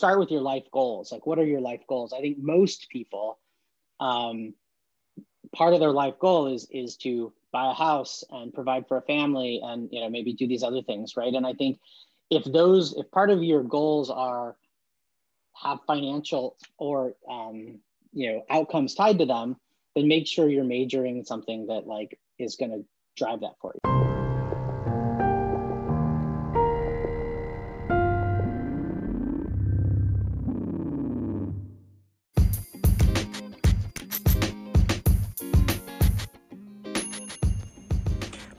start 0.00 0.18
with 0.18 0.30
your 0.30 0.40
life 0.40 0.64
goals. 0.72 1.12
Like, 1.12 1.26
what 1.26 1.38
are 1.38 1.44
your 1.44 1.60
life 1.60 1.82
goals? 1.86 2.14
I 2.14 2.22
think 2.22 2.38
most 2.38 2.88
people, 2.88 3.38
um, 4.00 4.54
part 5.54 5.74
of 5.74 5.80
their 5.80 5.92
life 5.92 6.14
goal 6.18 6.46
is 6.46 6.66
is 6.70 6.96
to 6.98 7.34
buy 7.52 7.70
a 7.70 7.74
house 7.74 8.24
and 8.30 8.54
provide 8.54 8.88
for 8.88 8.96
a 8.96 9.02
family, 9.02 9.60
and 9.62 9.90
you 9.92 10.00
know 10.00 10.08
maybe 10.08 10.32
do 10.32 10.48
these 10.48 10.62
other 10.62 10.80
things, 10.80 11.18
right? 11.18 11.34
And 11.34 11.46
I 11.46 11.52
think 11.52 11.80
if 12.30 12.44
those, 12.44 12.94
if 12.96 13.10
part 13.10 13.28
of 13.28 13.42
your 13.42 13.62
goals 13.62 14.08
are 14.08 14.56
have 15.62 15.80
financial 15.86 16.56
or 16.78 17.14
um, 17.28 17.80
you 18.14 18.32
know 18.32 18.44
outcomes 18.48 18.94
tied 18.94 19.18
to 19.18 19.26
them, 19.26 19.56
then 19.94 20.08
make 20.08 20.26
sure 20.26 20.48
you're 20.48 20.64
majoring 20.64 21.18
in 21.18 21.26
something 21.26 21.66
that 21.66 21.86
like 21.86 22.18
is 22.38 22.56
going 22.56 22.70
to 22.70 22.86
drive 23.18 23.40
that 23.40 23.56
for 23.60 23.74
you. 23.74 23.99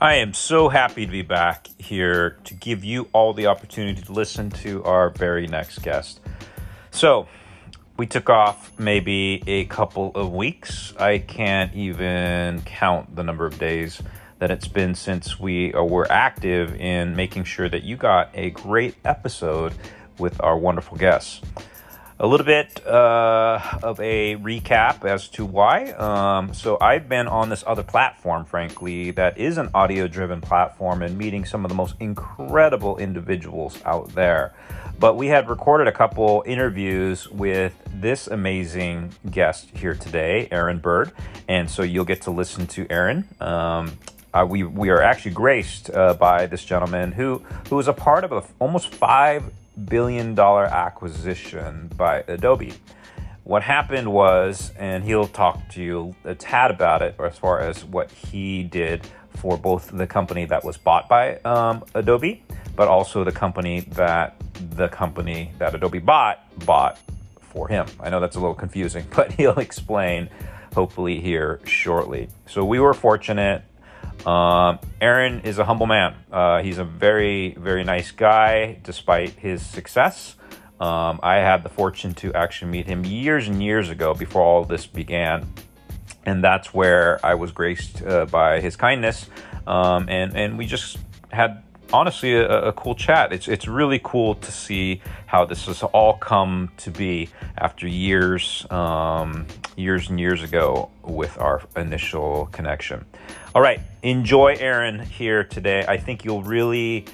I 0.02 0.16
am 0.16 0.34
so 0.34 0.68
happy 0.68 1.06
to 1.06 1.12
be 1.12 1.22
back 1.22 1.68
here 1.78 2.40
to 2.46 2.56
give 2.56 2.84
you 2.84 3.08
all 3.14 3.36
the 3.36 3.46
opportunity 3.46 4.02
to 4.02 4.12
listen 4.12 4.50
to 4.50 4.84
our 4.84 5.12
very 5.12 5.46
next 5.46 5.84
guest. 5.84 6.22
So, 6.90 7.28
we 7.98 8.08
took 8.08 8.28
off 8.28 8.72
maybe 8.80 9.44
a 9.46 9.66
couple 9.66 10.12
of 10.16 10.34
weeks. 10.34 10.96
I 10.98 11.20
can't 11.20 11.76
even 11.76 12.64
count 12.64 13.16
the 13.16 13.22
number 13.22 13.46
of 13.46 13.60
days 13.60 14.02
that 14.40 14.50
it's 14.50 14.68
been 14.68 14.96
since 14.96 15.40
we 15.40 15.72
uh, 15.72 15.84
were 15.84 16.12
active 16.12 16.74
in 16.82 17.16
making 17.16 17.44
sure 17.44 17.70
that 17.70 17.84
you 17.84 17.96
got 17.96 18.32
a 18.34 18.50
great 18.50 18.96
episode 19.06 19.72
with 20.18 20.42
our 20.42 20.58
wonderful 20.58 20.98
guests 20.98 21.42
a 22.22 22.28
little 22.28 22.46
bit 22.46 22.86
uh, 22.86 23.60
of 23.82 24.00
a 24.00 24.36
recap 24.36 25.04
as 25.06 25.28
to 25.28 25.44
why. 25.44 25.90
Um, 25.94 26.54
so, 26.54 26.78
I've 26.80 27.10
been 27.10 27.28
on 27.28 27.50
this 27.50 27.64
other 27.66 27.82
platform, 27.82 28.46
frankly, 28.46 29.10
that 29.12 29.40
is 29.40 29.58
an 29.58 29.72
audio 29.74 30.08
driven 30.08 30.40
platform 30.40 31.02
and 31.02 31.18
meeting 31.18 31.46
some 31.46 31.66
of 31.66 31.70
the 31.70 31.76
most 31.76 31.96
incredible 32.00 32.98
individuals 32.98 33.80
out 33.86 34.14
there. 34.14 34.54
But 35.00 35.18
we 35.18 35.28
had 35.28 35.50
recorded 35.50 35.88
a 35.88 35.92
couple 35.92 36.44
interviews 36.46 37.28
with 37.28 37.74
this 37.92 38.28
amazing 38.28 39.16
guest 39.32 39.72
here 39.74 39.96
today, 39.96 40.48
Aaron 40.52 40.78
Bird. 40.78 41.12
And 41.48 41.72
so, 41.72 41.82
you'll 41.82 42.06
get 42.06 42.22
to 42.24 42.32
listen 42.32 42.68
to 42.68 42.86
Aaron. 42.92 43.28
Um, 43.40 43.98
uh, 44.32 44.46
we, 44.48 44.62
we 44.64 44.90
are 44.92 45.02
actually 45.02 45.32
graced 45.32 45.90
uh, 45.90 46.14
by 46.14 46.46
this 46.46 46.64
gentleman 46.64 47.14
who 47.14 47.44
who 47.70 47.80
is 47.80 47.88
a 47.88 47.94
part 47.94 48.24
of 48.24 48.32
a, 48.32 48.44
almost 48.60 48.94
five 48.94 49.44
billion 49.86 50.36
dollar 50.36 50.66
acquisition 50.66 51.90
by 51.96 52.24
Adobe. 52.28 52.74
What 53.44 53.64
happened 53.64 54.12
was, 54.12 54.72
and 54.78 55.04
he'll 55.04 55.28
talk 55.28 55.68
to 55.70 55.82
you 55.82 56.16
a 56.24 56.36
tad 56.36 56.72
about 56.72 57.02
it 57.02 57.16
as 57.20 57.38
far 57.38 57.60
as 57.60 57.84
what 57.84 58.12
he 58.12 58.64
did 58.64 59.08
for 59.38 59.58
both 59.58 59.90
the 59.92 60.06
company 60.06 60.46
that 60.46 60.64
was 60.64 60.78
bought 60.78 61.10
by 61.10 61.38
um, 61.40 61.84
Adobe, 61.96 62.44
but 62.76 62.88
also 62.88 63.24
the 63.24 63.32
company 63.32 63.82
that 63.92 64.36
the 64.76 64.88
company 64.90 65.52
that 65.58 65.74
Adobe 65.74 66.00
bought 66.00 66.46
bought 66.66 67.00
for 67.40 67.68
him. 67.68 67.88
I 68.00 68.10
know 68.10 68.20
that's 68.20 68.36
a 68.36 68.40
little 68.40 68.56
confusing, 68.56 69.06
but 69.16 69.32
he'll 69.34 69.60
explain 69.60 70.30
hopefully 70.74 71.20
here 71.20 71.60
shortly. 71.66 72.30
So 72.48 72.64
we 72.64 72.80
were 72.80 72.94
fortunate 72.94 73.64
um, 74.26 74.80
Aaron 75.00 75.42
is 75.42 75.58
a 75.58 75.66
humble 75.66 75.88
man. 75.88 76.16
Uh, 76.32 76.62
he's 76.62 76.78
a 76.78 76.84
very, 76.84 77.56
very 77.56 77.84
nice 77.84 78.12
guy, 78.12 78.78
despite 78.84 79.32
his 79.32 79.66
success. 79.66 80.36
Um, 80.80 81.20
I 81.22 81.36
had 81.36 81.64
the 81.64 81.70
fortune 81.70 82.14
to 82.16 82.34
actually 82.34 82.72
meet 82.72 82.88
him 82.88 83.06
years 83.06 83.48
and 83.48 83.62
years 83.62 83.90
ago 83.90 84.14
before 84.14 84.42
all 84.42 84.64
this 84.64 84.88
began. 84.88 85.52
And 86.26 86.44
that's 86.44 86.74
where 86.74 87.20
I 87.24 87.36
was 87.36 87.52
graced 87.52 88.04
uh, 88.04 88.26
by 88.26 88.62
his 88.62 88.76
kindness. 88.76 89.28
Um, 89.66 90.08
and, 90.10 90.36
and 90.36 90.58
we 90.58 90.66
just 90.66 90.98
had 91.32 91.64
honestly 91.94 92.34
a, 92.34 92.68
a, 92.68 92.74
cool 92.74 92.96
chat. 92.96 93.34
It's 93.34 93.48
it's 93.48 93.68
really 93.68 94.00
cool 94.04 94.36
to 94.36 94.52
see 94.52 95.02
how 95.26 95.46
this 95.46 95.66
has 95.66 95.84
all 95.84 96.18
come 96.18 96.72
to 96.78 96.92
be 96.92 97.30
after 97.58 97.88
years, 97.88 98.66
um, 98.70 99.46
years 99.76 100.10
and 100.10 100.20
years 100.20 100.44
ago 100.44 100.90
with 101.04 101.38
our 101.38 101.62
initial 101.76 102.48
connection. 102.52 103.06
All 103.54 103.62
right, 103.62 103.80
enjoy 104.04 104.56
Aaron 104.60 105.00
here 105.00 105.44
today. 105.44 105.86
I 105.88 105.98
think 105.98 106.24
you'll 106.24 106.44
really 106.44 107.06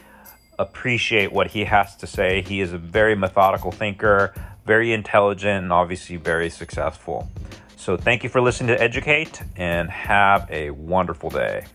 appreciate 0.60 1.32
what 1.32 1.48
he 1.48 1.66
has 1.66 1.96
to 1.98 2.08
say. 2.08 2.42
He 2.42 2.62
is 2.62 2.74
a 2.74 2.78
very 2.78 3.16
methodical 3.16 3.72
thinker, 3.72 4.34
very 4.66 4.94
intelligent, 4.94 5.64
and 5.64 5.74
obviously 5.74 6.18
very 6.18 6.50
successful. 6.50 7.30
So, 7.76 7.96
thank 7.96 8.24
you 8.24 8.30
for 8.30 8.42
listening 8.42 8.76
to 8.76 8.82
Educate 8.82 9.42
and 9.56 9.90
have 9.90 10.50
a 10.52 10.72
wonderful 10.72 11.30
day. 11.30 11.66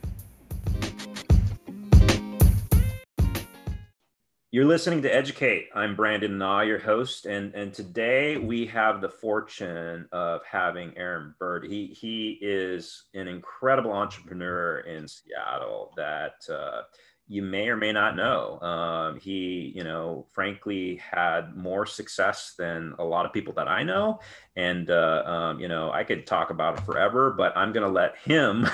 You're 4.54 4.66
listening 4.66 5.00
to 5.00 5.08
Educate. 5.08 5.70
I'm 5.74 5.96
Brandon 5.96 6.36
Na, 6.36 6.60
your 6.60 6.78
host, 6.78 7.24
and 7.24 7.54
and 7.54 7.72
today 7.72 8.36
we 8.36 8.66
have 8.66 9.00
the 9.00 9.08
fortune 9.08 10.06
of 10.12 10.42
having 10.44 10.92
Aaron 10.98 11.34
Bird. 11.38 11.64
He 11.64 11.86
he 11.86 12.38
is 12.42 13.04
an 13.14 13.28
incredible 13.28 13.92
entrepreneur 13.92 14.80
in 14.80 15.08
Seattle 15.08 15.94
that 15.96 16.34
uh, 16.50 16.82
you 17.32 17.40
may 17.40 17.68
or 17.70 17.78
may 17.78 17.92
not 17.92 18.14
know. 18.14 18.60
Um, 18.60 19.18
he, 19.18 19.72
you 19.74 19.84
know, 19.84 20.26
frankly 20.32 20.96
had 20.96 21.56
more 21.56 21.86
success 21.86 22.52
than 22.58 22.94
a 22.98 23.04
lot 23.04 23.24
of 23.24 23.32
people 23.32 23.54
that 23.54 23.68
I 23.68 23.82
know. 23.84 24.20
And, 24.54 24.90
uh, 24.90 25.22
um, 25.24 25.58
you 25.58 25.66
know, 25.66 25.90
I 25.90 26.04
could 26.04 26.26
talk 26.26 26.50
about 26.50 26.76
it 26.76 26.84
forever, 26.84 27.30
but 27.30 27.56
I'm 27.56 27.72
going 27.72 27.86
to 27.86 27.92
let 27.92 28.18
him 28.18 28.68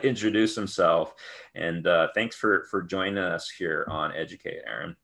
introduce 0.04 0.54
himself. 0.54 1.16
And 1.56 1.84
uh, 1.88 2.08
thanks 2.14 2.36
for, 2.36 2.68
for 2.70 2.82
joining 2.82 3.18
us 3.18 3.50
here 3.50 3.84
on 3.88 4.12
Educate, 4.14 4.60
Aaron. 4.64 4.94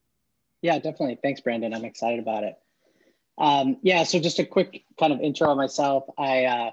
Yeah, 0.63 0.77
definitely. 0.77 1.19
Thanks, 1.21 1.41
Brandon. 1.41 1.75
I'm 1.75 1.85
excited 1.85 2.21
about 2.21 2.45
it. 2.45 2.55
Um, 3.39 3.79
yeah, 3.83 4.05
so 4.05 4.21
just 4.21 4.39
a 4.39 4.45
quick 4.45 4.85
kind 5.01 5.13
of 5.13 5.21
intro 5.21 5.49
on 5.49 5.57
myself. 5.57 6.05
I, 6.17 6.45
uh, 6.45 6.71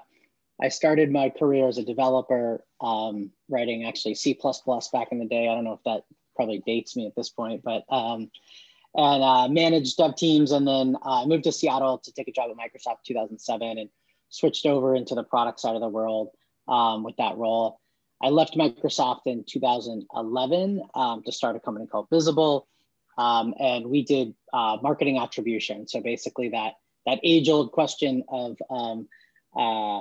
I 0.60 0.68
started 0.68 1.12
my 1.12 1.30
career 1.30 1.68
as 1.68 1.78
a 1.78 1.84
developer, 1.84 2.64
um, 2.80 3.30
writing 3.48 3.84
actually 3.84 4.14
C++ 4.14 4.38
back 4.92 5.08
in 5.12 5.18
the 5.18 5.26
day. 5.26 5.48
I 5.48 5.54
don't 5.54 5.64
know 5.64 5.74
if 5.74 5.84
that 5.84 6.04
probably 6.34 6.62
dates 6.66 6.96
me 6.96 7.06
at 7.06 7.14
this 7.14 7.28
point, 7.28 7.62
but 7.62 7.84
um, 7.90 8.30
and 8.94 9.22
uh, 9.22 9.48
managed 9.48 9.98
dev 9.98 10.16
teams. 10.16 10.52
And 10.52 10.66
then 10.66 10.96
uh, 11.04 11.22
I 11.22 11.26
moved 11.26 11.44
to 11.44 11.52
Seattle 11.52 11.98
to 11.98 12.12
take 12.12 12.28
a 12.28 12.32
job 12.32 12.50
at 12.50 12.56
Microsoft 12.56 13.04
2007 13.06 13.78
and 13.78 13.90
switched 14.30 14.66
over 14.66 14.94
into 14.94 15.14
the 15.14 15.22
product 15.22 15.60
side 15.60 15.74
of 15.74 15.82
the 15.82 15.88
world 15.88 16.30
um, 16.66 17.04
with 17.04 17.16
that 17.16 17.36
role. 17.36 17.80
I 18.22 18.28
left 18.28 18.56
Microsoft 18.56 19.22
in 19.26 19.44
2011 19.46 20.82
um, 20.94 21.22
to 21.24 21.32
start 21.32 21.56
a 21.56 21.60
company 21.60 21.86
called 21.86 22.08
Bizible. 22.08 22.66
Um, 23.18 23.54
and 23.58 23.86
we 23.86 24.02
did 24.02 24.34
uh, 24.52 24.78
marketing 24.82 25.18
attribution. 25.18 25.86
So 25.86 26.00
basically 26.00 26.50
that, 26.50 26.74
that 27.04 27.20
age 27.22 27.48
old 27.48 27.72
question 27.72 28.24
of 28.28 28.56
um, 28.70 29.08
uh, 29.54 30.00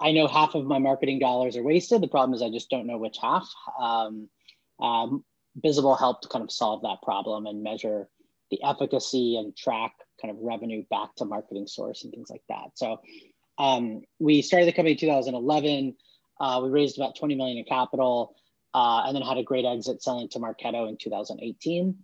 I 0.00 0.12
know 0.12 0.26
half 0.26 0.54
of 0.54 0.66
my 0.66 0.78
marketing 0.78 1.18
dollars 1.18 1.56
are 1.56 1.62
wasted. 1.62 2.00
The 2.00 2.08
problem 2.08 2.34
is 2.34 2.42
I 2.42 2.50
just 2.50 2.70
don't 2.70 2.86
know 2.86 2.98
which 2.98 3.18
half. 3.20 3.48
Um, 3.78 4.28
um, 4.80 5.24
Bizible 5.62 5.96
helped 5.96 6.28
kind 6.30 6.42
of 6.42 6.50
solve 6.50 6.82
that 6.82 7.02
problem 7.02 7.46
and 7.46 7.62
measure 7.62 8.08
the 8.50 8.62
efficacy 8.62 9.36
and 9.36 9.56
track 9.56 9.92
kind 10.20 10.34
of 10.34 10.42
revenue 10.42 10.84
back 10.90 11.14
to 11.16 11.24
marketing 11.24 11.66
source 11.66 12.04
and 12.04 12.12
things 12.12 12.30
like 12.30 12.42
that. 12.48 12.70
So 12.74 13.00
um, 13.58 14.02
we 14.18 14.42
started 14.42 14.66
the 14.66 14.72
company 14.72 14.92
in 14.92 14.98
2011. 14.98 15.96
Uh, 16.40 16.60
we 16.62 16.70
raised 16.70 16.98
about 16.98 17.16
20 17.16 17.34
million 17.34 17.58
in 17.58 17.64
capital 17.64 18.36
uh, 18.74 19.02
and 19.06 19.14
then 19.14 19.22
had 19.22 19.38
a 19.38 19.42
great 19.42 19.64
exit 19.64 20.02
selling 20.02 20.28
to 20.30 20.38
Marketo 20.38 20.88
in 20.88 20.96
2018. 20.96 21.96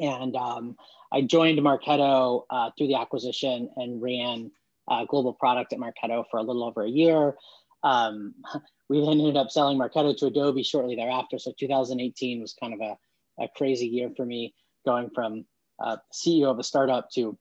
And 0.00 0.36
um, 0.36 0.76
I 1.12 1.20
joined 1.22 1.58
Marketo 1.60 2.44
uh, 2.50 2.70
through 2.76 2.88
the 2.88 2.96
acquisition 2.96 3.70
and 3.76 4.02
ran 4.02 4.50
uh, 4.88 5.04
global 5.04 5.32
product 5.32 5.72
at 5.72 5.78
Marketo 5.78 6.24
for 6.30 6.38
a 6.38 6.42
little 6.42 6.64
over 6.64 6.82
a 6.82 6.88
year. 6.88 7.34
Um, 7.82 8.34
we 8.88 9.00
then 9.00 9.20
ended 9.20 9.36
up 9.36 9.50
selling 9.50 9.78
Marketo 9.78 10.16
to 10.18 10.26
Adobe 10.26 10.62
shortly 10.62 10.96
thereafter. 10.96 11.38
So 11.38 11.52
2018 11.58 12.40
was 12.40 12.54
kind 12.54 12.74
of 12.74 12.80
a, 12.80 13.44
a 13.44 13.48
crazy 13.56 13.86
year 13.86 14.10
for 14.16 14.26
me, 14.26 14.54
going 14.84 15.10
from 15.14 15.44
uh, 15.82 15.96
CEO 16.12 16.50
of 16.50 16.58
a 16.58 16.64
startup 16.64 17.10
to 17.12 17.36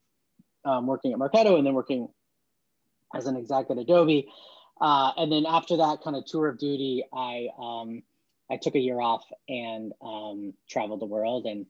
um, 0.66 0.88
working 0.88 1.12
at 1.14 1.20
Marketo 1.20 1.58
and 1.58 1.66
then 1.66 1.74
working 1.74 2.08
as 3.16 3.28
an 3.28 3.38
exec 3.38 3.70
at 3.70 3.78
Adobe. 3.78 4.28
Uh, 4.80 5.12
and 5.18 5.32
then 5.32 5.46
after 5.46 5.78
that 5.78 6.00
kind 6.04 6.16
of 6.16 6.26
tour 6.26 6.48
of 6.48 6.58
duty, 6.58 7.04
I 7.14 7.48
um, 7.60 8.04
I 8.50 8.58
took 8.58 8.76
a 8.76 8.80
year 8.80 9.00
off 9.00 9.24
and 9.48 9.94
um, 10.02 10.54
traveled 10.70 11.02
the 11.02 11.06
world 11.06 11.46
and 11.46 11.66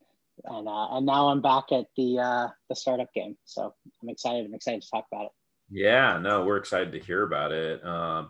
and 0.45 0.67
uh, 0.67 0.95
and 0.95 1.05
now 1.05 1.27
I'm 1.27 1.41
back 1.41 1.65
at 1.71 1.87
the 1.95 2.19
uh, 2.19 2.47
the 2.69 2.75
startup 2.75 3.13
game. 3.13 3.37
So 3.45 3.73
I'm 4.01 4.09
excited. 4.09 4.45
I'm 4.45 4.53
excited 4.53 4.81
to 4.81 4.89
talk 4.89 5.05
about 5.11 5.25
it. 5.25 5.31
Yeah, 5.73 6.19
no, 6.19 6.45
we're 6.45 6.57
excited 6.57 6.91
to 6.91 6.99
hear 6.99 7.23
about 7.23 7.51
it. 7.51 7.83
Um, 7.83 8.29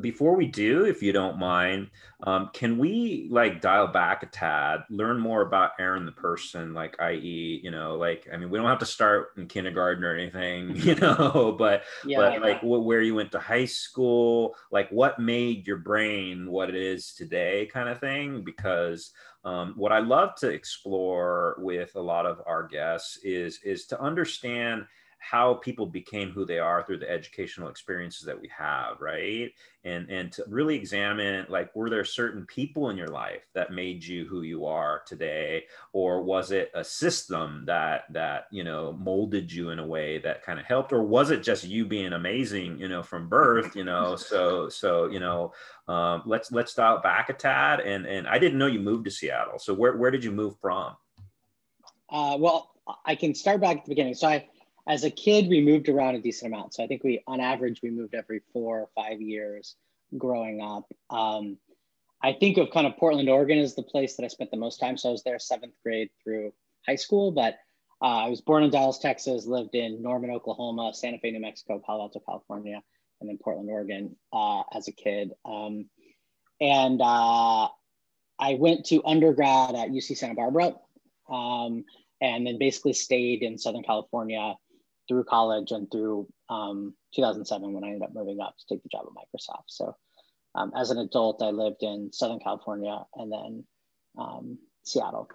before 0.00 0.34
we 0.34 0.46
do, 0.46 0.86
if 0.86 1.02
you 1.02 1.12
don't 1.12 1.38
mind, 1.38 1.90
um, 2.24 2.50
can 2.52 2.78
we 2.78 3.28
like 3.30 3.60
dial 3.60 3.86
back 3.86 4.24
a 4.24 4.26
tad, 4.26 4.80
learn 4.90 5.20
more 5.20 5.42
about 5.42 5.72
Aaron 5.78 6.04
the 6.04 6.12
person, 6.12 6.74
like 6.74 6.96
i.e., 7.00 7.60
you 7.62 7.70
know, 7.70 7.96
like 7.96 8.28
I 8.32 8.36
mean, 8.36 8.50
we 8.50 8.58
don't 8.58 8.66
have 8.66 8.80
to 8.80 8.86
start 8.86 9.28
in 9.36 9.46
kindergarten 9.46 10.02
or 10.02 10.16
anything, 10.16 10.74
you 10.76 10.96
know, 10.96 11.54
but 11.56 11.84
yeah, 12.04 12.18
but 12.18 12.40
like 12.40 12.60
where 12.62 13.02
you 13.02 13.14
went 13.14 13.30
to 13.32 13.38
high 13.38 13.66
school, 13.66 14.56
like 14.72 14.88
what 14.90 15.20
made 15.20 15.66
your 15.66 15.78
brain 15.78 16.50
what 16.50 16.68
it 16.68 16.76
is 16.76 17.12
today, 17.12 17.68
kind 17.72 17.88
of 17.88 18.00
thing. 18.00 18.42
Because 18.42 19.12
um, 19.44 19.74
what 19.76 19.92
I 19.92 20.00
love 20.00 20.34
to 20.36 20.48
explore 20.48 21.56
with 21.58 21.94
a 21.94 22.00
lot 22.00 22.26
of 22.26 22.40
our 22.46 22.66
guests 22.66 23.18
is 23.22 23.60
is 23.64 23.86
to 23.86 24.00
understand 24.00 24.86
how 25.18 25.54
people 25.54 25.86
became 25.86 26.30
who 26.30 26.44
they 26.44 26.58
are 26.58 26.82
through 26.82 26.98
the 26.98 27.10
educational 27.10 27.68
experiences 27.68 28.24
that 28.24 28.40
we 28.40 28.48
have 28.56 29.00
right? 29.00 29.50
And 29.84 30.08
and 30.10 30.32
to 30.32 30.44
really 30.48 30.76
examine 30.76 31.46
like 31.48 31.74
were 31.74 31.90
there 31.90 32.04
certain 32.04 32.46
people 32.46 32.90
in 32.90 32.96
your 32.96 33.08
life 33.08 33.42
that 33.54 33.72
made 33.72 34.04
you 34.04 34.26
who 34.26 34.42
you 34.42 34.64
are 34.64 35.02
today? 35.06 35.64
Or 35.92 36.22
was 36.22 36.50
it 36.52 36.70
a 36.74 36.84
system 36.84 37.64
that 37.66 38.04
that 38.10 38.46
you 38.50 38.64
know 38.64 38.92
molded 38.92 39.52
you 39.52 39.70
in 39.70 39.78
a 39.78 39.86
way 39.86 40.18
that 40.18 40.42
kind 40.42 40.58
of 40.58 40.66
helped? 40.66 40.92
Or 40.92 41.02
was 41.02 41.30
it 41.30 41.42
just 41.42 41.64
you 41.64 41.84
being 41.84 42.12
amazing 42.12 42.78
you 42.78 42.88
know 42.88 43.02
from 43.02 43.28
birth 43.28 43.74
you 43.76 43.84
know? 43.84 44.16
So 44.28 44.68
so 44.68 45.06
you 45.06 45.20
know 45.20 45.52
um, 45.88 46.22
let's 46.26 46.52
let's 46.52 46.74
dial 46.74 47.00
back 47.00 47.28
a 47.30 47.32
tad. 47.32 47.80
And 47.80 48.06
and 48.06 48.28
i 48.28 48.38
didn't 48.38 48.58
know 48.58 48.66
you 48.66 48.80
moved 48.80 49.04
to 49.06 49.10
seattle. 49.10 49.58
So 49.58 49.74
where, 49.74 49.96
where 49.96 50.10
did 50.10 50.22
you 50.22 50.32
move 50.32 50.58
from? 50.60 50.96
Uh, 52.10 52.36
well 52.38 52.72
i 53.04 53.14
can 53.14 53.34
start 53.34 53.60
back 53.60 53.78
at 53.78 53.84
the 53.84 53.90
beginning. 53.90 54.14
So 54.14 54.28
i 54.28 54.46
as 54.88 55.04
a 55.04 55.10
kid, 55.10 55.48
we 55.48 55.60
moved 55.60 55.90
around 55.90 56.14
a 56.14 56.20
decent 56.20 56.52
amount. 56.52 56.74
So 56.74 56.82
I 56.82 56.86
think 56.86 57.04
we, 57.04 57.22
on 57.26 57.40
average, 57.40 57.82
we 57.82 57.90
moved 57.90 58.14
every 58.14 58.40
four 58.54 58.80
or 58.80 58.88
five 58.94 59.20
years 59.20 59.76
growing 60.16 60.62
up. 60.62 60.90
Um, 61.10 61.58
I 62.22 62.32
think 62.32 62.56
of 62.56 62.70
kind 62.70 62.86
of 62.86 62.96
Portland, 62.96 63.28
Oregon 63.28 63.58
as 63.58 63.74
the 63.74 63.82
place 63.82 64.16
that 64.16 64.24
I 64.24 64.28
spent 64.28 64.50
the 64.50 64.56
most 64.56 64.78
time. 64.78 64.96
So 64.96 65.10
I 65.10 65.12
was 65.12 65.22
there 65.22 65.38
seventh 65.38 65.74
grade 65.84 66.08
through 66.24 66.54
high 66.86 66.96
school, 66.96 67.30
but 67.30 67.58
uh, 68.00 68.24
I 68.24 68.28
was 68.30 68.40
born 68.40 68.64
in 68.64 68.70
Dallas, 68.70 68.98
Texas, 68.98 69.44
lived 69.44 69.74
in 69.74 70.00
Norman, 70.00 70.30
Oklahoma, 70.30 70.92
Santa 70.94 71.18
Fe, 71.18 71.32
New 71.32 71.40
Mexico, 71.40 71.80
Palo 71.84 72.02
Alto, 72.02 72.20
California, 72.24 72.82
and 73.20 73.28
then 73.28 73.38
Portland, 73.38 73.68
Oregon 73.68 74.16
uh, 74.32 74.62
as 74.72 74.88
a 74.88 74.92
kid. 74.92 75.32
Um, 75.44 75.90
and 76.62 77.00
uh, 77.02 77.68
I 78.38 78.54
went 78.54 78.86
to 78.86 79.04
undergrad 79.04 79.74
at 79.74 79.90
UC 79.90 80.16
Santa 80.16 80.34
Barbara 80.34 80.76
um, 81.28 81.84
and 82.22 82.46
then 82.46 82.58
basically 82.58 82.94
stayed 82.94 83.42
in 83.42 83.58
Southern 83.58 83.82
California 83.82 84.54
through 85.08 85.24
college 85.24 85.72
and 85.72 85.90
through 85.90 86.28
um, 86.48 86.94
2007 87.14 87.72
when 87.72 87.84
I 87.84 87.88
ended 87.88 88.02
up 88.02 88.14
moving 88.14 88.40
up 88.40 88.54
to 88.58 88.74
take 88.74 88.82
the 88.82 88.88
job 88.88 89.06
at 89.06 89.14
Microsoft. 89.14 89.64
So 89.68 89.96
um, 90.54 90.72
as 90.76 90.90
an 90.90 90.98
adult, 90.98 91.42
I 91.42 91.50
lived 91.50 91.82
in 91.82 92.10
Southern 92.12 92.40
California 92.40 93.00
and 93.16 93.32
then 93.32 93.64
um, 94.18 94.58
Seattle. 94.84 95.28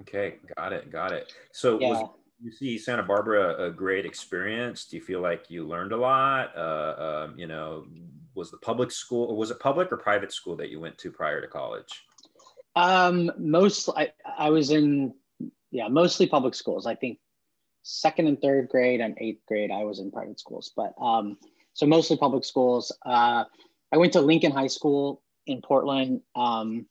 Okay, 0.00 0.36
got 0.56 0.72
it, 0.72 0.90
got 0.90 1.12
it. 1.12 1.32
So 1.52 1.80
yeah. 1.80 1.90
was 1.90 2.08
UC 2.44 2.80
Santa 2.80 3.02
Barbara 3.02 3.66
a 3.66 3.70
great 3.70 4.06
experience? 4.06 4.84
Do 4.84 4.96
you 4.96 5.02
feel 5.02 5.20
like 5.20 5.50
you 5.50 5.66
learned 5.66 5.92
a 5.92 5.96
lot? 5.96 6.56
Uh, 6.56 7.26
um, 7.26 7.38
you 7.38 7.46
know, 7.46 7.86
was 8.34 8.50
the 8.50 8.58
public 8.58 8.90
school, 8.92 9.26
or 9.30 9.36
was 9.36 9.50
it 9.50 9.58
public 9.58 9.90
or 9.90 9.96
private 9.96 10.32
school 10.32 10.56
that 10.56 10.70
you 10.70 10.78
went 10.78 10.96
to 10.98 11.10
prior 11.10 11.40
to 11.40 11.48
college? 11.48 12.04
Um, 12.76 13.32
most 13.38 13.88
I, 13.96 14.12
I 14.38 14.50
was 14.50 14.70
in, 14.70 15.14
yeah, 15.72 15.88
mostly 15.88 16.26
public 16.26 16.54
schools. 16.54 16.86
I 16.86 16.94
think 16.94 17.18
second 17.88 18.26
and 18.26 18.40
third 18.40 18.68
grade 18.68 19.00
and 19.00 19.16
eighth 19.18 19.46
grade, 19.46 19.70
I 19.70 19.84
was 19.84 19.98
in 19.98 20.10
private 20.10 20.38
schools, 20.38 20.72
but 20.76 20.92
um, 21.00 21.38
so 21.72 21.86
mostly 21.86 22.18
public 22.18 22.44
schools. 22.44 22.92
Uh, 23.04 23.44
I 23.90 23.96
went 23.96 24.12
to 24.12 24.20
Lincoln 24.20 24.52
High 24.52 24.66
School 24.66 25.22
in 25.46 25.62
Portland, 25.62 26.20
um, 26.36 26.86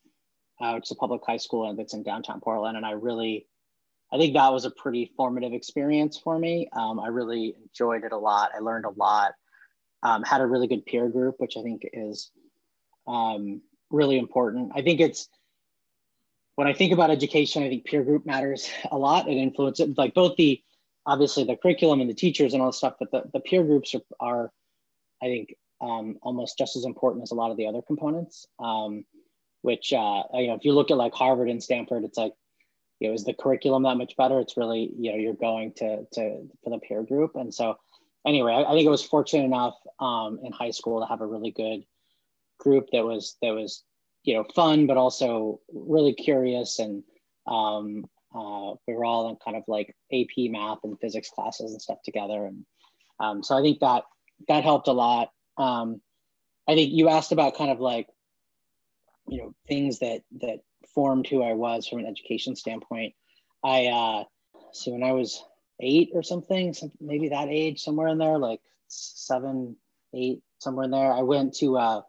uh, 0.60 0.80
a 0.90 0.94
public 0.96 1.22
high 1.24 1.36
school 1.36 1.72
that's 1.76 1.94
in 1.94 2.02
downtown 2.02 2.40
Portland, 2.40 2.76
and 2.76 2.84
I 2.84 2.92
really, 2.92 3.46
I 4.12 4.18
think 4.18 4.34
that 4.34 4.52
was 4.52 4.64
a 4.64 4.72
pretty 4.72 5.12
formative 5.16 5.52
experience 5.52 6.18
for 6.18 6.36
me. 6.36 6.68
Um, 6.72 6.98
I 6.98 7.08
really 7.08 7.54
enjoyed 7.64 8.02
it 8.02 8.10
a 8.10 8.18
lot. 8.18 8.50
I 8.56 8.58
learned 8.58 8.84
a 8.84 8.90
lot. 8.90 9.34
Um, 10.02 10.24
had 10.24 10.40
a 10.40 10.46
really 10.46 10.66
good 10.66 10.84
peer 10.84 11.08
group, 11.08 11.36
which 11.38 11.56
I 11.56 11.62
think 11.62 11.82
is 11.92 12.32
um, 13.06 13.62
really 13.90 14.18
important. 14.18 14.72
I 14.74 14.82
think 14.82 14.98
it's 14.98 15.28
when 16.56 16.66
I 16.66 16.72
think 16.72 16.92
about 16.92 17.10
education, 17.10 17.62
I 17.62 17.68
think 17.68 17.84
peer 17.84 18.02
group 18.02 18.26
matters 18.26 18.68
a 18.90 18.98
lot. 18.98 19.28
It 19.28 19.36
influences 19.36 19.96
like 19.96 20.12
both 20.12 20.34
the 20.34 20.60
obviously 21.08 21.42
the 21.44 21.56
curriculum 21.56 22.00
and 22.00 22.10
the 22.10 22.14
teachers 22.14 22.52
and 22.52 22.62
all 22.62 22.68
the 22.68 22.72
stuff, 22.72 22.94
but 23.00 23.10
the, 23.10 23.22
the 23.32 23.40
peer 23.40 23.64
groups 23.64 23.94
are, 23.94 24.02
are 24.20 24.52
I 25.22 25.26
think, 25.26 25.54
um, 25.80 26.18
almost 26.22 26.58
just 26.58 26.76
as 26.76 26.84
important 26.84 27.22
as 27.22 27.30
a 27.30 27.34
lot 27.34 27.50
of 27.50 27.56
the 27.56 27.66
other 27.66 27.80
components. 27.82 28.46
Um, 28.58 29.04
which 29.62 29.92
uh, 29.92 30.22
you 30.34 30.48
know, 30.48 30.54
if 30.54 30.64
you 30.64 30.72
look 30.72 30.90
at 30.90 30.96
like 30.96 31.14
Harvard 31.14 31.48
and 31.48 31.62
Stanford, 31.62 32.04
it's 32.04 32.18
like, 32.18 32.32
you 33.00 33.08
know, 33.08 33.14
is 33.14 33.24
the 33.24 33.34
curriculum 33.34 33.82
that 33.84 33.96
much 33.96 34.16
better? 34.16 34.38
It's 34.38 34.56
really, 34.56 34.92
you 34.98 35.10
know, 35.10 35.18
you're 35.18 35.34
going 35.34 35.72
to 35.78 36.04
to 36.12 36.48
for 36.62 36.70
the 36.70 36.78
peer 36.78 37.02
group, 37.02 37.32
and 37.34 37.52
so 37.52 37.76
anyway, 38.26 38.52
I, 38.52 38.62
I 38.62 38.72
think 38.72 38.86
I 38.86 38.90
was 38.90 39.02
fortunate 39.02 39.44
enough 39.44 39.74
um, 39.98 40.38
in 40.44 40.52
high 40.52 40.70
school 40.70 41.00
to 41.00 41.06
have 41.06 41.20
a 41.20 41.26
really 41.26 41.50
good 41.50 41.84
group 42.58 42.88
that 42.92 43.04
was 43.04 43.36
that 43.42 43.50
was 43.50 43.82
you 44.22 44.34
know 44.34 44.44
fun, 44.54 44.86
but 44.86 44.96
also 44.96 45.60
really 45.72 46.12
curious 46.12 46.78
and 46.78 47.02
um, 47.46 48.04
uh, 48.34 48.74
we 48.86 48.94
were 48.94 49.04
all 49.04 49.28
in 49.30 49.36
kind 49.36 49.56
of 49.56 49.64
like 49.66 49.94
AP 50.12 50.50
math 50.50 50.78
and 50.84 50.98
physics 51.00 51.30
classes 51.30 51.72
and 51.72 51.80
stuff 51.80 51.98
together. 52.04 52.46
And 52.46 52.64
um, 53.20 53.42
so 53.42 53.56
I 53.56 53.62
think 53.62 53.80
that 53.80 54.04
that 54.48 54.64
helped 54.64 54.88
a 54.88 54.92
lot. 54.92 55.30
Um, 55.56 56.00
I 56.68 56.74
think 56.74 56.92
you 56.92 57.08
asked 57.08 57.32
about 57.32 57.56
kind 57.56 57.70
of 57.70 57.80
like, 57.80 58.06
you 59.26 59.38
know, 59.38 59.54
things 59.66 60.00
that 60.00 60.22
that 60.40 60.60
formed 60.94 61.26
who 61.26 61.42
I 61.42 61.54
was 61.54 61.86
from 61.86 62.00
an 62.00 62.06
education 62.06 62.54
standpoint. 62.54 63.14
I 63.64 63.86
uh, 63.86 64.24
see 64.72 64.92
when 64.92 65.02
I 65.02 65.12
was 65.12 65.42
eight 65.80 66.10
or 66.12 66.22
something, 66.22 66.74
some, 66.74 66.92
maybe 67.00 67.30
that 67.30 67.48
age, 67.48 67.80
somewhere 67.80 68.08
in 68.08 68.18
there, 68.18 68.38
like 68.38 68.60
seven, 68.88 69.76
eight, 70.14 70.42
somewhere 70.58 70.84
in 70.84 70.90
there. 70.90 71.12
I 71.12 71.22
went 71.22 71.54
to 71.56 71.76
uh, 71.76 72.02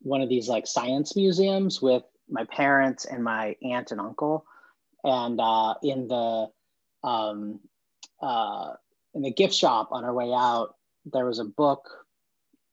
one 0.00 0.22
of 0.22 0.28
these 0.28 0.48
like 0.48 0.66
science 0.66 1.16
museums 1.16 1.80
with 1.82 2.02
my 2.28 2.44
parents 2.44 3.04
and 3.04 3.22
my 3.22 3.56
aunt 3.62 3.90
and 3.90 4.00
uncle 4.00 4.44
and 5.04 5.40
uh, 5.40 5.74
in 5.82 6.08
the 6.08 6.48
um, 7.04 7.60
uh, 8.20 8.72
in 9.14 9.22
the 9.22 9.32
gift 9.32 9.54
shop 9.54 9.88
on 9.92 10.04
our 10.04 10.12
way 10.12 10.32
out, 10.32 10.74
there 11.06 11.26
was 11.26 11.38
a 11.38 11.44
book 11.44 11.88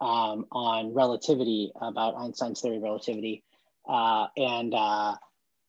um, 0.02 0.46
on 0.52 0.94
relativity 0.94 1.72
about 1.80 2.16
Einstein's 2.18 2.62
theory 2.62 2.78
of 2.78 2.84
relativity, 2.84 3.44
uh, 3.88 4.28
and 4.38 4.74
uh, 4.74 5.16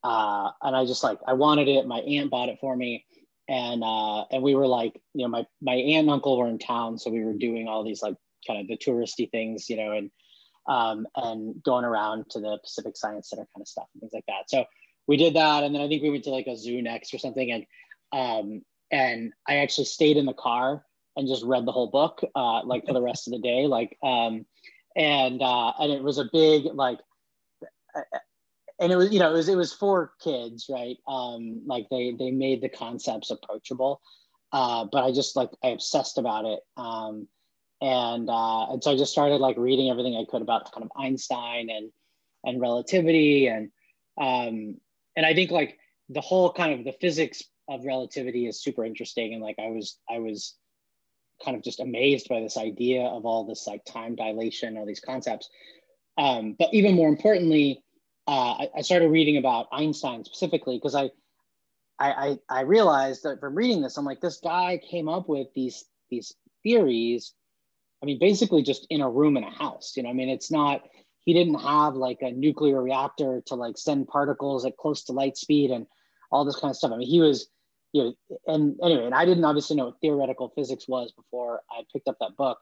uh, 0.03 0.51
and 0.63 0.77
I 0.77 0.85
just 0.85 1.05
like 1.05 1.19
I 1.27 1.35
wanted 1.35 1.69
it. 1.69 1.87
My 1.87 1.99
aunt 2.01 2.31
bought 2.31 2.49
it 2.49 2.59
for 2.61 2.77
me, 2.77 3.05
and 3.49 3.83
uh, 3.85 4.25
and 4.31 4.43
we 4.43 4.55
were 4.55 4.67
like, 4.67 5.01
you 5.15 5.23
know, 5.25 5.29
my 5.29 5.47
my 5.61 5.75
aunt 5.75 6.05
and 6.05 6.11
uncle 6.11 6.39
were 6.39 6.49
in 6.49 6.59
town, 6.59 6.99
so 6.99 7.11
we 7.11 7.25
were 7.25 7.35
doing 7.35 7.69
all 7.69 7.85
these 7.85 8.03
like 8.03 8.17
kind 8.47 8.61
of 8.61 8.69
the 8.69 8.77
touristy 8.77 9.31
things, 9.31 9.69
you 9.69 9.77
know, 9.77 9.93
and 9.93 10.11
um, 10.69 11.07
and 11.17 11.63
going 11.63 11.85
around 11.85 12.29
to 12.31 12.41
the 12.41 12.59
Pacific 12.63 12.97
Science 12.97 13.31
Center 13.31 13.47
kind 13.55 13.63
of 13.63 13.69
stuff 13.69 13.87
and 13.95 14.01
things 14.01 14.13
like 14.13 14.27
that. 14.27 14.49
So 14.49 14.65
we 15.07 15.17
did 15.17 15.35
that, 15.35 15.65
and 15.65 15.75
then 15.75 15.83
I 15.83 15.89
think 15.89 16.03
we 16.03 16.11
went 16.11 16.25
to 16.25 16.31
like 16.31 16.47
a 16.47 16.57
zoo 16.57 16.83
next 16.83 17.15
or 17.15 17.19
something, 17.19 17.51
and 17.51 17.67
um, 18.13 18.63
and 18.91 19.33
I 19.49 19.57
actually 19.57 19.85
stayed 19.85 20.17
in 20.17 20.27
the 20.27 20.33
car 20.33 20.85
and 21.17 21.29
just 21.29 21.45
read 21.45 21.65
the 21.65 21.73
whole 21.73 21.91
book, 21.91 22.23
uh, 22.35 22.63
like 22.65 22.87
for 22.87 22.93
the 22.93 23.03
rest 23.03 23.27
of 23.27 23.33
the 23.33 23.39
day, 23.41 23.67
like, 23.67 23.97
um, 24.03 24.45
and 24.95 25.41
uh, 25.43 25.73
and 25.79 25.93
it 25.93 26.03
was 26.03 26.19
a 26.19 26.29
big 26.33 26.65
like, 26.75 26.99
and 28.79 28.93
it 28.93 28.97
was 28.97 29.13
you 29.13 29.19
know 29.19 29.31
it 29.31 29.37
was 29.37 29.49
it 29.49 29.57
was 29.57 29.73
for 29.73 30.13
kids, 30.21 30.67
right? 30.69 30.97
Um, 31.07 31.63
like 31.67 31.87
they 31.91 32.15
they 32.19 32.31
made 32.31 32.61
the 32.61 32.69
concepts 32.69 33.31
approachable, 33.31 34.01
uh, 34.53 34.87
but 34.91 35.05
I 35.05 35.13
just 35.13 35.37
like 35.37 35.51
I 35.63 35.69
obsessed 35.69 36.19
about 36.19 36.45
it, 36.45 36.61
um, 36.77 37.29
and 37.81 38.29
uh, 38.29 38.73
and 38.73 38.83
so 38.83 38.93
I 38.93 38.97
just 38.97 39.13
started 39.13 39.37
like 39.37 39.57
reading 39.57 39.91
everything 39.91 40.17
I 40.17 40.31
could 40.31 40.43
about 40.43 40.73
kind 40.73 40.85
of 40.85 40.91
Einstein 40.97 41.71
and 41.71 41.91
and 42.45 42.61
relativity 42.61 43.49
and 43.49 43.71
um, 44.21 44.77
and 45.17 45.25
I 45.25 45.35
think 45.35 45.51
like 45.51 45.79
the 46.09 46.21
whole 46.21 46.53
kind 46.53 46.79
of 46.79 46.85
the 46.85 46.93
physics 47.01 47.43
of 47.69 47.85
relativity 47.85 48.47
is 48.47 48.63
super 48.63 48.85
interesting. 48.85 49.33
And 49.33 49.43
like 49.43 49.57
I 49.59 49.69
was, 49.69 49.99
I 50.09 50.19
was 50.19 50.55
kind 51.45 51.57
of 51.57 51.63
just 51.63 51.81
amazed 51.81 52.29
by 52.29 52.41
this 52.41 52.57
idea 52.57 53.03
of 53.03 53.27
all 53.27 53.45
this 53.45 53.67
like 53.67 53.85
time 53.85 54.15
dilation, 54.15 54.77
all 54.77 54.87
these 54.87 55.01
concepts. 55.01 55.49
Um, 56.19 56.55
but 56.59 56.73
even 56.73 56.95
more 56.95 57.09
importantly, 57.09 57.83
uh, 58.29 58.53
I, 58.53 58.69
I, 58.79 58.83
started 58.83 59.11
reading 59.11 59.37
about 59.37 59.69
Einstein 59.71 60.25
specifically 60.25 60.77
because 60.77 60.95
I, 60.95 61.11
I, 61.99 62.11
I, 62.11 62.39
I 62.49 62.61
realized 62.63 63.23
that 63.23 63.39
from 63.39 63.55
reading 63.55 63.83
this, 63.83 63.97
I'm 63.97 64.05
like, 64.05 64.21
this 64.21 64.39
guy 64.43 64.81
came 64.91 65.09
up 65.09 65.29
with 65.29 65.49
these 65.55 65.85
these 66.11 66.35
theories. 66.63 67.35
I 68.03 68.07
mean, 68.07 68.19
basically 68.19 68.63
just 68.63 68.87
in 68.91 69.01
a 69.01 69.11
room 69.11 69.37
in 69.37 69.45
a 69.45 69.51
house. 69.51 69.93
You 69.97 70.03
know, 70.03 70.11
I 70.11 70.13
mean, 70.13 70.29
it's 70.29 70.51
not 70.51 70.83
he 71.27 71.35
didn't 71.35 71.61
have 71.61 71.97
like 71.97 72.23
a 72.23 72.31
nuclear 72.31 72.81
reactor 72.81 73.43
to 73.47 73.57
like 73.57 73.77
send 73.77 74.07
particles 74.07 74.65
at 74.65 74.77
close 74.77 75.03
to 75.05 75.13
light 75.13 75.37
speed 75.37 75.73
and 75.73 75.87
all 76.31 76.45
this 76.45 76.57
kind 76.57 76.71
of 76.71 76.77
stuff. 76.77 76.93
I 76.93 76.97
mean, 76.97 77.09
he 77.09 77.21
was, 77.21 77.49
you 77.93 78.05
know, 78.05 78.39
and 78.47 78.77
anyway, 78.83 79.05
and 79.05 79.15
I 79.15 79.25
didn't 79.25 79.45
obviously 79.45 79.77
know 79.77 79.87
what 79.87 80.01
theoretical 80.01 80.53
physics 80.55 80.87
was 80.89 81.13
before 81.13 81.61
I 81.71 81.83
picked 81.93 82.07
up 82.07 82.17
that 82.21 82.37
book, 82.39 82.59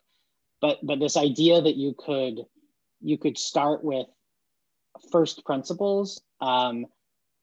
but 0.62 0.78
but 0.83 0.99
this 0.99 1.16
idea 1.16 1.61
that 1.61 1.76
you 1.76 1.94
could 1.97 2.40
you 3.02 3.18
could 3.18 3.37
start 3.37 3.85
with 3.85 4.06
first 5.12 5.44
principles 5.44 6.23
um, 6.40 6.87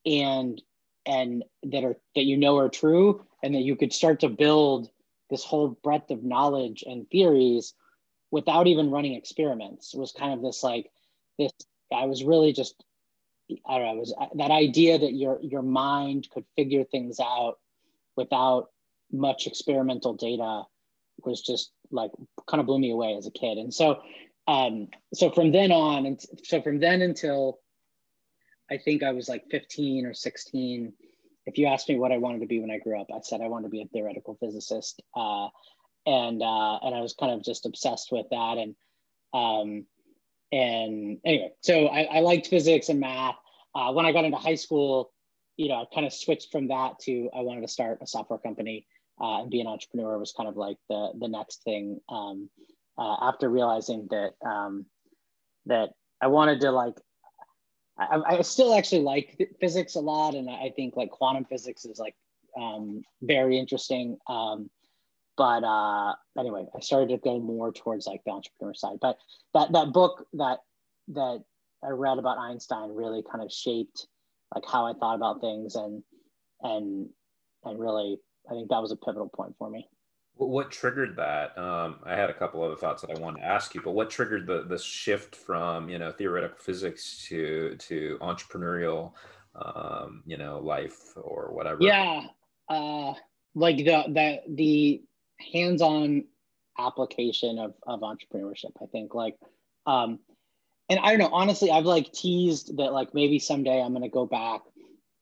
and 0.05 0.59
and 1.05 1.43
that 1.63 1.83
are 1.83 1.97
that 2.15 2.25
you 2.25 2.35
know 2.35 2.57
are 2.57 2.69
true 2.69 3.23
and 3.43 3.53
that 3.53 3.61
you 3.61 3.75
could 3.75 3.93
start 3.93 4.21
to 4.21 4.29
build 4.29 4.89
this 5.29 5.43
whole 5.43 5.77
breadth 5.83 6.09
of 6.09 6.23
knowledge 6.23 6.83
and 6.87 7.07
theories 7.11 7.75
without 8.31 8.65
even 8.65 8.89
running 8.89 9.13
experiments 9.13 9.93
was 9.93 10.11
kind 10.13 10.33
of 10.33 10.41
this 10.41 10.63
like 10.63 10.89
this 11.43 11.51
i 11.93 12.05
was 12.05 12.23
really 12.23 12.53
just 12.53 12.83
i 13.67 13.77
don't 13.77 13.87
know 13.87 13.99
was 13.99 14.13
that 14.35 14.51
idea 14.51 14.97
that 14.97 15.13
your 15.13 15.39
your 15.41 15.61
mind 15.61 16.27
could 16.33 16.45
figure 16.55 16.83
things 16.83 17.19
out 17.19 17.59
without 18.15 18.69
much 19.11 19.47
experimental 19.47 20.13
data 20.13 20.63
was 21.23 21.41
just 21.41 21.71
like 21.91 22.11
kind 22.47 22.59
of 22.59 22.65
blew 22.65 22.79
me 22.79 22.91
away 22.91 23.15
as 23.15 23.27
a 23.27 23.31
kid 23.31 23.57
and 23.57 23.73
so 23.73 24.01
um 24.47 24.87
so 25.13 25.29
from 25.29 25.51
then 25.51 25.71
on 25.71 26.05
and 26.05 26.21
so 26.43 26.61
from 26.61 26.79
then 26.79 27.01
until 27.01 27.59
I 28.71 28.77
think 28.77 29.03
I 29.03 29.11
was 29.11 29.27
like 29.27 29.43
15 29.51 30.05
or 30.05 30.13
16. 30.13 30.93
If 31.45 31.57
you 31.57 31.67
asked 31.67 31.89
me 31.89 31.99
what 31.99 32.13
I 32.13 32.17
wanted 32.17 32.39
to 32.39 32.47
be 32.47 32.61
when 32.61 32.71
I 32.71 32.79
grew 32.79 32.99
up, 32.99 33.07
I 33.13 33.19
said 33.21 33.41
I 33.41 33.47
wanted 33.47 33.65
to 33.65 33.69
be 33.69 33.81
a 33.81 33.87
theoretical 33.87 34.37
physicist. 34.39 35.01
Uh, 35.13 35.49
and 36.05 36.41
uh, 36.41 36.79
and 36.81 36.95
I 36.95 37.01
was 37.01 37.13
kind 37.13 37.33
of 37.33 37.43
just 37.43 37.65
obsessed 37.65 38.11
with 38.11 38.27
that. 38.31 38.57
And 38.57 38.75
um, 39.33 39.85
and 40.51 41.17
anyway, 41.25 41.51
so 41.61 41.87
I, 41.87 42.03
I 42.03 42.19
liked 42.19 42.47
physics 42.47 42.89
and 42.89 42.99
math. 42.99 43.35
Uh, 43.73 43.91
when 43.93 44.05
I 44.05 44.11
got 44.11 44.25
into 44.25 44.37
high 44.37 44.55
school, 44.55 45.11
you 45.57 45.69
know, 45.69 45.75
I 45.75 45.85
kind 45.93 46.05
of 46.05 46.13
switched 46.13 46.51
from 46.51 46.67
that 46.67 46.99
to 47.03 47.29
I 47.35 47.41
wanted 47.41 47.61
to 47.61 47.67
start 47.67 47.99
a 48.01 48.07
software 48.07 48.39
company 48.39 48.85
uh, 49.21 49.41
and 49.41 49.51
be 49.51 49.61
an 49.61 49.67
entrepreneur 49.67 50.17
was 50.17 50.33
kind 50.33 50.49
of 50.49 50.57
like 50.57 50.77
the 50.89 51.11
the 51.19 51.27
next 51.27 51.63
thing. 51.63 51.99
Um, 52.09 52.49
uh, 52.97 53.15
after 53.21 53.49
realizing 53.49 54.07
that 54.11 54.31
um, 54.45 54.85
that 55.65 55.91
I 56.21 56.27
wanted 56.27 56.61
to 56.61 56.71
like 56.71 56.95
I, 57.97 58.21
I 58.25 58.41
still 58.41 58.73
actually 58.73 59.01
like 59.01 59.55
physics 59.59 59.95
a 59.95 59.99
lot, 59.99 60.35
and 60.35 60.49
I 60.49 60.71
think 60.75 60.95
like 60.95 61.11
quantum 61.11 61.45
physics 61.45 61.85
is 61.85 61.99
like 61.99 62.15
um, 62.59 63.03
very 63.21 63.57
interesting. 63.57 64.17
Um, 64.27 64.69
but 65.37 65.63
uh, 65.63 66.13
anyway, 66.37 66.65
I 66.75 66.79
started 66.79 67.09
to 67.09 67.17
go 67.17 67.39
more 67.39 67.71
towards 67.71 68.07
like 68.07 68.21
the 68.25 68.31
entrepreneur 68.31 68.73
side. 68.73 68.97
But 69.01 69.17
that 69.53 69.71
that 69.71 69.93
book 69.93 70.25
that 70.33 70.59
that 71.09 71.43
I 71.83 71.89
read 71.89 72.17
about 72.17 72.37
Einstein 72.37 72.93
really 72.93 73.23
kind 73.29 73.43
of 73.43 73.51
shaped 73.51 74.07
like 74.53 74.65
how 74.65 74.85
I 74.85 74.93
thought 74.93 75.15
about 75.15 75.41
things, 75.41 75.75
and 75.75 76.03
and 76.61 77.09
and 77.63 77.79
really, 77.79 78.19
I 78.49 78.53
think 78.53 78.69
that 78.69 78.81
was 78.81 78.91
a 78.91 78.97
pivotal 78.97 79.29
point 79.29 79.55
for 79.57 79.69
me. 79.69 79.87
What 80.35 80.71
triggered 80.71 81.17
that? 81.17 81.57
Um, 81.57 81.99
i 82.05 82.15
had 82.15 82.29
a 82.29 82.33
couple 82.33 82.63
other 82.63 82.75
thoughts 82.75 83.01
that 83.01 83.11
i 83.15 83.19
wanted 83.19 83.41
to 83.41 83.45
ask 83.45 83.75
you 83.75 83.81
but 83.81 83.91
what 83.91 84.09
triggered 84.09 84.47
the 84.47 84.63
the 84.63 84.77
shift 84.77 85.35
from 85.35 85.87
you 85.89 85.99
know 85.99 86.11
theoretical 86.11 86.57
physics 86.57 87.25
to 87.27 87.75
to 87.77 88.17
entrepreneurial 88.21 89.11
um, 89.55 90.23
you 90.25 90.37
know 90.37 90.59
life 90.59 91.13
or 91.15 91.51
whatever? 91.53 91.79
Yeah 91.81 92.27
uh, 92.69 93.13
like 93.53 93.77
the 93.77 94.03
the 94.07 94.39
the 94.55 95.01
hands-on 95.53 96.25
application 96.79 97.59
of 97.59 97.73
of 97.85 98.01
entrepreneurship 98.01 98.71
i 98.81 98.85
think 98.85 99.13
like 99.13 99.37
um 99.85 100.19
and 100.89 100.99
i 100.99 101.09
don't 101.09 101.19
know 101.19 101.29
honestly 101.33 101.69
i've 101.69 101.85
like 101.85 102.11
teased 102.13 102.77
that 102.77 102.93
like 102.93 103.13
maybe 103.13 103.39
someday 103.39 103.81
i'm 103.81 103.91
going 103.91 104.01
to 104.01 104.09
go 104.09 104.25
back 104.25 104.61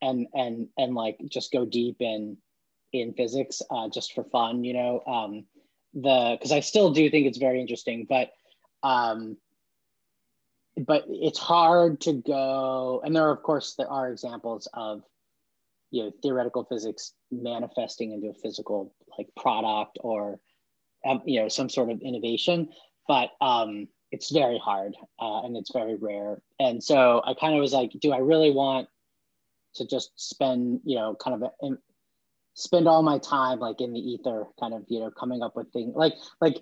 and 0.02 0.28
and 0.34 0.68
and 0.78 0.94
like 0.94 1.18
just 1.30 1.52
go 1.52 1.66
deep 1.66 1.98
in 2.00 2.38
in 2.94 3.14
physics 3.14 3.62
uh, 3.70 3.90
just 3.90 4.14
for 4.14 4.24
fun, 4.24 4.64
you 4.64 4.74
know. 4.74 5.02
Um, 5.06 5.46
the 5.94 6.38
because 6.38 6.52
I 6.52 6.60
still 6.60 6.92
do 6.92 7.10
think 7.10 7.28
it's 7.28 7.38
very 7.38 7.62
interesting, 7.62 8.06
but 8.08 8.32
um, 8.84 9.38
but 10.78 11.06
it's 11.08 11.40
hard 11.40 12.02
to 12.02 12.14
go. 12.14 13.02
And 13.04 13.16
there 13.16 13.28
are, 13.28 13.34
of 13.34 13.44
course, 13.44 13.76
there 13.76 13.90
are 13.90 14.12
examples 14.12 14.68
of 14.74 15.04
you 15.92 16.04
know 16.04 16.12
theoretical 16.22 16.66
physics 16.66 17.14
manifesting 17.32 18.12
into 18.12 18.30
a 18.30 18.34
physical 18.34 18.94
like 19.18 19.28
product 19.36 19.98
or 20.02 20.40
um, 21.06 21.22
you 21.26 21.42
know 21.42 21.48
some 21.48 21.70
sort 21.70 21.90
of 21.90 22.02
innovation, 22.02 22.70
but 23.08 23.32
um, 23.42 23.88
it's 24.12 24.32
very 24.32 24.58
hard 24.58 24.96
uh, 25.20 25.42
and 25.42 25.56
it's 25.56 25.72
very 25.72 25.96
rare. 25.96 26.42
And 26.60 26.84
so 26.84 27.22
I 27.26 27.34
kind 27.34 27.54
of 27.54 27.62
was 27.62 27.74
like, 27.74 27.92
do 28.00 28.12
I 28.12 28.18
really 28.18 28.52
want 28.52 28.88
to 29.76 29.86
just 29.86 30.12
spend 30.16 30.82
you 30.84 30.96
know 30.96 31.16
kind 31.16 31.44
of 31.44 31.52
a, 31.62 31.70
spend 32.56 32.88
all 32.88 33.04
my 33.04 33.20
time 33.20 33.60
like 33.60 33.80
in 33.82 33.94
the 33.94 34.00
ether 34.00 34.46
kind 34.60 34.74
of 34.74 34.84
you 34.88 35.00
know 35.00 35.12
coming 35.12 35.42
up 35.42 35.56
with 35.56 35.72
things 35.72 35.94
like 35.96 36.14
like 36.42 36.58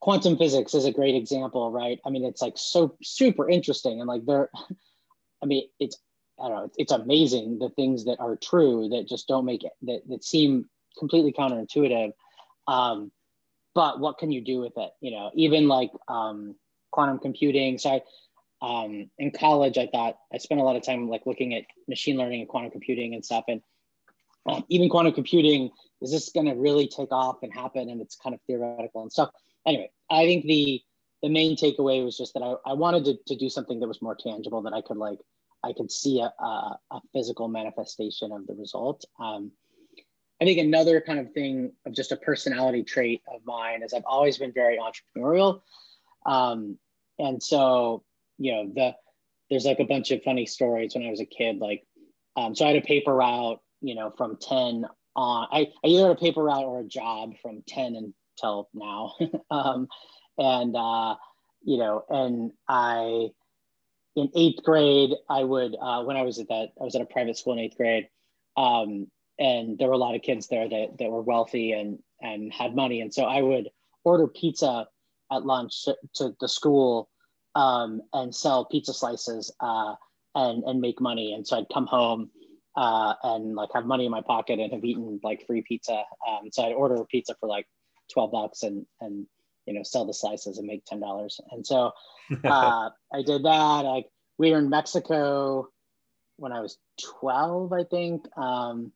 quantum 0.00 0.36
physics 0.36 0.74
is 0.74 0.84
a 0.84 0.92
great 0.92 1.14
example 1.14 1.70
right? 1.70 1.98
I 2.04 2.10
mean 2.10 2.24
it's 2.24 2.42
like 2.42 2.54
so 2.56 2.96
super 3.02 3.48
interesting. 3.48 4.00
And 4.00 4.08
like 4.08 4.24
there 4.24 4.50
i 5.42 5.46
mean 5.46 5.64
it's 5.80 5.96
i 6.40 6.48
don't 6.48 6.56
know 6.56 6.70
it's 6.76 6.92
amazing 6.92 7.58
the 7.58 7.70
things 7.70 8.04
that 8.04 8.18
are 8.20 8.36
true 8.36 8.88
that 8.88 9.08
just 9.08 9.28
don't 9.28 9.44
make 9.44 9.64
it 9.64 9.72
that, 9.82 10.00
that 10.08 10.24
seem 10.24 10.68
completely 10.98 11.32
counterintuitive. 11.32 12.12
Um, 12.68 13.10
but 13.74 13.98
what 14.00 14.18
can 14.18 14.30
you 14.30 14.42
do 14.42 14.60
with 14.60 14.74
it? 14.76 14.90
You 15.00 15.12
know 15.12 15.30
even 15.34 15.68
like 15.68 15.90
um, 16.08 16.54
quantum 16.90 17.18
computing 17.18 17.78
so 17.78 17.90
i 17.90 18.00
um, 18.60 19.10
in 19.18 19.32
college 19.32 19.76
i 19.76 19.86
thought 19.86 20.16
i 20.32 20.38
spent 20.38 20.60
a 20.60 20.64
lot 20.64 20.76
of 20.76 20.84
time 20.84 21.08
like 21.08 21.26
looking 21.26 21.54
at 21.54 21.64
machine 21.88 22.16
learning 22.16 22.40
and 22.40 22.48
quantum 22.48 22.70
computing 22.70 23.14
and 23.14 23.24
stuff 23.24 23.44
and 23.48 23.60
um, 24.46 24.64
even 24.68 24.88
quantum 24.88 25.12
computing 25.12 25.70
is 26.00 26.10
this 26.10 26.30
going 26.30 26.46
to 26.46 26.54
really 26.54 26.88
take 26.88 27.12
off 27.12 27.44
and 27.44 27.54
happen? 27.54 27.88
And 27.88 28.00
it's 28.00 28.16
kind 28.16 28.34
of 28.34 28.40
theoretical 28.46 29.02
and 29.02 29.12
stuff. 29.12 29.30
Anyway 29.66 29.90
i 30.12 30.24
think 30.26 30.44
the 30.44 30.80
the 31.22 31.28
main 31.28 31.56
takeaway 31.56 32.04
was 32.04 32.16
just 32.16 32.34
that 32.34 32.42
i, 32.42 32.54
I 32.70 32.74
wanted 32.74 33.04
to, 33.06 33.16
to 33.28 33.36
do 33.36 33.48
something 33.48 33.80
that 33.80 33.88
was 33.88 34.02
more 34.02 34.14
tangible 34.14 34.62
that 34.62 34.72
i 34.72 34.80
could 34.80 34.96
like 34.96 35.18
i 35.64 35.72
could 35.72 35.90
see 35.90 36.20
a, 36.20 36.32
a, 36.42 36.78
a 36.90 37.00
physical 37.12 37.48
manifestation 37.48 38.32
of 38.32 38.46
the 38.46 38.54
result 38.54 39.04
um, 39.20 39.50
i 40.40 40.44
think 40.44 40.58
another 40.58 41.00
kind 41.00 41.18
of 41.18 41.32
thing 41.32 41.72
of 41.86 41.92
just 41.92 42.12
a 42.12 42.16
personality 42.16 42.82
trait 42.82 43.22
of 43.32 43.40
mine 43.44 43.82
is 43.82 43.92
i've 43.92 44.02
always 44.06 44.38
been 44.38 44.52
very 44.52 44.78
entrepreneurial 44.78 45.60
um, 46.26 46.78
and 47.18 47.42
so 47.42 48.02
you 48.38 48.52
know 48.52 48.70
the 48.74 48.94
there's 49.50 49.66
like 49.66 49.80
a 49.80 49.84
bunch 49.84 50.10
of 50.10 50.22
funny 50.22 50.46
stories 50.46 50.94
when 50.94 51.06
i 51.06 51.10
was 51.10 51.20
a 51.20 51.26
kid 51.26 51.58
like 51.58 51.84
um, 52.36 52.54
so 52.54 52.64
i 52.64 52.68
had 52.68 52.76
a 52.76 52.86
paper 52.86 53.14
route 53.14 53.60
you 53.82 53.94
know, 53.94 54.12
from 54.16 54.38
10 54.40 54.86
on, 55.16 55.48
I, 55.50 55.68
I 55.84 55.88
either 55.88 56.08
had 56.08 56.16
a 56.16 56.20
paper 56.20 56.42
route 56.42 56.64
or 56.64 56.80
a 56.80 56.84
job 56.84 57.34
from 57.42 57.62
10 57.66 58.12
until 58.38 58.68
now. 58.72 59.14
um, 59.50 59.88
and, 60.38 60.74
uh, 60.74 61.16
you 61.64 61.76
know, 61.78 62.04
and 62.08 62.52
I, 62.68 63.30
in 64.16 64.30
eighth 64.34 64.62
grade, 64.62 65.10
I 65.28 65.44
would, 65.44 65.76
uh, 65.80 66.02
when 66.04 66.16
I 66.16 66.22
was 66.22 66.38
at 66.38 66.48
that, 66.48 66.70
I 66.80 66.84
was 66.84 66.94
at 66.94 67.02
a 67.02 67.06
private 67.06 67.38
school 67.38 67.54
in 67.54 67.60
eighth 67.60 67.76
grade. 67.76 68.08
Um, 68.56 69.06
and 69.38 69.78
there 69.78 69.88
were 69.88 69.94
a 69.94 69.98
lot 69.98 70.14
of 70.14 70.22
kids 70.22 70.48
there 70.48 70.68
that, 70.68 70.98
that 70.98 71.10
were 71.10 71.22
wealthy 71.22 71.72
and, 71.72 71.98
and 72.20 72.52
had 72.52 72.76
money. 72.76 73.00
And 73.00 73.12
so 73.12 73.24
I 73.24 73.40
would 73.40 73.70
order 74.04 74.26
pizza 74.28 74.86
at 75.30 75.46
lunch 75.46 75.84
to, 75.84 75.96
to 76.14 76.36
the 76.40 76.48
school 76.48 77.08
um, 77.54 78.02
and 78.12 78.34
sell 78.34 78.66
pizza 78.66 78.92
slices 78.92 79.50
uh, 79.60 79.94
and, 80.34 80.62
and 80.64 80.80
make 80.80 81.00
money. 81.00 81.32
And 81.32 81.46
so 81.46 81.58
I'd 81.58 81.68
come 81.72 81.86
home 81.86 82.30
uh, 82.76 83.14
and 83.22 83.54
like 83.54 83.70
have 83.74 83.86
money 83.86 84.04
in 84.04 84.10
my 84.10 84.20
pocket 84.20 84.58
and 84.58 84.72
have 84.72 84.84
eaten 84.84 85.20
like 85.22 85.46
free 85.46 85.62
pizza. 85.66 86.02
Um, 86.28 86.50
so 86.50 86.64
I'd 86.64 86.72
order 86.72 86.96
a 86.96 87.06
pizza 87.06 87.34
for 87.40 87.48
like 87.48 87.66
12 88.12 88.30
bucks 88.30 88.62
and, 88.62 88.86
and, 89.00 89.26
you 89.66 89.74
know, 89.74 89.82
sell 89.82 90.04
the 90.04 90.14
slices 90.14 90.58
and 90.58 90.66
make 90.66 90.84
$10. 90.84 91.40
And 91.50 91.66
so 91.66 91.92
uh, 92.44 92.90
I 93.12 93.22
did 93.24 93.44
that. 93.44 93.84
Like 93.84 94.06
we 94.38 94.50
were 94.50 94.58
in 94.58 94.70
Mexico 94.70 95.68
when 96.36 96.52
I 96.52 96.60
was 96.60 96.78
12, 97.20 97.72
I 97.72 97.84
think. 97.84 98.26
Um, 98.36 98.92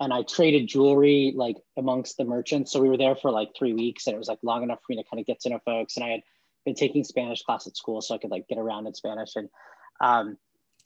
and 0.00 0.12
I 0.12 0.22
traded 0.22 0.68
jewelry 0.68 1.32
like 1.36 1.56
amongst 1.76 2.16
the 2.16 2.24
merchants. 2.24 2.72
So 2.72 2.80
we 2.80 2.88
were 2.88 2.96
there 2.96 3.16
for 3.16 3.30
like 3.30 3.50
three 3.56 3.72
weeks 3.72 4.06
and 4.06 4.14
it 4.14 4.18
was 4.18 4.28
like 4.28 4.40
long 4.42 4.62
enough 4.62 4.80
for 4.80 4.92
me 4.92 5.02
to 5.02 5.08
kind 5.08 5.20
of 5.20 5.26
get 5.26 5.40
to 5.40 5.50
know 5.50 5.60
folks. 5.64 5.96
And 5.96 6.04
I 6.04 6.10
had 6.10 6.22
been 6.64 6.74
taking 6.74 7.04
Spanish 7.04 7.42
class 7.42 7.66
at 7.66 7.76
school 7.76 8.00
so 8.00 8.14
I 8.14 8.18
could 8.18 8.30
like 8.30 8.48
get 8.48 8.58
around 8.58 8.86
in 8.86 8.94
Spanish. 8.94 9.36
And 9.36 9.48
um, 10.00 10.36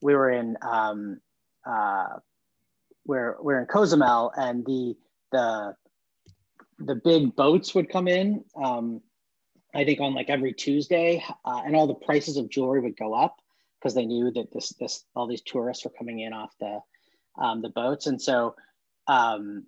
we 0.03 0.15
were 0.15 0.31
in 0.31 0.57
um, 0.63 1.21
uh, 1.67 2.19
we're 3.07 3.37
we're 3.41 3.59
in 3.59 3.67
Cozumel, 3.67 4.33
and 4.37 4.65
the 4.65 4.95
the 5.33 5.75
the 6.79 6.95
big 6.95 7.35
boats 7.35 7.75
would 7.75 7.91
come 7.91 8.07
in. 8.09 8.45
Um, 8.63 9.01
I 9.75 9.85
think 9.85 10.01
on 10.01 10.15
like 10.15 10.31
every 10.31 10.53
Tuesday, 10.53 11.23
uh, 11.45 11.63
and 11.65 11.77
all 11.77 11.87
the 11.87 11.95
prices 11.95 12.37
of 12.37 12.49
jewelry 12.49 12.81
would 12.81 12.97
go 12.97 13.15
up 13.15 13.37
because 13.79 13.95
they 13.95 14.07
knew 14.07 14.31
that 14.33 14.53
this 14.53 14.71
this 14.81 15.05
all 15.15 15.27
these 15.27 15.43
tourists 15.43 15.85
were 15.85 15.91
coming 15.91 16.21
in 16.21 16.33
off 16.33 16.55
the 16.59 16.81
um, 17.41 17.63
the 17.63 17.69
boats, 17.69 18.07
and 18.07 18.21
so 18.21 18.55
um, 19.07 19.67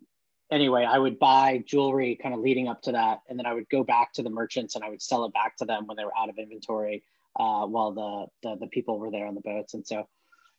anyway, 0.50 0.84
I 0.84 0.98
would 0.98 1.18
buy 1.18 1.62
jewelry 1.66 2.18
kind 2.20 2.34
of 2.34 2.40
leading 2.40 2.68
up 2.68 2.82
to 2.82 2.92
that, 2.92 3.20
and 3.28 3.38
then 3.38 3.46
I 3.46 3.54
would 3.54 3.68
go 3.68 3.84
back 3.84 4.12
to 4.14 4.22
the 4.22 4.30
merchants 4.30 4.74
and 4.74 4.84
I 4.84 4.88
would 4.88 5.02
sell 5.02 5.24
it 5.24 5.34
back 5.34 5.56
to 5.58 5.64
them 5.64 5.86
when 5.86 5.96
they 5.96 6.04
were 6.04 6.16
out 6.16 6.28
of 6.28 6.38
inventory 6.38 7.04
uh, 7.38 7.66
while 7.66 7.92
the, 7.92 8.26
the 8.48 8.56
the 8.60 8.66
people 8.68 8.98
were 8.98 9.10
there 9.10 9.26
on 9.26 9.34
the 9.34 9.40
boats, 9.40 9.74
and 9.74 9.86
so 9.86 10.08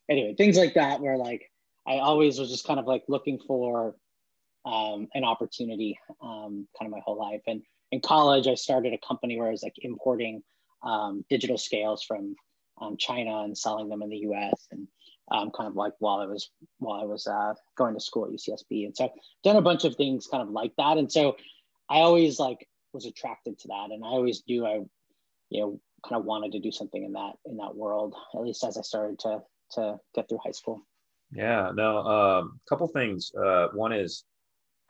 anyway, 0.09 0.35
things 0.35 0.57
like 0.57 0.75
that 0.75 1.01
where 1.01 1.17
like 1.17 1.49
I 1.87 1.97
always 1.97 2.39
was 2.39 2.49
just 2.49 2.67
kind 2.67 2.79
of 2.79 2.85
like 2.85 3.03
looking 3.07 3.39
for 3.39 3.95
um, 4.65 5.07
an 5.13 5.23
opportunity 5.23 5.97
um, 6.21 6.67
kind 6.77 6.85
of 6.87 6.91
my 6.91 7.01
whole 7.03 7.17
life. 7.17 7.41
And 7.47 7.63
in 7.91 7.99
college, 7.99 8.47
I 8.47 8.55
started 8.55 8.93
a 8.93 9.05
company 9.05 9.37
where 9.37 9.47
I 9.47 9.51
was 9.51 9.63
like 9.63 9.75
importing 9.81 10.43
um, 10.83 11.25
digital 11.29 11.57
scales 11.57 12.03
from 12.03 12.35
um, 12.81 12.97
China 12.97 13.41
and 13.43 13.57
selling 13.57 13.89
them 13.89 14.01
in 14.01 14.09
the 14.09 14.17
U.S. 14.17 14.67
and 14.71 14.87
um, 15.31 15.51
kind 15.55 15.67
of 15.67 15.75
like 15.75 15.93
while 15.99 16.19
I 16.19 16.25
was 16.25 16.49
while 16.79 17.01
I 17.01 17.05
was 17.05 17.27
uh, 17.27 17.53
going 17.77 17.93
to 17.93 17.99
school 17.99 18.25
at 18.25 18.31
UCSB. 18.31 18.85
And 18.85 18.95
so 18.95 19.05
I've 19.05 19.11
done 19.43 19.57
a 19.57 19.61
bunch 19.61 19.85
of 19.85 19.95
things 19.95 20.27
kind 20.27 20.43
of 20.43 20.49
like 20.49 20.73
that. 20.77 20.97
And 20.97 21.11
so 21.11 21.37
I 21.89 21.99
always 21.99 22.39
like 22.39 22.67
was 22.93 23.05
attracted 23.05 23.59
to 23.59 23.67
that, 23.69 23.89
and 23.91 24.03
I 24.03 24.07
always 24.07 24.43
knew 24.47 24.65
I, 24.65 24.79
you 25.49 25.61
know, 25.61 25.79
kind 26.07 26.19
of 26.19 26.25
wanted 26.25 26.53
to 26.53 26.59
do 26.59 26.71
something 26.71 27.03
in 27.03 27.13
that 27.13 27.33
in 27.45 27.57
that 27.57 27.75
world. 27.75 28.15
At 28.33 28.41
least 28.41 28.63
as 28.63 28.77
I 28.77 28.81
started 28.81 29.19
to 29.19 29.41
to 29.73 29.99
get 30.15 30.27
through 30.27 30.39
high 30.43 30.51
school. 30.51 30.81
Yeah. 31.33 31.71
No. 31.73 31.97
A 31.97 32.39
um, 32.39 32.59
couple 32.67 32.87
things. 32.87 33.31
Uh, 33.33 33.67
one 33.73 33.93
is 33.93 34.25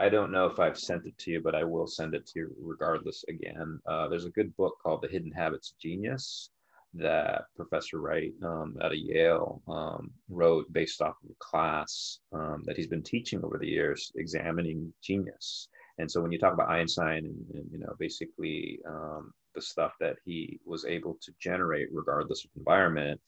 I 0.01 0.09
don't 0.09 0.31
know 0.31 0.47
if 0.47 0.59
I've 0.59 0.79
sent 0.79 1.05
it 1.05 1.15
to 1.19 1.31
you, 1.31 1.41
but 1.41 1.53
I 1.53 1.63
will 1.63 1.85
send 1.85 2.15
it 2.15 2.25
to 2.25 2.39
you 2.39 2.55
regardless 2.59 3.23
again. 3.29 3.79
Uh, 3.85 4.07
there's 4.07 4.25
a 4.25 4.31
good 4.31 4.57
book 4.57 4.79
called 4.81 5.03
The 5.03 5.07
Hidden 5.07 5.31
Habits 5.31 5.69
of 5.69 5.77
Genius 5.77 6.49
that 6.95 7.43
Professor 7.55 7.99
Wright 7.99 8.33
um, 8.43 8.77
out 8.81 8.93
of 8.93 8.97
Yale 8.97 9.61
um, 9.67 10.09
wrote 10.27 10.65
based 10.73 11.03
off 11.03 11.17
of 11.23 11.29
a 11.29 11.35
class 11.37 12.17
um, 12.33 12.63
that 12.65 12.77
he's 12.77 12.87
been 12.87 13.03
teaching 13.03 13.45
over 13.45 13.59
the 13.59 13.67
years, 13.67 14.11
examining 14.15 14.91
genius. 15.03 15.67
And 15.99 16.09
so 16.09 16.19
when 16.19 16.31
you 16.31 16.39
talk 16.39 16.53
about 16.53 16.71
Einstein 16.71 17.27
and, 17.27 17.45
and 17.53 17.71
you 17.71 17.77
know 17.77 17.93
basically 17.99 18.79
um, 18.89 19.31
the 19.53 19.61
stuff 19.61 19.93
that 19.99 20.15
he 20.25 20.59
was 20.65 20.83
able 20.85 21.15
to 21.21 21.31
generate 21.39 21.89
regardless 21.91 22.43
of 22.43 22.49
environment, 22.57 23.21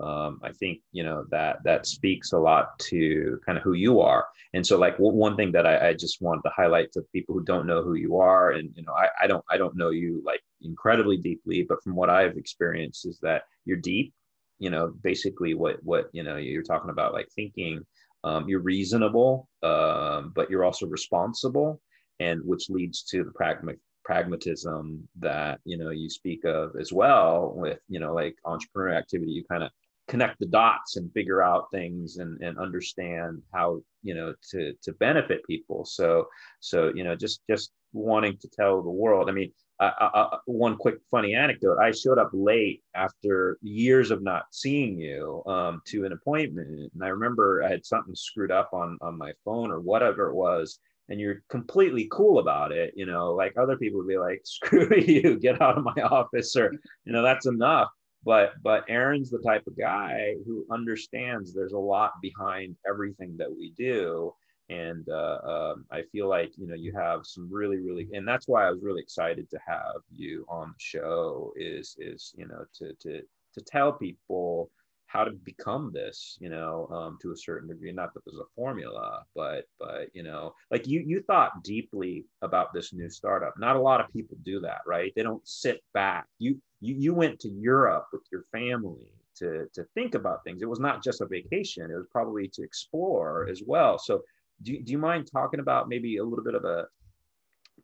um, 0.00 0.40
I 0.42 0.52
think 0.52 0.80
you 0.92 1.02
know 1.02 1.24
that 1.30 1.62
that 1.64 1.86
speaks 1.86 2.32
a 2.32 2.38
lot 2.38 2.78
to 2.90 3.38
kind 3.44 3.58
of 3.58 3.64
who 3.64 3.74
you 3.74 4.00
are. 4.00 4.26
And 4.54 4.66
so, 4.66 4.78
like 4.78 4.96
one 4.98 5.36
thing 5.36 5.52
that 5.52 5.66
I, 5.66 5.88
I, 5.88 5.94
just 5.94 6.20
wanted 6.20 6.42
to 6.42 6.50
highlight 6.56 6.90
to 6.92 7.02
people 7.12 7.34
who 7.34 7.44
don't 7.44 7.66
know 7.66 7.82
who 7.82 7.94
you 7.94 8.16
are, 8.16 8.52
and 8.52 8.70
you 8.74 8.82
know, 8.82 8.94
I, 8.94 9.08
I 9.22 9.26
don't 9.26 9.44
I 9.50 9.58
don't 9.58 9.76
know 9.76 9.90
you 9.90 10.22
like 10.24 10.40
incredibly 10.62 11.18
deeply, 11.18 11.64
but 11.68 11.82
from 11.82 11.94
what 11.94 12.10
I've 12.10 12.36
experienced 12.36 13.06
is 13.06 13.18
that 13.20 13.42
you're 13.64 13.76
deep. 13.76 14.14
You 14.58 14.70
know, 14.70 14.92
basically 15.02 15.54
what 15.54 15.76
what 15.82 16.08
you 16.12 16.22
know 16.22 16.36
you're 16.36 16.62
talking 16.62 16.90
about, 16.90 17.12
like 17.12 17.28
thinking. 17.34 17.84
Um, 18.22 18.46
you're 18.50 18.60
reasonable, 18.60 19.48
um, 19.62 20.32
but 20.34 20.50
you're 20.50 20.64
also 20.64 20.86
responsible, 20.86 21.80
and 22.18 22.42
which 22.44 22.68
leads 22.68 23.02
to 23.04 23.24
the 23.24 23.30
pragmatic 23.30 23.80
pragmatism 24.04 25.06
that 25.18 25.60
you 25.64 25.76
know 25.76 25.90
you 25.90 26.08
speak 26.10 26.44
of 26.44 26.74
as 26.80 26.92
well 26.92 27.52
with 27.54 27.78
you 27.88 28.00
know 28.00 28.12
like 28.12 28.34
entrepreneur 28.44 28.94
activity 28.94 29.30
you 29.30 29.44
kind 29.44 29.62
of 29.62 29.70
connect 30.10 30.40
the 30.40 30.46
dots 30.46 30.96
and 30.96 31.12
figure 31.12 31.40
out 31.40 31.70
things 31.70 32.16
and, 32.16 32.42
and 32.42 32.58
understand 32.58 33.40
how 33.54 33.80
you 34.02 34.14
know 34.14 34.34
to 34.50 34.74
to 34.82 34.92
benefit 34.94 35.40
people. 35.46 35.84
So 35.84 36.26
so 36.58 36.92
you 36.94 37.04
know 37.04 37.14
just 37.14 37.42
just 37.48 37.70
wanting 37.92 38.36
to 38.38 38.48
tell 38.48 38.82
the 38.82 38.90
world 38.90 39.28
i 39.28 39.32
mean 39.32 39.50
uh, 39.80 39.90
uh, 40.00 40.10
uh, 40.14 40.38
one 40.44 40.76
quick 40.76 40.96
funny 41.10 41.34
anecdote. 41.34 41.78
I 41.78 41.90
showed 41.90 42.18
up 42.18 42.30
late 42.34 42.82
after 42.94 43.58
years 43.62 44.10
of 44.10 44.22
not 44.22 44.44
seeing 44.52 44.96
you 44.98 45.42
um, 45.46 45.80
to 45.86 46.04
an 46.04 46.12
appointment. 46.12 46.68
And 46.92 47.02
i 47.02 47.08
remember 47.08 47.62
i 47.64 47.68
had 47.68 47.86
something 47.86 48.14
screwed 48.14 48.50
up 48.50 48.70
on 48.72 48.98
on 49.00 49.16
my 49.16 49.32
phone 49.44 49.70
or 49.70 49.80
whatever 49.80 50.28
it 50.28 50.34
was 50.34 50.78
and 51.08 51.18
you're 51.18 51.42
completely 51.48 52.08
cool 52.10 52.38
about 52.38 52.72
it 52.72 52.92
you 52.96 53.06
know 53.06 53.32
like 53.32 53.54
other 53.56 53.76
people 53.76 53.98
would 53.98 54.08
be 54.08 54.18
like 54.18 54.40
screw 54.44 54.88
you 54.96 55.38
get 55.38 55.60
out 55.60 55.78
of 55.78 55.84
my 55.84 56.02
office 56.18 56.54
or 56.56 56.72
you 57.04 57.12
know 57.12 57.22
that's 57.22 57.46
enough 57.46 57.88
but 58.24 58.52
but 58.62 58.84
aaron's 58.88 59.30
the 59.30 59.38
type 59.38 59.66
of 59.66 59.76
guy 59.76 60.34
who 60.46 60.66
understands 60.70 61.52
there's 61.52 61.72
a 61.72 61.78
lot 61.78 62.12
behind 62.20 62.76
everything 62.88 63.36
that 63.36 63.50
we 63.50 63.72
do. 63.76 64.32
And 64.68 65.04
uh, 65.08 65.38
um, 65.44 65.84
i 65.90 66.02
feel 66.12 66.28
like 66.28 66.52
you 66.56 66.66
know 66.68 66.76
you 66.76 66.92
have 66.92 67.26
some 67.26 67.48
really 67.50 67.78
really 67.78 68.08
and 68.12 68.26
that's 68.26 68.46
why 68.46 68.66
i 68.66 68.70
was 68.70 68.82
really 68.82 69.02
excited 69.02 69.50
to 69.50 69.58
have 69.66 70.00
you 70.14 70.46
on 70.48 70.68
the 70.68 70.74
show 70.78 71.52
is 71.56 71.96
is 71.98 72.32
you 72.36 72.46
know 72.46 72.64
to 72.78 72.94
to 73.02 73.22
to 73.54 73.60
tell 73.62 73.92
people 73.92 74.70
how 75.10 75.24
to 75.24 75.32
become 75.44 75.90
this 75.92 76.38
you 76.40 76.48
know 76.48 76.86
um, 76.92 77.18
to 77.20 77.32
a 77.32 77.36
certain 77.36 77.68
degree 77.68 77.92
not 77.92 78.14
that 78.14 78.20
there's 78.24 78.38
a 78.38 78.54
formula 78.54 79.24
but 79.34 79.64
but 79.78 80.08
you 80.12 80.22
know 80.22 80.54
like 80.70 80.86
you 80.86 81.02
you 81.04 81.20
thought 81.22 81.64
deeply 81.64 82.24
about 82.42 82.72
this 82.72 82.92
new 82.92 83.10
startup. 83.10 83.54
Not 83.58 83.76
a 83.76 83.80
lot 83.80 84.00
of 84.00 84.12
people 84.12 84.36
do 84.44 84.60
that 84.60 84.80
right? 84.86 85.12
They 85.16 85.22
don't 85.22 85.46
sit 85.46 85.82
back. 85.92 86.26
You 86.38 86.60
you, 86.80 86.94
you 86.94 87.14
went 87.14 87.40
to 87.40 87.48
europe 87.48 88.06
with 88.12 88.22
your 88.30 88.44
family 88.52 89.12
to 89.36 89.66
to 89.74 89.84
think 89.94 90.14
about 90.14 90.44
things. 90.44 90.62
It 90.62 90.68
was 90.68 90.80
not 90.80 91.02
just 91.02 91.20
a 91.20 91.26
vacation. 91.26 91.90
It 91.90 91.96
was 91.96 92.06
probably 92.12 92.48
to 92.48 92.62
explore 92.62 93.48
as 93.50 93.62
well. 93.66 93.98
So 93.98 94.22
do, 94.62 94.78
do 94.80 94.92
you 94.92 94.98
mind 94.98 95.28
talking 95.32 95.60
about 95.60 95.88
maybe 95.88 96.18
a 96.18 96.24
little 96.24 96.44
bit 96.44 96.54
of 96.54 96.64
a 96.64 96.86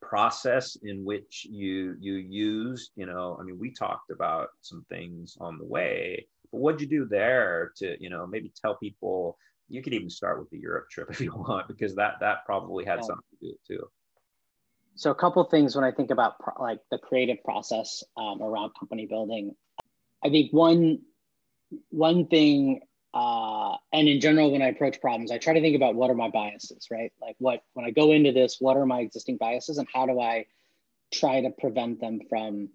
process 0.00 0.76
in 0.82 1.04
which 1.04 1.46
you 1.48 1.96
you 1.98 2.14
used 2.14 2.90
you 2.96 3.06
know 3.06 3.36
i 3.40 3.42
mean 3.42 3.58
we 3.58 3.70
talked 3.72 4.10
about 4.10 4.48
some 4.60 4.84
things 4.90 5.38
on 5.40 5.56
the 5.56 5.64
way 5.64 6.26
but 6.56 6.62
what'd 6.62 6.80
you 6.80 6.86
do 6.86 7.04
there 7.04 7.72
to, 7.76 8.02
you 8.02 8.08
know, 8.08 8.26
maybe 8.26 8.50
tell 8.62 8.76
people 8.76 9.36
you 9.68 9.82
could 9.82 9.92
even 9.92 10.08
start 10.08 10.38
with 10.38 10.48
the 10.48 10.58
Europe 10.58 10.88
trip 10.90 11.08
if 11.10 11.20
you 11.20 11.32
want, 11.32 11.68
because 11.68 11.94
that 11.96 12.14
that 12.20 12.46
probably 12.46 12.84
had 12.84 13.04
something 13.04 13.24
to 13.40 13.46
do 13.46 13.54
too. 13.66 13.86
So 14.94 15.10
a 15.10 15.14
couple 15.14 15.44
things 15.44 15.76
when 15.76 15.84
I 15.84 15.92
think 15.92 16.10
about 16.10 16.38
pro- 16.38 16.62
like 16.62 16.80
the 16.90 16.96
creative 16.96 17.44
process 17.44 18.02
um, 18.16 18.42
around 18.42 18.72
company 18.78 19.04
building, 19.04 19.54
I 20.24 20.30
think 20.30 20.50
one 20.52 21.00
one 21.90 22.26
thing, 22.28 22.80
uh, 23.12 23.76
and 23.92 24.08
in 24.08 24.20
general, 24.20 24.50
when 24.50 24.62
I 24.62 24.68
approach 24.68 24.98
problems, 25.02 25.30
I 25.30 25.36
try 25.36 25.52
to 25.52 25.60
think 25.60 25.76
about 25.76 25.94
what 25.94 26.10
are 26.10 26.14
my 26.14 26.30
biases, 26.30 26.86
right? 26.90 27.12
Like 27.20 27.36
what 27.38 27.60
when 27.74 27.84
I 27.84 27.90
go 27.90 28.12
into 28.12 28.32
this, 28.32 28.56
what 28.60 28.78
are 28.78 28.86
my 28.86 29.00
existing 29.00 29.36
biases, 29.36 29.76
and 29.76 29.86
how 29.92 30.06
do 30.06 30.18
I 30.20 30.46
try 31.12 31.42
to 31.42 31.50
prevent 31.50 32.00
them 32.00 32.20
from 32.30 32.70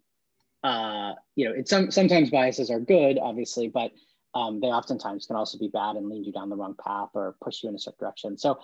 uh, 0.63 1.13
you 1.36 1.45
know, 1.45 1.56
it's 1.56 1.69
some, 1.69 1.91
sometimes 1.91 2.30
biases 2.30 2.69
are 2.69 2.80
good, 2.80 3.17
obviously, 3.17 3.67
but 3.67 3.91
um, 4.34 4.60
they 4.60 4.67
oftentimes 4.67 5.26
can 5.26 5.36
also 5.36 5.58
be 5.58 5.67
bad 5.67 5.95
and 5.95 6.08
lead 6.08 6.26
you 6.26 6.32
down 6.32 6.50
the 6.50 6.56
wrong 6.56 6.76
path 6.84 7.10
or 7.13 7.36
push 7.43 7.63
you 7.63 7.69
in 7.69 7.76
a 7.76 7.80
certain 7.80 7.97
direction. 8.00 8.38
So, 8.38 8.60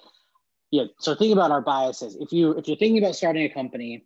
yeah, 0.72 0.86
so 1.00 1.16
think 1.16 1.34
about 1.34 1.52
our 1.52 1.62
biases. 1.62 2.18
If 2.20 2.32
you 2.32 2.52
if 2.52 2.68
you're 2.68 2.78
thinking 2.78 3.02
about 3.02 3.16
starting 3.16 3.44
a 3.44 3.50
company, 3.50 4.06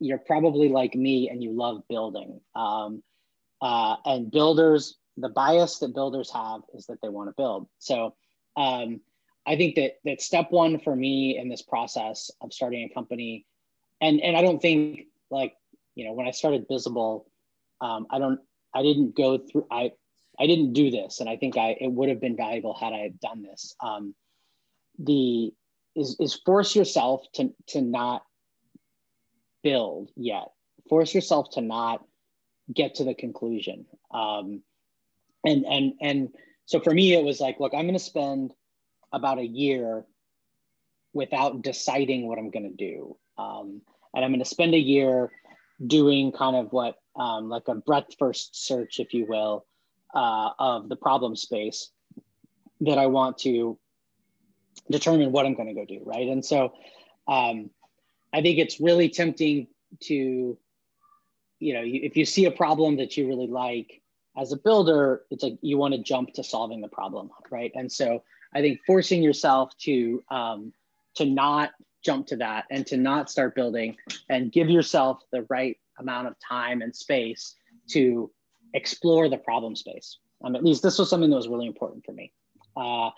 you're 0.00 0.18
probably 0.18 0.68
like 0.68 0.94
me 0.94 1.28
and 1.28 1.42
you 1.42 1.52
love 1.52 1.82
building. 1.88 2.40
Um, 2.54 3.02
uh, 3.60 3.96
and 4.04 4.30
builders, 4.30 4.96
the 5.16 5.28
bias 5.28 5.78
that 5.80 5.94
builders 5.94 6.30
have 6.32 6.62
is 6.74 6.86
that 6.86 7.00
they 7.02 7.08
want 7.08 7.28
to 7.28 7.34
build. 7.36 7.68
So, 7.78 8.14
um, 8.56 9.00
I 9.46 9.56
think 9.56 9.76
that 9.76 9.98
that 10.04 10.20
step 10.20 10.50
one 10.50 10.78
for 10.78 10.94
me 10.94 11.38
in 11.38 11.48
this 11.48 11.62
process 11.62 12.30
of 12.40 12.52
starting 12.52 12.84
a 12.84 12.94
company, 12.94 13.46
and 14.00 14.20
and 14.20 14.36
I 14.36 14.42
don't 14.42 14.60
think 14.60 15.06
like 15.30 15.54
you 15.98 16.04
know, 16.04 16.12
when 16.12 16.28
I 16.28 16.30
started 16.30 16.68
Bizible, 16.68 17.26
um, 17.80 18.06
I 18.08 18.20
don't, 18.20 18.38
I 18.72 18.82
didn't 18.82 19.16
go 19.16 19.36
through, 19.38 19.66
I, 19.68 19.90
I 20.38 20.46
didn't 20.46 20.72
do 20.72 20.92
this, 20.92 21.18
and 21.18 21.28
I 21.28 21.36
think 21.36 21.56
I 21.56 21.76
it 21.80 21.90
would 21.90 22.08
have 22.08 22.20
been 22.20 22.36
valuable 22.36 22.72
had 22.72 22.92
I 22.92 23.10
done 23.20 23.42
this. 23.42 23.74
Um, 23.82 24.14
the 25.00 25.52
is 25.96 26.16
is 26.20 26.40
force 26.46 26.76
yourself 26.76 27.26
to 27.34 27.52
to 27.68 27.82
not 27.82 28.22
build 29.64 30.10
yet. 30.14 30.52
Force 30.88 31.12
yourself 31.12 31.50
to 31.54 31.60
not 31.60 32.04
get 32.72 32.94
to 32.96 33.04
the 33.04 33.14
conclusion. 33.14 33.86
Um, 34.14 34.62
and 35.44 35.64
and 35.66 35.94
and 36.00 36.28
so 36.66 36.78
for 36.78 36.94
me, 36.94 37.14
it 37.14 37.24
was 37.24 37.40
like, 37.40 37.58
look, 37.58 37.74
I'm 37.74 37.86
going 37.86 37.94
to 37.94 37.98
spend 37.98 38.54
about 39.12 39.40
a 39.40 39.46
year 39.46 40.04
without 41.12 41.62
deciding 41.62 42.28
what 42.28 42.38
I'm 42.38 42.50
going 42.50 42.70
to 42.70 42.76
do, 42.76 43.16
um, 43.38 43.80
and 44.14 44.24
I'm 44.24 44.30
going 44.30 44.38
to 44.38 44.44
spend 44.44 44.74
a 44.74 44.78
year 44.78 45.32
doing 45.84 46.32
kind 46.32 46.56
of 46.56 46.72
what 46.72 46.96
um, 47.16 47.48
like 47.48 47.68
a 47.68 47.74
breadth 47.74 48.16
first 48.18 48.66
search, 48.66 49.00
if 49.00 49.14
you 49.14 49.26
will, 49.26 49.66
uh, 50.14 50.50
of 50.58 50.88
the 50.88 50.96
problem 50.96 51.36
space 51.36 51.90
that 52.80 52.98
I 52.98 53.06
want 53.06 53.38
to 53.38 53.78
determine 54.90 55.32
what 55.32 55.46
I'm 55.46 55.54
going 55.54 55.68
to 55.68 55.74
go 55.74 55.84
do, 55.84 56.00
right? 56.04 56.28
And 56.28 56.44
so 56.44 56.72
um, 57.26 57.70
I 58.32 58.40
think 58.42 58.58
it's 58.58 58.80
really 58.80 59.08
tempting 59.08 59.66
to, 60.04 60.58
you 61.60 61.74
know, 61.74 61.82
if 61.84 62.16
you 62.16 62.24
see 62.24 62.44
a 62.44 62.50
problem 62.50 62.96
that 62.98 63.16
you 63.16 63.26
really 63.26 63.48
like 63.48 64.00
as 64.36 64.52
a 64.52 64.56
builder, 64.56 65.22
it's 65.30 65.42
like 65.42 65.58
you 65.60 65.76
want 65.76 65.94
to 65.94 66.02
jump 66.02 66.32
to 66.34 66.44
solving 66.44 66.80
the 66.80 66.88
problem, 66.88 67.30
right? 67.50 67.72
And 67.74 67.90
so 67.90 68.22
I 68.54 68.60
think 68.60 68.80
forcing 68.86 69.22
yourself 69.22 69.76
to 69.78 70.22
um, 70.30 70.72
to 71.16 71.24
not 71.24 71.70
jump 72.04 72.26
to 72.28 72.36
that 72.36 72.64
and 72.70 72.86
to 72.86 72.96
not 72.96 73.30
start 73.30 73.54
building 73.54 73.96
and 74.28 74.52
give 74.52 74.70
yourself 74.70 75.20
the 75.32 75.44
right 75.48 75.76
amount 75.98 76.28
of 76.28 76.34
time 76.38 76.82
and 76.82 76.94
space 76.94 77.54
to 77.88 78.30
explore 78.74 79.28
the 79.28 79.36
problem 79.38 79.74
space. 79.74 80.18
Um, 80.44 80.54
at 80.54 80.64
least 80.64 80.82
this 80.82 80.98
was 80.98 81.10
something 81.10 81.30
that 81.30 81.36
was 81.36 81.48
really 81.48 81.66
important 81.66 82.04
for 82.04 82.12
me. 82.12 82.32
Uh, 82.76 83.10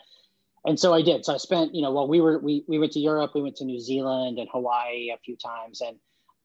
and 0.64 0.78
so 0.78 0.94
I 0.94 1.02
did. 1.02 1.24
So 1.24 1.34
I 1.34 1.36
spent, 1.36 1.74
you 1.74 1.82
know, 1.82 1.90
while 1.90 2.08
we 2.08 2.20
were, 2.20 2.38
we, 2.38 2.64
we 2.66 2.78
went 2.78 2.92
to 2.92 3.00
Europe, 3.00 3.32
we 3.34 3.42
went 3.42 3.56
to 3.56 3.64
New 3.64 3.80
Zealand 3.80 4.38
and 4.38 4.48
Hawaii 4.50 5.10
a 5.10 5.18
few 5.18 5.36
times. 5.36 5.80
And, 5.80 5.96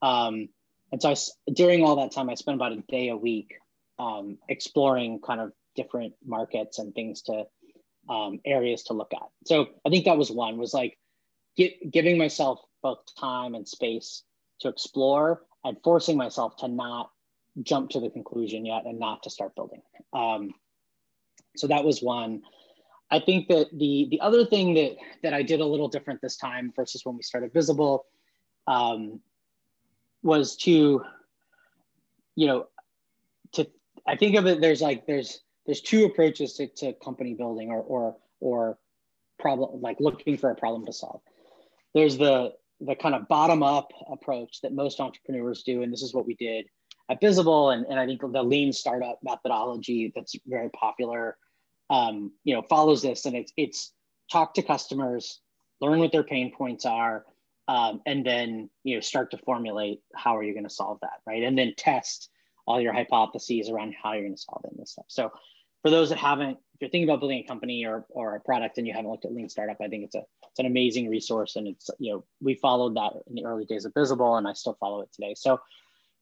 um, 0.01 0.49
and 0.91 1.01
so 1.01 1.11
I, 1.11 1.15
during 1.53 1.83
all 1.83 1.97
that 1.97 2.11
time, 2.11 2.29
I 2.29 2.35
spent 2.35 2.55
about 2.55 2.73
a 2.73 2.81
day 2.89 3.09
a 3.09 3.17
week 3.17 3.53
um, 3.99 4.37
exploring 4.49 5.19
kind 5.21 5.41
of 5.41 5.51
different 5.75 6.13
markets 6.25 6.79
and 6.79 6.93
things 6.93 7.23
to, 7.23 7.45
um, 8.09 8.39
areas 8.45 8.83
to 8.83 8.93
look 8.93 9.13
at. 9.13 9.27
So 9.45 9.67
I 9.85 9.89
think 9.89 10.05
that 10.05 10.17
was 10.17 10.31
one 10.31 10.57
was 10.57 10.73
like, 10.73 10.97
get, 11.55 11.91
giving 11.91 12.17
myself 12.17 12.59
both 12.81 12.99
time 13.19 13.55
and 13.55 13.67
space 13.67 14.23
to 14.61 14.67
explore 14.69 15.43
and 15.63 15.77
forcing 15.83 16.17
myself 16.17 16.55
to 16.57 16.67
not 16.67 17.11
jump 17.63 17.89
to 17.89 17.99
the 17.99 18.09
conclusion 18.09 18.65
yet 18.65 18.85
and 18.85 18.99
not 18.99 19.23
to 19.23 19.29
start 19.29 19.55
building. 19.55 19.81
Um, 20.13 20.53
So 21.57 21.67
that 21.67 21.83
was 21.85 22.01
one. 22.01 22.41
I 23.11 23.19
think 23.19 23.47
that 23.47 23.67
the 23.71 24.07
the 24.09 24.19
other 24.19 24.45
thing 24.45 24.73
that 24.73 24.97
that 25.23 25.33
I 25.33 25.41
did 25.43 25.61
a 25.61 25.65
little 25.65 25.87
different 25.87 26.21
this 26.21 26.37
time 26.37 26.73
versus 26.75 27.05
when 27.05 27.15
we 27.15 27.23
started 27.23 27.53
Bizible 27.53 28.05
um, 28.67 29.21
was 30.21 30.57
to, 30.57 31.01
you 32.35 32.47
know, 32.47 32.67
to 33.53 33.67
I 34.05 34.17
think 34.17 34.35
of 34.35 34.47
it. 34.47 34.59
There's 34.59 34.81
like 34.81 35.05
there's 35.05 35.43
there's 35.65 35.81
two 35.81 36.05
approaches 36.05 36.53
to, 36.55 36.67
to 36.67 36.93
company 36.93 37.33
building 37.35 37.69
or 37.71 37.81
or 37.81 38.17
or 38.39 38.77
problem 39.39 39.81
like 39.81 39.97
looking 39.99 40.37
for 40.37 40.49
a 40.51 40.55
problem 40.55 40.85
to 40.85 40.93
solve. 40.93 41.21
There's 41.95 42.17
the 42.17 42.53
the 42.81 42.95
kind 42.95 43.15
of 43.15 43.27
bottom 43.29 43.63
up 43.63 43.91
approach 44.11 44.59
that 44.61 44.73
most 44.73 44.99
entrepreneurs 44.99 45.63
do, 45.63 45.81
and 45.81 45.91
this 45.91 46.03
is 46.03 46.13
what 46.13 46.27
we 46.27 46.35
did 46.35 46.65
at 47.09 47.21
Bizible, 47.21 47.69
and, 47.69 47.85
and 47.85 47.99
I 47.99 48.05
think 48.05 48.21
the 48.21 48.43
lean 48.43 48.73
startup 48.73 49.19
methodology 49.23 50.11
that's 50.15 50.35
very 50.45 50.69
popular, 50.69 51.37
um, 51.89 52.31
you 52.43 52.55
know, 52.55 52.63
follows 52.63 53.01
this, 53.01 53.25
and 53.25 53.35
it's 53.35 53.53
it's 53.57 53.93
talk 54.31 54.53
to 54.55 54.61
customers, 54.61 55.39
learn 55.81 55.99
what 55.99 56.11
their 56.11 56.23
pain 56.23 56.51
points 56.55 56.85
are, 56.85 57.25
um, 57.67 58.01
and 58.05 58.25
then 58.25 58.69
you 58.83 58.95
know 58.95 59.01
start 59.01 59.31
to 59.31 59.37
formulate 59.37 60.01
how 60.15 60.35
are 60.35 60.43
you 60.43 60.53
going 60.53 60.67
to 60.67 60.69
solve 60.69 60.99
that, 61.01 61.21
right, 61.27 61.43
and 61.43 61.57
then 61.57 61.73
test 61.77 62.29
all 62.67 62.81
your 62.81 62.93
hypotheses 62.93 63.69
around 63.69 63.93
how 64.01 64.13
you're 64.13 64.23
going 64.23 64.35
to 64.35 64.41
solve 64.41 64.61
it 64.65 64.71
and 64.71 64.79
this 64.79 64.91
stuff. 64.91 65.05
So 65.07 65.31
for 65.85 65.91
those 65.91 66.09
that 66.09 66.17
haven't, 66.17 66.57
if 66.73 66.81
you're 66.81 66.89
thinking 66.89 67.07
about 67.07 67.19
building 67.19 67.43
a 67.43 67.47
company 67.47 67.85
or, 67.85 68.07
or 68.09 68.35
a 68.35 68.39
product 68.39 68.79
and 68.79 68.87
you 68.87 68.93
haven't 68.93 69.11
looked 69.11 69.23
at 69.23 69.31
Lean 69.31 69.47
Startup, 69.47 69.77
I 69.79 69.87
think 69.87 70.05
it's 70.05 70.15
a 70.15 70.23
it's 70.49 70.57
an 70.57 70.65
amazing 70.65 71.11
resource. 71.11 71.57
And 71.57 71.67
it's, 71.67 71.91
you 71.99 72.11
know, 72.11 72.25
we 72.41 72.55
followed 72.55 72.95
that 72.95 73.11
in 73.27 73.35
the 73.35 73.45
early 73.45 73.65
days 73.65 73.85
of 73.85 73.93
Bizible 73.93 74.35
and 74.37 74.47
I 74.47 74.53
still 74.53 74.75
follow 74.79 75.01
it 75.01 75.13
today. 75.13 75.35
So 75.37 75.59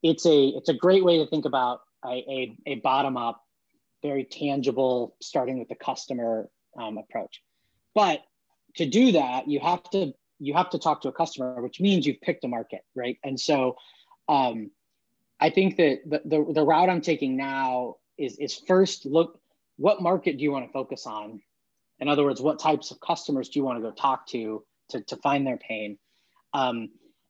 it's 0.02 0.26
a 0.26 0.47
it's 0.47 0.67
a 0.67 0.73
great 0.73 1.06
way 1.06 1.19
to 1.19 1.28
think 1.28 1.45
about 1.45 1.80
a, 2.04 2.10
a, 2.10 2.58
a 2.65 2.76
bottom 2.76 3.15
up, 3.15 3.41
very 4.02 4.26
tangible, 4.26 5.15
starting 5.21 5.60
with 5.60 5.69
the 5.69 5.76
customer 5.76 6.49
um, 6.78 6.97
approach. 6.97 7.41
But 7.95 8.19
to 8.76 8.86
do 8.86 9.13
that, 9.13 9.47
you 9.47 9.62
have 9.62 9.89
to 9.91 10.13
you 10.39 10.56
have 10.56 10.71
to 10.71 10.78
talk 10.78 11.04
to 11.04 11.08
a 11.08 11.13
customer, 11.13 11.62
which 11.62 11.80
means 11.80 12.06
you've 12.06 12.19
picked 12.19 12.43
a 12.43 12.49
market, 12.49 12.82
right? 12.95 13.17
And 13.23 13.39
so 13.39 13.78
um, 14.28 14.71
I 15.39 15.52
think 15.52 15.78
that 15.78 15.99
the, 16.06 16.21
the, 16.26 16.54
the 16.54 16.65
route 16.65 16.89
I'm 16.89 16.99
taking 16.99 17.38
now 17.38 17.95
is, 18.17 18.38
is 18.39 18.62
first 18.67 19.06
look 19.06 19.39
what 19.78 20.02
market 20.02 20.38
do 20.38 20.44
you 20.44 20.52
want 20.52 20.66
to 20.66 20.72
focus 20.72 21.06
on? 21.06 21.42
In 22.00 22.08
other 22.08 22.24
words, 22.24 22.42
what 22.42 22.60
types 22.60 22.92
of 22.92 23.00
customers 23.00 23.50
do 23.50 23.60
you 23.60 23.66
want 23.66 23.78
to 23.78 23.90
go 23.90 23.92
talk 23.92 24.28
to 24.28 24.64
to, 24.90 25.02
to 25.02 25.16
find 25.18 25.46
their 25.46 25.58
pain? 25.58 25.98
Um, 26.54 26.90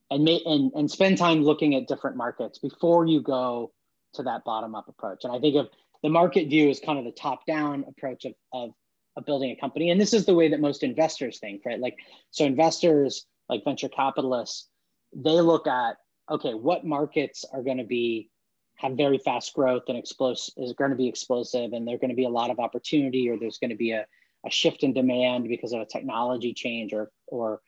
and, 0.10 0.24
may, 0.24 0.42
and, 0.46 0.72
and 0.76 0.90
spend 0.90 1.18
time 1.18 1.44
looking 1.44 1.76
at 1.76 1.88
different 1.88 2.18
markets 2.18 2.60
before 2.60 3.06
you 3.06 3.22
go 3.22 3.72
to 4.14 4.24
that 4.24 4.44
bottom 4.44 4.76
up 4.76 4.88
approach. 4.88 5.24
And 5.24 5.34
I 5.34 5.40
think 5.40 5.56
of 5.56 5.70
the 6.04 6.10
market 6.10 6.50
view 6.50 6.70
is 6.70 6.80
kind 6.80 7.00
of 7.00 7.06
the 7.06 7.12
top 7.12 7.46
down 7.46 7.86
approach 7.88 8.26
of, 8.26 8.34
of, 8.52 8.72
of 9.16 9.26
building 9.26 9.52
a 9.52 9.56
company. 9.56 9.90
And 9.90 10.00
this 10.00 10.14
is 10.14 10.26
the 10.26 10.36
way 10.36 10.50
that 10.50 10.60
most 10.60 10.84
investors 10.84 11.40
think, 11.40 11.64
right? 11.66 11.80
Like, 11.80 11.96
so 12.32 12.46
investors 12.46 13.26
like 13.50 13.64
venture 13.64 13.90
capitalists, 13.90 14.68
they 15.16 15.42
look 15.42 15.68
at, 15.68 15.98
okay, 16.30 16.54
what 16.54 16.86
markets 16.86 17.46
are 17.52 17.64
going 17.64 17.78
to 17.78 17.84
be 17.84 18.30
have 18.76 18.94
very 18.94 19.18
fast 19.18 19.54
growth 19.54 19.84
and 19.88 19.98
explosive 19.98 20.54
is 20.58 20.74
going 20.74 20.92
to 20.92 20.98
be 20.98 21.08
explosive 21.08 21.74
and 21.74 21.88
there's 21.88 22.00
going 22.00 22.10
to 22.10 22.16
be 22.16 22.26
a 22.26 22.30
lot 22.30 22.50
of 22.50 22.60
opportunity 22.60 23.30
or 23.30 23.38
there's 23.38 23.58
going 23.58 23.70
to 23.70 23.76
be 23.76 23.92
a, 23.92 24.06
a 24.46 24.52
shift 24.52 24.84
in 24.84 24.94
demand 24.94 25.48
because 25.48 25.74
of 25.74 25.82
a 25.82 25.86
technology 25.86 26.54
change 26.54 26.94
or 26.94 27.12
or 27.28 27.62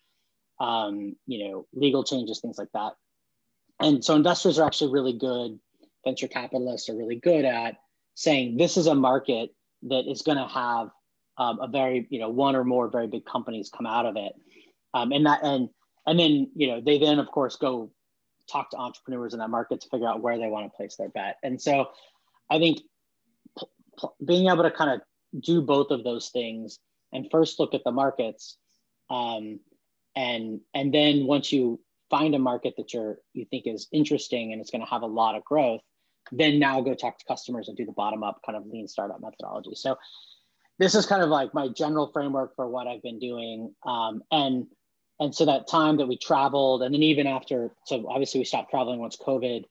um, 0.60 1.16
you 1.28 1.48
know 1.48 1.68
legal 1.74 2.04
changes 2.04 2.40
things 2.40 2.58
like 2.58 2.72
that. 2.74 2.94
And 3.80 4.04
so 4.04 4.16
investors 4.16 4.58
are 4.58 4.66
actually 4.66 4.94
really 4.94 5.14
good 5.14 5.60
venture 6.06 6.28
capitalists 6.28 6.88
are 6.88 6.96
really 6.96 7.16
good 7.16 7.46
at 7.46 7.78
saying 8.14 8.58
this 8.58 8.78
is 8.78 8.88
a 8.88 8.96
market 8.96 9.50
that 9.84 10.10
is 10.10 10.22
going 10.22 10.38
to 10.38 10.48
have 10.48 10.90
um, 11.38 11.60
a 11.60 11.68
very 11.68 12.08
you 12.10 12.20
know 12.20 12.30
one 12.30 12.56
or 12.56 12.64
more 12.64 12.90
very 12.90 13.08
big 13.08 13.26
companies 13.26 13.72
come 13.76 13.86
out 13.86 14.06
of 14.06 14.16
it. 14.16 14.34
Um, 14.94 15.12
and 15.12 15.26
that 15.26 15.42
and 15.44 15.70
and 16.06 16.20
then 16.20 16.52
you 16.56 16.68
know 16.68 16.82
they 16.82 16.98
then 16.98 17.20
of 17.20 17.28
course 17.28 17.58
go 17.58 17.92
talk 18.52 18.70
to 18.72 18.78
entrepreneurs 18.78 19.34
in 19.34 19.40
that 19.40 19.50
market 19.50 19.82
to 19.82 19.90
figure 19.90 20.08
out 20.08 20.22
where 20.22 20.38
they 20.38 20.48
want 20.48 20.72
to 20.72 20.76
place 20.76 20.96
their 20.96 21.10
bet. 21.10 21.38
And 21.44 21.62
so 21.62 21.90
I 22.50 22.60
think 22.60 22.80
p- 23.58 23.66
p- 24.00 24.26
being 24.26 24.48
able 24.48 24.64
to 24.64 24.72
kind 24.72 24.92
of 24.92 25.02
do 25.42 25.62
both 25.62 25.92
of 25.92 26.04
those 26.04 26.30
things 26.30 26.80
and 27.12 27.28
first 27.32 27.60
look 27.60 27.74
at 27.74 27.84
the 27.84 27.92
markets 27.92 28.58
um, 29.10 29.60
and 30.16 30.62
and 30.74 30.94
then 30.94 31.26
once 31.26 31.52
you 31.52 31.80
find 32.10 32.36
a 32.36 32.40
market 32.40 32.76
that 32.78 32.94
you're 32.94 33.18
you 33.34 33.46
think 33.46 33.68
is 33.68 33.88
interesting 33.92 34.52
and 34.52 34.62
it's 34.62 34.72
going 34.72 34.82
to 34.82 34.90
have 34.90 35.02
a 35.02 35.08
lot 35.08 35.36
of 35.36 35.44
growth 35.44 35.82
then 36.32 36.58
now 36.58 36.82
go 36.82 36.94
talk 36.94 37.20
to 37.20 37.26
customers 37.26 37.68
and 37.68 37.78
do 37.78 37.86
the 37.86 37.92
bottom 37.92 38.24
up 38.24 38.40
kind 38.46 38.58
of 38.58 38.66
lean 38.68 38.88
startup 38.88 39.22
methodology 39.22 39.76
so 39.76 39.96
this 40.78 40.96
is 40.96 41.06
kind 41.06 41.22
of 41.22 41.30
like 41.30 41.54
my 41.54 41.68
general 41.68 42.10
framework 42.12 42.56
for 42.56 42.68
what 42.68 42.88
i've 42.88 43.02
been 43.02 43.20
doing 43.20 43.74
um, 43.86 44.22
and 44.32 44.66
and 45.20 45.34
so 45.34 45.46
that 45.46 45.68
time 45.68 45.98
that 45.98 46.08
we 46.08 46.18
traveled 46.18 46.84
and 46.84 46.94
then 46.94 47.04
even 47.04 47.28
after 47.28 47.72
so 47.86 48.06
obviously 48.10 48.40
we 48.40 48.46
stopped 48.46 48.70
traveling 48.70 49.00
once 49.00 49.18
covid 49.18 49.64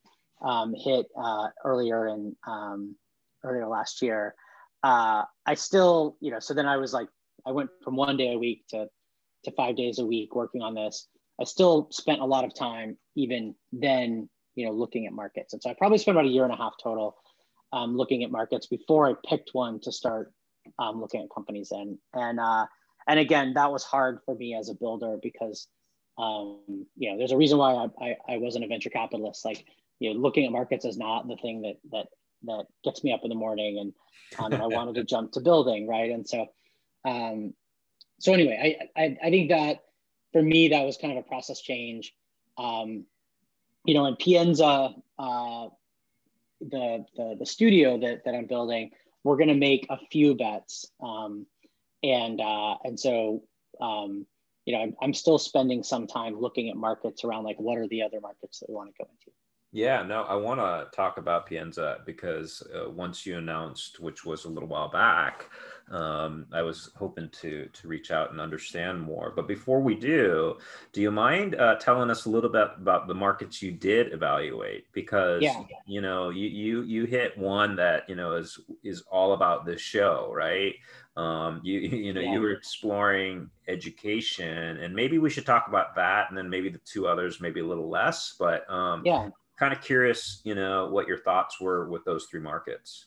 um, 0.43 0.75
hit 0.77 1.07
uh, 1.17 1.49
earlier 1.65 2.09
in 2.09 2.37
um, 2.47 2.97
earlier 3.45 3.67
last 3.67 4.03
year. 4.03 4.35
Uh, 4.83 5.25
i 5.47 5.55
still 5.55 6.17
you 6.21 6.31
know 6.31 6.39
so 6.39 6.53
then 6.53 6.67
i 6.67 6.77
was 6.77 6.93
like 6.93 7.09
i 7.47 7.51
went 7.51 7.71
from 7.83 7.97
one 7.97 8.17
day 8.17 8.35
a 8.35 8.39
week 8.39 8.65
to 8.69 8.87
to 9.45 9.51
five 9.53 9.77
days 9.77 9.99
a 9.99 10.07
week 10.07 10.35
working 10.35 10.63
on 10.63 10.75
this. 10.75 11.09
I 11.41 11.45
still 11.45 11.89
spent 11.91 12.21
a 12.21 12.25
lot 12.25 12.45
of 12.45 12.55
time 12.55 12.97
even 13.17 13.55
then 13.73 14.29
you 14.55 14.67
know 14.67 14.73
looking 14.73 15.07
at 15.07 15.13
markets. 15.13 15.53
And 15.53 15.63
so 15.63 15.71
i 15.71 15.75
probably 15.75 15.99
spent 15.99 16.17
about 16.17 16.27
a 16.27 16.33
year 16.33 16.45
and 16.45 16.53
a 16.53 16.57
half 16.57 16.75
total 16.83 17.17
um, 17.73 17.97
looking 17.97 18.23
at 18.25 18.31
markets 18.31 18.67
before 18.67 19.09
i 19.09 19.15
picked 19.29 19.51
one 19.53 19.81
to 19.81 19.91
start 19.91 20.33
um, 20.79 21.01
looking 21.01 21.23
at 21.23 21.29
companies 21.35 21.73
in. 21.73 21.99
And 22.13 22.41
uh, 22.41 22.67
and 23.07 23.19
again, 23.19 23.55
that 23.55 23.71
was 23.71 23.85
hard 23.85 24.21
for 24.25 24.35
me 24.35 24.55
as 24.55 24.69
a 24.69 24.75
builder 24.75 25.17
because, 25.23 25.69
um, 26.19 26.87
you 26.97 27.11
know, 27.11 27.19
there's 27.19 27.33
a 27.33 27.37
reason 27.37 27.59
why 27.59 27.75
I, 27.75 27.87
I, 28.05 28.17
I 28.35 28.37
wasn't 28.39 28.65
a 28.65 28.69
venture 28.69 28.91
capitalist. 28.91 29.45
Like, 29.45 29.65
you 29.99 30.13
know, 30.13 30.21
looking 30.21 30.45
at 30.45 30.53
markets 30.53 30.85
is 30.85 30.97
not 30.97 31.29
the 31.29 31.37
thing 31.37 31.63
that 31.63 31.77
that 31.93 32.07
that 32.45 32.67
gets 32.85 33.05
me 33.05 33.13
up 33.13 33.21
in 33.23 33.29
the 33.29 33.35
morning, 33.35 33.79
and 33.79 34.55
um, 34.55 34.61
I 34.61 34.67
wanted 34.75 34.95
to 34.97 35.05
jump 35.05 35.33
to 35.33 35.41
building, 35.41 35.87
right? 35.87 36.11
And 36.11 36.27
so, 36.27 36.47
um, 37.05 37.55
so 38.21 38.33
anyway, 38.33 38.79
I, 38.97 39.01
I 39.01 39.17
I 39.25 39.31
think 39.31 39.51
that 39.51 39.85
for 40.33 40.43
me 40.43 40.69
that 40.69 40.85
was 40.85 40.97
kind 40.97 41.17
of 41.17 41.25
a 41.25 41.29
process 41.29 41.61
change. 41.61 42.15
Um, 42.57 43.05
you 43.85 43.95
know, 43.95 44.07
in 44.07 44.17
Pienza, 44.17 44.95
uh, 45.19 45.67
the, 46.61 47.05
the 47.17 47.37
the 47.39 47.47
studio 47.47 47.99
that 47.99 48.25
that 48.25 48.35
I'm 48.35 48.47
building, 48.47 48.91
we're 49.23 49.37
going 49.37 49.49
to 49.49 49.55
make 49.55 49.87
a 49.91 49.99
few 50.11 50.35
bets. 50.35 50.87
Um, 51.03 51.47
and 52.05 52.41
uh, 52.41 52.77
and 52.85 52.99
so 52.99 53.43
um, 53.81 54.27
you 54.67 54.75
know 54.75 54.83
I'm, 54.83 54.95
I'm 55.01 55.15
still 55.15 55.39
spending 55.39 55.83
some 55.83 56.07
time 56.07 56.39
looking 56.39 56.69
at 56.69 56.77
markets 56.77 57.25
around 57.25 57.45
like 57.45 57.59
what 57.59 57.79
are 57.79 57.89
the 57.89 58.03
other 58.03 58.21
markets 58.21 58.61
that 58.61 58.69
we 58.69 58.75
want 58.75 58.91
to 58.91 59.03
go 59.03 59.09
into 59.11 59.35
yeah, 59.75 60.05
no, 60.05 60.23
I 60.23 60.37
want 60.37 60.61
to 60.61 60.87
talk 60.95 61.19
about 61.19 61.47
Pienza 61.47 61.99
because 62.07 62.63
uh, 62.73 62.89
once 62.89 63.27
you 63.27 63.39
announced, 63.39 63.99
which 63.99 64.25
was 64.25 64.45
a 64.45 64.49
little 64.49 64.69
while 64.69 64.89
back, 64.89 65.51
um, 65.91 66.47
I 66.53 66.63
was 66.63 66.93
hoping 66.95 67.29
to 67.41 67.69
to 67.73 67.89
reach 67.89 68.13
out 68.13 68.31
and 68.31 68.41
understand 68.41 69.03
more. 69.03 69.33
But 69.35 69.49
before 69.49 69.81
we 69.81 69.97
do, 69.97 70.59
do 70.93 71.03
you 71.03 71.11
mind 71.11 71.57
uh, 71.57 71.75
telling 71.75 72.09
us 72.09 72.27
a 72.27 72.31
little 72.31 72.51
bit 72.51 72.69
about 72.77 73.09
the 73.09 73.15
markets 73.15 73.61
you 73.63 73.73
did 73.73 74.13
evaluate? 74.13 74.85
Because 74.93 75.43
yeah. 75.43 75.65
you 75.87 76.01
know, 76.01 76.31
you 76.31 76.47
you 76.49 76.83
you 76.83 77.05
hit 77.07 77.37
one 77.37 77.75
that 77.75 78.09
you 78.09 78.15
know 78.15 78.37
is 78.37 78.61
is 78.85 79.03
all 79.11 79.33
about 79.33 79.67
this 79.67 79.81
show, 79.81 80.31
right? 80.33 80.75
Um, 81.17 81.61
you 81.65 81.81
you 81.81 82.13
know, 82.13 82.21
yeah. 82.21 82.33
you 82.33 82.41
were 82.41 82.53
exploring 82.53 83.51
education, 83.67 84.77
and 84.77 84.95
maybe 84.95 85.19
we 85.19 85.31
should 85.31 85.47
talk 85.47 85.67
about 85.67 85.97
that, 85.97 86.29
and 86.29 86.39
then 86.39 86.49
maybe 86.49 86.69
the 86.69 86.81
two 86.85 87.09
others, 87.09 87.41
maybe 87.41 87.59
a 87.59 87.67
little 87.67 87.91
less. 87.91 88.37
But 88.39 88.71
um, 88.71 89.03
yeah 89.05 89.31
kind 89.59 89.73
of 89.73 89.81
curious, 89.81 90.41
you 90.45 90.55
know, 90.55 90.89
what 90.89 91.07
your 91.07 91.19
thoughts 91.19 91.61
were 91.61 91.89
with 91.89 92.05
those 92.05 92.27
three 92.31 92.41
markets. 92.41 93.07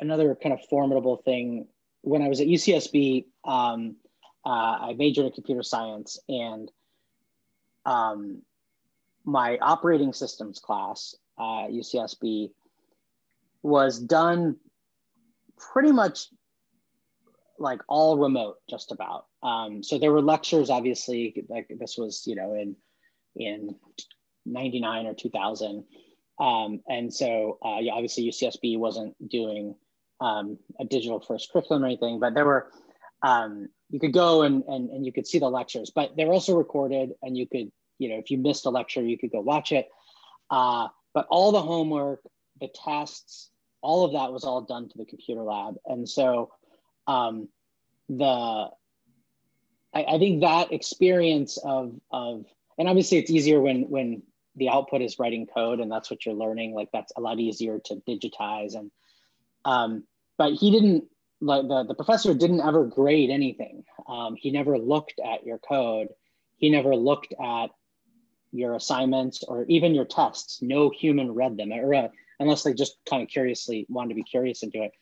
Another 0.00 0.34
kind 0.34 0.52
of 0.52 0.60
formidable 0.68 1.16
thing 1.18 1.66
when 2.02 2.22
I 2.22 2.28
was 2.28 2.40
at 2.40 2.48
UCSB, 2.48 3.26
um, 3.44 3.96
uh, 4.44 4.48
I 4.48 4.94
majored 4.96 5.26
in 5.26 5.32
computer 5.32 5.62
science, 5.62 6.18
and 6.28 6.70
um, 7.86 8.42
my 9.24 9.56
operating 9.58 10.12
systems 10.12 10.58
class, 10.58 11.14
uh, 11.38 11.68
UCSB, 11.68 12.50
was 13.62 13.98
done 14.00 14.56
pretty 15.56 15.92
much 15.92 16.26
like 17.58 17.80
all 17.88 18.18
remote, 18.18 18.56
just 18.68 18.90
about. 18.90 19.26
Um, 19.44 19.82
so 19.84 19.98
there 19.98 20.10
were 20.10 20.22
lectures, 20.22 20.70
obviously, 20.70 21.44
like 21.48 21.70
this 21.78 21.96
was, 21.96 22.24
you 22.26 22.34
know, 22.34 22.54
in 22.54 22.74
in 23.36 23.76
99 24.46 25.06
or 25.06 25.14
2000. 25.14 25.84
Um, 26.38 26.80
and 26.88 27.12
so, 27.12 27.58
uh, 27.64 27.78
yeah, 27.80 27.92
obviously 27.92 28.28
UCSB 28.28 28.78
wasn't 28.78 29.14
doing 29.28 29.74
um, 30.20 30.58
a 30.80 30.84
digital 30.84 31.20
first 31.20 31.50
curriculum 31.52 31.84
or 31.84 31.86
anything, 31.86 32.18
but 32.18 32.34
there 32.34 32.44
were, 32.44 32.70
um, 33.22 33.68
you 33.90 34.00
could 34.00 34.12
go 34.12 34.42
and, 34.42 34.64
and, 34.66 34.90
and 34.90 35.06
you 35.06 35.12
could 35.12 35.26
see 35.26 35.38
the 35.38 35.48
lectures, 35.48 35.92
but 35.94 36.10
they're 36.16 36.32
also 36.32 36.56
recorded 36.56 37.10
and 37.22 37.36
you 37.36 37.46
could, 37.46 37.70
you 37.98 38.08
know, 38.08 38.16
if 38.16 38.30
you 38.30 38.38
missed 38.38 38.66
a 38.66 38.70
lecture, 38.70 39.02
you 39.02 39.18
could 39.18 39.30
go 39.30 39.40
watch 39.40 39.72
it. 39.72 39.88
Uh, 40.50 40.88
but 41.14 41.26
all 41.30 41.52
the 41.52 41.62
homework, 41.62 42.20
the 42.60 42.68
tests, 42.68 43.50
all 43.82 44.04
of 44.04 44.12
that 44.12 44.32
was 44.32 44.44
all 44.44 44.62
done 44.62 44.88
to 44.88 44.98
the 44.98 45.04
computer 45.04 45.42
lab. 45.42 45.76
And 45.86 46.08
so 46.08 46.50
um, 47.06 47.48
the 48.08 48.70
I, 49.94 50.04
I 50.04 50.18
think 50.18 50.40
that 50.40 50.72
experience 50.72 51.58
of 51.58 51.92
of 52.10 52.44
and 52.78 52.88
obviously 52.88 53.18
it's 53.18 53.30
easier 53.30 53.60
when 53.60 53.82
when 53.90 54.22
the 54.56 54.68
output 54.68 55.02
is 55.02 55.18
writing 55.18 55.46
code 55.46 55.80
and 55.80 55.90
that's 55.90 56.10
what 56.10 56.24
you're 56.24 56.34
learning 56.34 56.74
like 56.74 56.88
that's 56.92 57.12
a 57.16 57.20
lot 57.20 57.38
easier 57.38 57.80
to 57.86 57.96
digitize. 58.08 58.74
And 58.74 58.90
um, 59.64 60.04
but 60.38 60.52
he 60.54 60.70
didn't 60.70 61.04
like 61.40 61.66
the, 61.68 61.84
the 61.84 61.94
professor 61.94 62.34
didn't 62.34 62.60
ever 62.60 62.84
grade 62.84 63.30
anything. 63.30 63.84
Um, 64.06 64.36
he 64.36 64.50
never 64.50 64.78
looked 64.78 65.20
at 65.24 65.44
your 65.44 65.58
code. 65.58 66.08
He 66.56 66.70
never 66.70 66.94
looked 66.94 67.34
at 67.42 67.70
your 68.52 68.74
assignments 68.74 69.42
or 69.42 69.64
even 69.68 69.94
your 69.94 70.04
tests. 70.04 70.60
No 70.60 70.90
human 70.90 71.32
read 71.32 71.56
them 71.56 71.72
or 71.72 71.94
uh, 71.94 72.08
unless 72.38 72.62
they 72.62 72.74
just 72.74 72.96
kind 73.08 73.22
of 73.22 73.28
curiously 73.28 73.86
wanted 73.88 74.10
to 74.10 74.14
be 74.14 74.24
curious 74.24 74.62
and 74.62 74.72
do 74.72 74.82
it. 74.82 74.92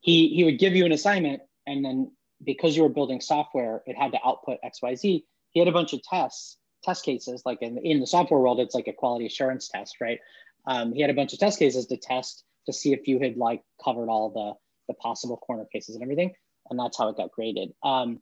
He 0.00 0.28
he 0.28 0.44
would 0.44 0.58
give 0.58 0.74
you 0.74 0.84
an 0.84 0.92
assignment 0.92 1.42
and 1.66 1.84
then 1.84 2.10
because 2.42 2.76
you 2.76 2.82
were 2.82 2.88
building 2.88 3.20
software 3.20 3.82
it 3.86 3.96
had 3.96 4.12
to 4.12 4.18
output 4.24 4.58
xyz 4.64 5.22
he 5.50 5.58
had 5.58 5.68
a 5.68 5.72
bunch 5.72 5.92
of 5.92 6.02
tests 6.02 6.58
test 6.84 7.04
cases 7.04 7.42
like 7.44 7.62
in, 7.62 7.78
in 7.78 8.00
the 8.00 8.06
software 8.06 8.40
world 8.40 8.60
it's 8.60 8.74
like 8.74 8.88
a 8.88 8.92
quality 8.92 9.26
assurance 9.26 9.68
test 9.68 9.96
right? 10.00 10.20
Um, 10.66 10.92
he 10.92 11.00
had 11.00 11.10
a 11.10 11.14
bunch 11.14 11.32
of 11.32 11.38
test 11.38 11.58
cases 11.58 11.86
to 11.86 11.96
test 11.96 12.44
to 12.66 12.72
see 12.72 12.92
if 12.92 13.06
you 13.08 13.18
had 13.18 13.36
like 13.36 13.62
covered 13.82 14.08
all 14.08 14.30
the 14.30 14.92
the 14.92 14.94
possible 14.94 15.36
corner 15.36 15.66
cases 15.72 15.94
and 15.94 16.02
everything 16.02 16.32
and 16.70 16.78
that's 16.78 16.96
how 16.96 17.08
it 17.08 17.16
got 17.16 17.32
graded. 17.32 17.72
Um, 17.82 18.20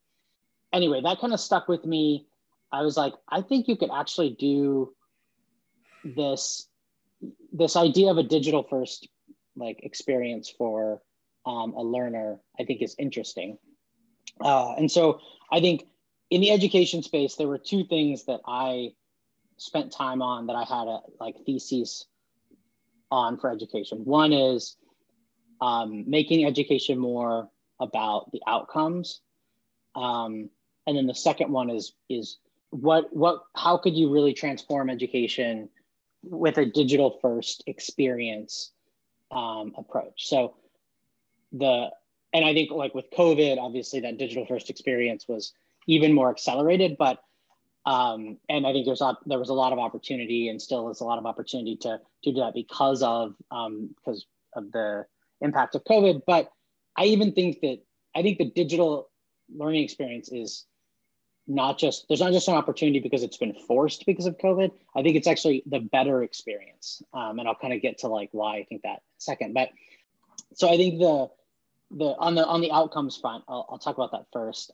anyway 0.73 1.01
that 1.03 1.21
kind 1.21 1.33
of 1.33 1.41
stuck 1.41 1.69
with 1.69 1.85
me. 1.85 2.27
I 2.71 2.83
was 2.83 2.97
like 2.97 3.13
i 3.29 3.43
think 3.43 3.69
you 3.69 3.77
could 3.77 3.91
actually 3.93 4.31
do 4.39 4.95
this 6.05 6.69
this 7.53 7.77
idea 7.77 8.11
of 8.11 8.19
a 8.19 8.23
digital 8.23 8.63
first 8.63 9.09
like 9.57 9.81
experience 9.83 10.53
for 10.57 11.03
um, 11.45 11.75
a 11.75 11.83
learner 11.83 12.41
i 12.59 12.65
think 12.65 12.83
is 12.83 12.95
interesting. 12.99 13.59
Uh, 14.41 14.75
and 14.79 14.91
so 14.91 15.21
i 15.51 15.61
think 15.61 15.85
in 16.33 16.41
the 16.41 16.51
education 16.51 17.03
space, 17.03 17.35
there 17.35 17.47
were 17.47 17.59
two 17.59 17.85
things 17.85 18.25
that 18.25 18.41
I 18.47 18.95
spent 19.59 19.93
time 19.93 20.23
on 20.23 20.47
that 20.47 20.57
I 20.57 20.65
had 20.65 20.89
a 20.89 21.01
like 21.21 21.37
thesis 21.45 22.07
on 23.11 23.37
for 23.37 23.53
education. 23.53 23.99
One 24.07 24.33
is 24.33 24.79
um, 25.61 26.09
making 26.09 26.47
education 26.47 26.99
more 26.99 27.51
about 27.79 28.33
the 28.33 28.41
outcomes, 28.47 29.21
um, 29.95 30.49
and 30.87 30.97
then 30.97 31.07
the 31.07 31.15
second 31.15 31.53
one 31.53 31.69
is 31.69 31.93
is 32.09 32.39
what 32.71 33.15
what 33.15 33.43
how 33.55 33.77
could 33.77 33.95
you 33.95 34.11
really 34.11 34.33
transform 34.33 34.89
education 34.89 35.69
with 36.23 36.57
a 36.57 36.65
digital 36.65 37.19
first 37.21 37.63
experience 37.67 38.73
um, 39.31 39.75
approach? 39.77 40.29
So 40.29 40.55
the 41.53 41.91
and 42.33 42.43
I 42.43 42.55
think 42.55 42.71
like 42.71 42.95
with 42.95 43.11
COVID, 43.11 43.59
obviously 43.59 44.01
that 44.01 44.17
digital 44.17 44.47
first 44.47 44.71
experience 44.71 45.29
was 45.29 45.53
even 45.87 46.13
more 46.13 46.31
accelerated. 46.31 46.97
But 46.99 47.23
um, 47.85 48.39
and 48.49 48.67
I 48.67 48.73
think 48.73 48.87
there's 48.87 49.01
a, 49.01 49.17
there 49.27 49.39
was 49.39 49.49
a 49.49 49.55
lot 49.55 49.73
of 49.73 49.79
opportunity 49.79 50.49
and 50.49 50.63
still 50.63 50.89
is 50.91 51.01
a 51.01 51.05
lot 51.05 51.19
of 51.19 51.27
opportunity 51.27 51.77
to 51.79 52.01
to 52.25 52.33
do 52.33 52.41
that 52.41 52.55
because 52.55 53.03
of 53.03 53.35
um, 53.51 53.91
because 53.97 54.27
of 54.55 54.71
the 54.73 55.07
impact 55.41 55.75
of 55.75 55.85
COVID. 55.85 56.23
But 56.27 56.51
I 56.97 57.07
even 57.07 57.33
think 57.33 57.61
that 57.61 57.81
I 58.15 58.23
think 58.23 58.39
the 58.39 58.51
digital 58.51 59.11
learning 59.55 59.83
experience 59.83 60.31
is 60.31 60.65
not 61.49 61.77
just 61.77 62.07
there's 62.09 62.21
not 62.21 62.33
just 62.33 62.47
an 62.47 62.55
opportunity 62.55 63.01
because 63.01 63.25
it's 63.25 63.37
been 63.37 63.55
forced 63.67 64.07
because 64.07 64.27
of 64.27 64.39
COVID. 64.39 64.71
I 64.95 65.03
think 65.03 65.17
it's 65.17 65.27
actually 65.27 65.65
the 65.67 65.81
better 65.81 66.23
experience, 66.23 67.03
um, 67.13 67.41
and 67.41 67.49
I'll 67.49 67.57
kind 67.57 67.73
of 67.75 67.83
get 67.83 67.99
to 67.99 68.09
like 68.09 68.29
why 68.31 68.59
I 68.59 68.65
think 68.65 68.83
that 68.83 69.03
second. 69.19 69.55
But 69.55 69.71
so 70.55 70.69
I 70.69 70.77
think 70.77 71.01
the 71.01 71.31
the 71.91 72.15
on 72.17 72.37
the 72.37 72.47
on 72.47 72.61
the 72.61 72.71
outcomes 72.71 73.17
front, 73.17 73.43
I'll, 73.49 73.67
I'll 73.71 73.79
talk 73.79 73.97
about 73.97 74.13
that 74.13 74.27
first 74.33 74.71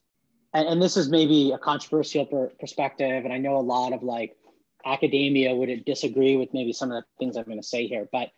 and, 0.55 0.69
and 0.69 0.83
this 0.83 0.97
is 0.97 1.09
maybe 1.09 1.53
a 1.53 1.59
controversial 1.59 2.27
per, 2.27 2.51
perspective, 2.61 3.25
and 3.25 3.33
I 3.33 3.39
know 3.39 3.57
a 3.57 3.61
lot 3.61 3.93
of 3.93 4.03
like 4.03 4.37
academia 4.85 5.55
would 5.55 5.85
disagree 5.85 6.37
with 6.37 6.53
maybe 6.53 6.73
some 6.73 6.91
of 6.91 7.03
the 7.03 7.07
things 7.19 7.37
I'm 7.37 7.45
going 7.45 7.61
to 7.61 7.67
say 7.67 7.87
here, 7.87 8.09
but 8.11 8.31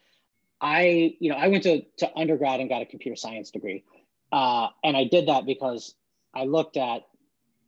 I, 0.61 1.17
you 1.21 1.31
know, 1.31 1.37
I 1.37 1.49
went 1.49 1.63
to, 1.65 1.83
to 1.99 2.17
undergrad 2.17 2.61
and 2.61 2.69
got 2.69 2.83
a 2.83 2.87
computer 2.87 3.17
science 3.17 3.51
degree. 3.51 3.85
Uh, 4.33 4.69
and 4.85 4.97
I 4.97 5.05
did 5.05 5.29
that 5.29 5.47
because 5.47 5.95
I 6.35 6.45
looked 6.45 6.77
at 6.77 7.03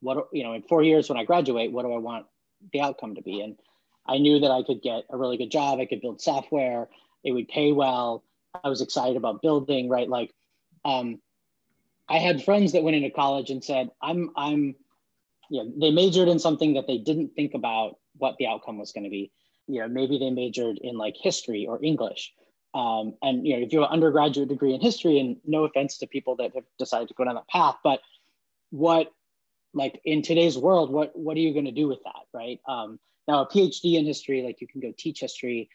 what, 0.00 0.28
you 0.32 0.44
know, 0.44 0.52
in 0.52 0.62
four 0.62 0.82
years 0.82 1.08
when 1.08 1.18
I 1.18 1.24
graduate, 1.24 1.72
what 1.72 1.84
do 1.84 1.92
I 1.92 1.98
want 1.98 2.26
the 2.72 2.80
outcome 2.80 3.14
to 3.14 3.22
be? 3.22 3.40
And 3.40 3.56
I 4.06 4.18
knew 4.18 4.40
that 4.40 4.50
I 4.50 4.62
could 4.62 4.82
get 4.82 5.04
a 5.10 5.16
really 5.16 5.36
good 5.36 5.50
job. 5.50 5.78
I 5.78 5.86
could 5.86 6.00
build 6.00 6.20
software. 6.20 6.88
It 7.24 7.32
would 7.32 7.48
pay 7.48 7.72
well. 7.72 8.24
I 8.62 8.68
was 8.68 8.82
excited 8.82 9.16
about 9.16 9.42
building, 9.42 9.88
right? 9.88 10.08
Like, 10.08 10.32
um, 10.84 11.20
I 12.08 12.18
had 12.18 12.44
friends 12.44 12.72
that 12.72 12.82
went 12.82 12.96
into 12.96 13.10
college 13.10 13.50
and 13.50 13.62
said, 13.62 13.90
I'm, 14.00 14.30
I'm, 14.36 14.74
yeah, 15.50 15.62
they 15.80 15.90
majored 15.90 16.28
in 16.28 16.38
something 16.38 16.74
that 16.74 16.86
they 16.86 16.98
didn't 16.98 17.34
think 17.34 17.54
about 17.54 17.96
what 18.16 18.36
the 18.38 18.46
outcome 18.46 18.78
was 18.78 18.92
going 18.92 19.04
to 19.04 19.10
be. 19.10 19.30
You 19.66 19.80
know, 19.80 19.88
maybe 19.88 20.18
they 20.18 20.30
majored 20.30 20.78
in 20.82 20.98
like 20.98 21.14
history 21.20 21.66
or 21.66 21.82
English. 21.82 22.32
Um, 22.74 23.14
and 23.22 23.46
you 23.46 23.56
know, 23.56 23.64
if 23.64 23.72
you 23.72 23.80
have 23.80 23.88
an 23.88 23.94
undergraduate 23.94 24.48
degree 24.48 24.74
in 24.74 24.80
history, 24.80 25.18
and 25.20 25.36
no 25.44 25.64
offense 25.64 25.98
to 25.98 26.06
people 26.06 26.36
that 26.36 26.54
have 26.54 26.64
decided 26.78 27.08
to 27.08 27.14
go 27.14 27.24
down 27.24 27.34
that 27.34 27.48
path, 27.48 27.76
but 27.84 28.00
what, 28.70 29.12
like 29.74 30.00
in 30.04 30.22
today's 30.22 30.56
world, 30.56 30.90
what 30.90 31.12
what 31.14 31.36
are 31.36 31.40
you 31.40 31.52
going 31.52 31.66
to 31.66 31.72
do 31.72 31.86
with 31.86 32.02
that, 32.04 32.22
right? 32.32 32.60
Um, 32.66 32.98
now, 33.28 33.42
a 33.42 33.48
PhD 33.48 33.98
in 33.98 34.06
history, 34.06 34.42
like 34.42 34.60
you 34.60 34.66
can 34.66 34.80
go 34.80 34.92
teach 34.96 35.20
history, 35.20 35.68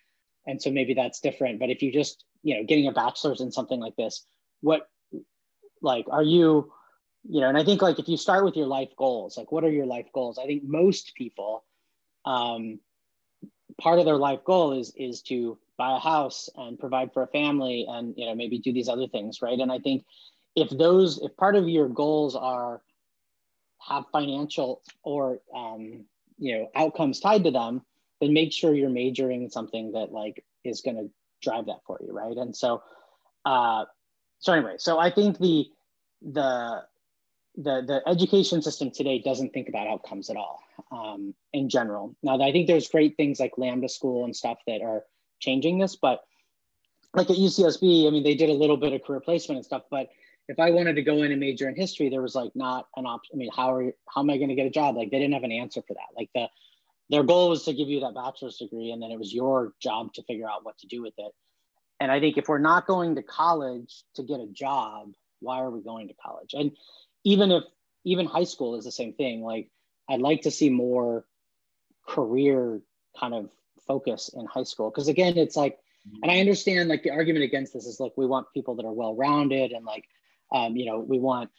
and 0.48 0.62
so 0.62 0.72
maybe 0.72 0.96
that's 0.96 1.20
different. 1.20 1.60
But 1.60 1.70
if 1.70 1.82
you 1.82 1.92
just, 1.92 2.26
you 2.42 2.56
know, 2.56 2.64
getting 2.64 2.88
a 2.88 2.92
bachelor's 2.92 3.42
in 3.42 3.52
something 3.52 3.80
like 3.80 3.96
this, 3.96 4.26
what 4.62 4.88
like 5.82 6.06
are 6.12 6.24
you 6.24 6.72
you 7.30 7.42
know 7.42 7.50
and 7.50 7.58
i 7.58 7.64
think 7.64 7.82
like 7.82 8.00
if 8.00 8.08
you 8.08 8.18
start 8.18 8.44
with 8.46 8.56
your 8.56 8.68
life 8.68 8.90
goals 8.98 9.38
like 9.38 9.52
what 9.52 9.64
are 9.64 9.72
your 9.72 9.86
life 9.86 10.08
goals? 10.14 10.38
I 10.38 10.46
think 10.46 10.64
most 10.64 11.14
people 11.16 11.64
um, 12.26 12.80
part 13.80 14.00
of 14.00 14.06
their 14.06 14.18
life 14.18 14.44
goal 14.44 14.74
is 14.74 14.94
is 14.96 15.22
to 15.24 15.58
buy 15.78 15.96
a 15.96 16.00
house 16.00 16.50
and 16.56 16.80
provide 16.80 17.14
for 17.14 17.24
a 17.24 17.28
family 17.28 17.86
and 17.88 18.16
you 18.18 18.26
know 18.26 18.36
maybe 18.36 18.60
do 18.60 18.74
these 18.74 18.90
other 18.90 19.08
things 19.08 19.42
right? 19.42 19.60
And 19.60 19.72
i 19.72 19.80
think 19.80 20.04
if 20.56 20.70
those 20.70 21.20
if 21.20 21.36
part 21.38 21.56
of 21.56 21.70
your 21.70 21.88
goals 21.88 22.36
are 22.36 22.82
have 23.88 24.06
financial 24.12 24.82
or 25.04 25.40
um, 25.56 26.06
you 26.40 26.58
know 26.58 26.70
outcomes 26.76 27.20
tied 27.20 27.44
to 27.44 27.52
them 27.52 27.82
then 28.20 28.34
make 28.34 28.52
sure 28.52 28.74
you're 28.74 28.90
majoring 28.90 29.44
in 29.44 29.50
something 29.50 29.92
that 29.92 30.12
like 30.12 30.44
is 30.64 30.82
going 30.82 30.98
to 30.98 31.10
drive 31.42 31.68
that 31.68 31.80
for 31.86 32.00
you 32.02 32.12
right? 32.12 32.36
And 32.38 32.56
so 32.56 32.82
uh, 33.46 33.86
so 34.40 34.54
anyway, 34.54 34.76
so 34.78 35.00
I 35.00 35.12
think 35.12 35.38
the 35.40 35.66
the 36.22 36.84
the 37.56 37.82
the 37.82 38.02
education 38.08 38.62
system 38.62 38.92
today 38.92 39.20
doesn't 39.20 39.54
think 39.54 39.70
about 39.70 39.88
outcomes 39.88 40.30
at 40.30 40.38
all 40.38 40.64
um, 40.92 41.34
in 41.54 41.70
general. 41.70 42.16
Now, 42.22 42.40
I 42.42 42.52
think 42.52 42.68
there's 42.68 42.88
great 42.88 43.18
things 43.18 43.40
like 43.40 43.54
Lambda 43.58 43.90
School 43.90 44.26
and 44.26 44.36
stuff 44.36 44.60
that 44.68 44.82
are 44.82 45.04
changing 45.40 45.80
this, 45.80 45.96
but 45.96 46.24
like 47.14 47.30
at 47.30 47.38
UCSB, 47.38 48.08
I 48.08 48.12
mean, 48.12 48.24
they 48.24 48.36
did 48.36 48.50
a 48.50 48.54
little 48.54 48.78
bit 48.78 48.94
of 48.94 49.04
career 49.04 49.20
placement 49.20 49.58
and 49.58 49.66
stuff, 49.66 49.84
but 49.90 50.10
if 50.48 50.60
I 50.60 50.72
wanted 50.72 50.96
to 50.96 51.02
go 51.02 51.24
in 51.24 51.32
and 51.32 51.40
major 51.40 51.68
in 51.68 51.76
history, 51.76 52.10
there 52.10 52.22
was 52.22 52.36
like 52.36 52.56
not 52.56 52.88
an 52.96 53.06
option. 53.06 53.36
I 53.36 53.38
mean, 53.38 53.50
how 53.56 53.74
are 53.74 53.92
how 54.08 54.22
am 54.22 54.30
I 54.30 54.38
going 54.38 54.50
to 54.50 54.56
get 54.56 54.66
a 54.66 54.70
job? 54.70 54.96
Like 54.96 55.12
they 55.12 55.20
didn't 55.20 55.34
have 55.34 55.44
an 55.44 55.52
answer 55.52 55.82
for 55.86 55.94
that. 55.94 56.16
Like 56.16 56.30
the 56.34 56.48
their 57.10 57.24
goal 57.24 57.50
was 57.50 57.64
to 57.64 57.74
give 57.74 57.88
you 57.88 58.02
that 58.02 58.16
bachelor's 58.16 58.58
degree, 58.58 58.92
and 58.92 59.02
then 59.02 59.12
it 59.12 59.20
was 59.20 59.34
your 59.34 59.74
job 59.82 60.14
to 60.14 60.24
figure 60.24 60.50
out 60.50 60.64
what 60.64 60.78
to 60.80 60.88
do 60.88 61.02
with 61.02 61.14
it. 61.18 61.34
And 62.00 62.12
I 62.12 62.20
think 62.20 62.38
if 62.38 62.48
we're 62.48 62.60
not 62.60 62.88
going 62.88 63.16
to 63.16 63.24
college 63.24 64.04
to 64.16 64.24
get 64.24 64.40
a 64.40 64.48
job, 64.48 65.14
why 65.40 65.60
are 65.60 65.70
we 65.70 65.82
going 65.82 66.08
to 66.10 66.14
college? 66.14 66.54
And 66.54 66.72
even 67.24 67.52
if 67.52 67.64
even 68.06 68.26
high 68.26 68.44
school 68.44 68.76
is 68.76 68.86
the 68.86 68.92
same 68.92 69.14
thing, 69.14 69.42
like 69.42 69.70
I'd 70.10 70.22
like 70.22 70.42
to 70.42 70.52
see 70.52 70.70
more 70.70 71.26
career 72.08 72.82
kind 73.20 73.34
of 73.34 73.50
focus 73.88 74.30
in 74.34 74.46
high 74.46 74.64
school. 74.64 74.90
Cause 74.92 75.08
again, 75.08 75.38
it's 75.38 75.56
like, 75.56 75.78
mm-hmm. 76.08 76.24
and 76.24 76.32
I 76.32 76.40
understand 76.40 76.90
like 76.90 77.04
the 77.04 77.12
argument 77.12 77.44
against 77.44 77.74
this 77.74 77.86
is 77.86 78.00
like 78.00 78.14
we 78.16 78.26
want 78.26 78.48
people 78.54 78.76
that 78.76 78.86
are 78.86 78.94
well 78.94 79.16
rounded 79.16 79.72
and 79.72 79.86
like, 79.86 80.06
um, 80.52 80.76
you 80.78 80.86
know, 80.86 81.00
we 81.00 81.20
want, 81.20 81.50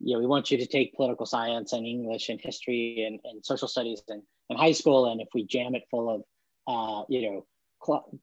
you 0.00 0.14
know, 0.14 0.20
we 0.20 0.26
want 0.26 0.50
you 0.50 0.58
to 0.58 0.66
take 0.66 0.94
political 0.94 1.24
science 1.24 1.72
and 1.72 1.86
English 1.86 2.28
and 2.28 2.40
history 2.40 3.04
and, 3.06 3.20
and 3.24 3.44
social 3.44 3.68
studies 3.68 4.02
in, 4.08 4.22
in 4.50 4.56
high 4.56 4.72
school. 4.72 5.10
And 5.10 5.20
if 5.20 5.28
we 5.34 5.46
jam 5.46 5.74
it 5.74 5.84
full 5.90 6.10
of, 6.14 6.22
uh, 6.66 7.04
you 7.08 7.22
know, 7.22 7.46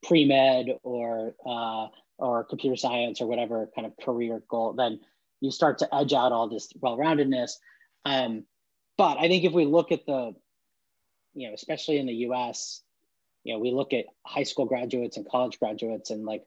pre 0.04 0.26
med 0.26 0.78
or 0.84 1.36
uh, 1.46 1.88
or 2.18 2.44
computer 2.44 2.76
science 2.76 3.22
or 3.22 3.28
whatever 3.28 3.70
kind 3.76 3.88
of 3.88 3.94
career 3.98 4.44
goal, 4.48 4.74
then 4.74 5.00
you 5.40 5.52
start 5.52 5.80
to 5.80 5.96
edge 5.96 6.14
out 6.14 6.32
all 6.32 6.48
this 6.48 6.72
well 6.80 6.98
roundedness. 6.98 7.54
Um, 8.06 8.46
but 8.98 9.18
I 9.18 9.28
think 9.28 9.44
if 9.44 9.54
we 9.54 9.66
look 9.66 9.92
at 9.92 10.06
the, 10.06 10.34
you 11.34 11.48
know, 11.48 11.54
especially 11.54 11.98
in 11.98 12.06
the 12.06 12.14
U.S., 12.28 12.82
you 13.44 13.54
know, 13.54 13.60
we 13.60 13.72
look 13.72 13.94
at 13.94 14.06
high 14.24 14.44
school 14.44 14.66
graduates 14.66 15.18
and 15.18 15.28
college 15.28 15.58
graduates 15.60 16.12
and 16.12 16.26
like, 16.26 16.44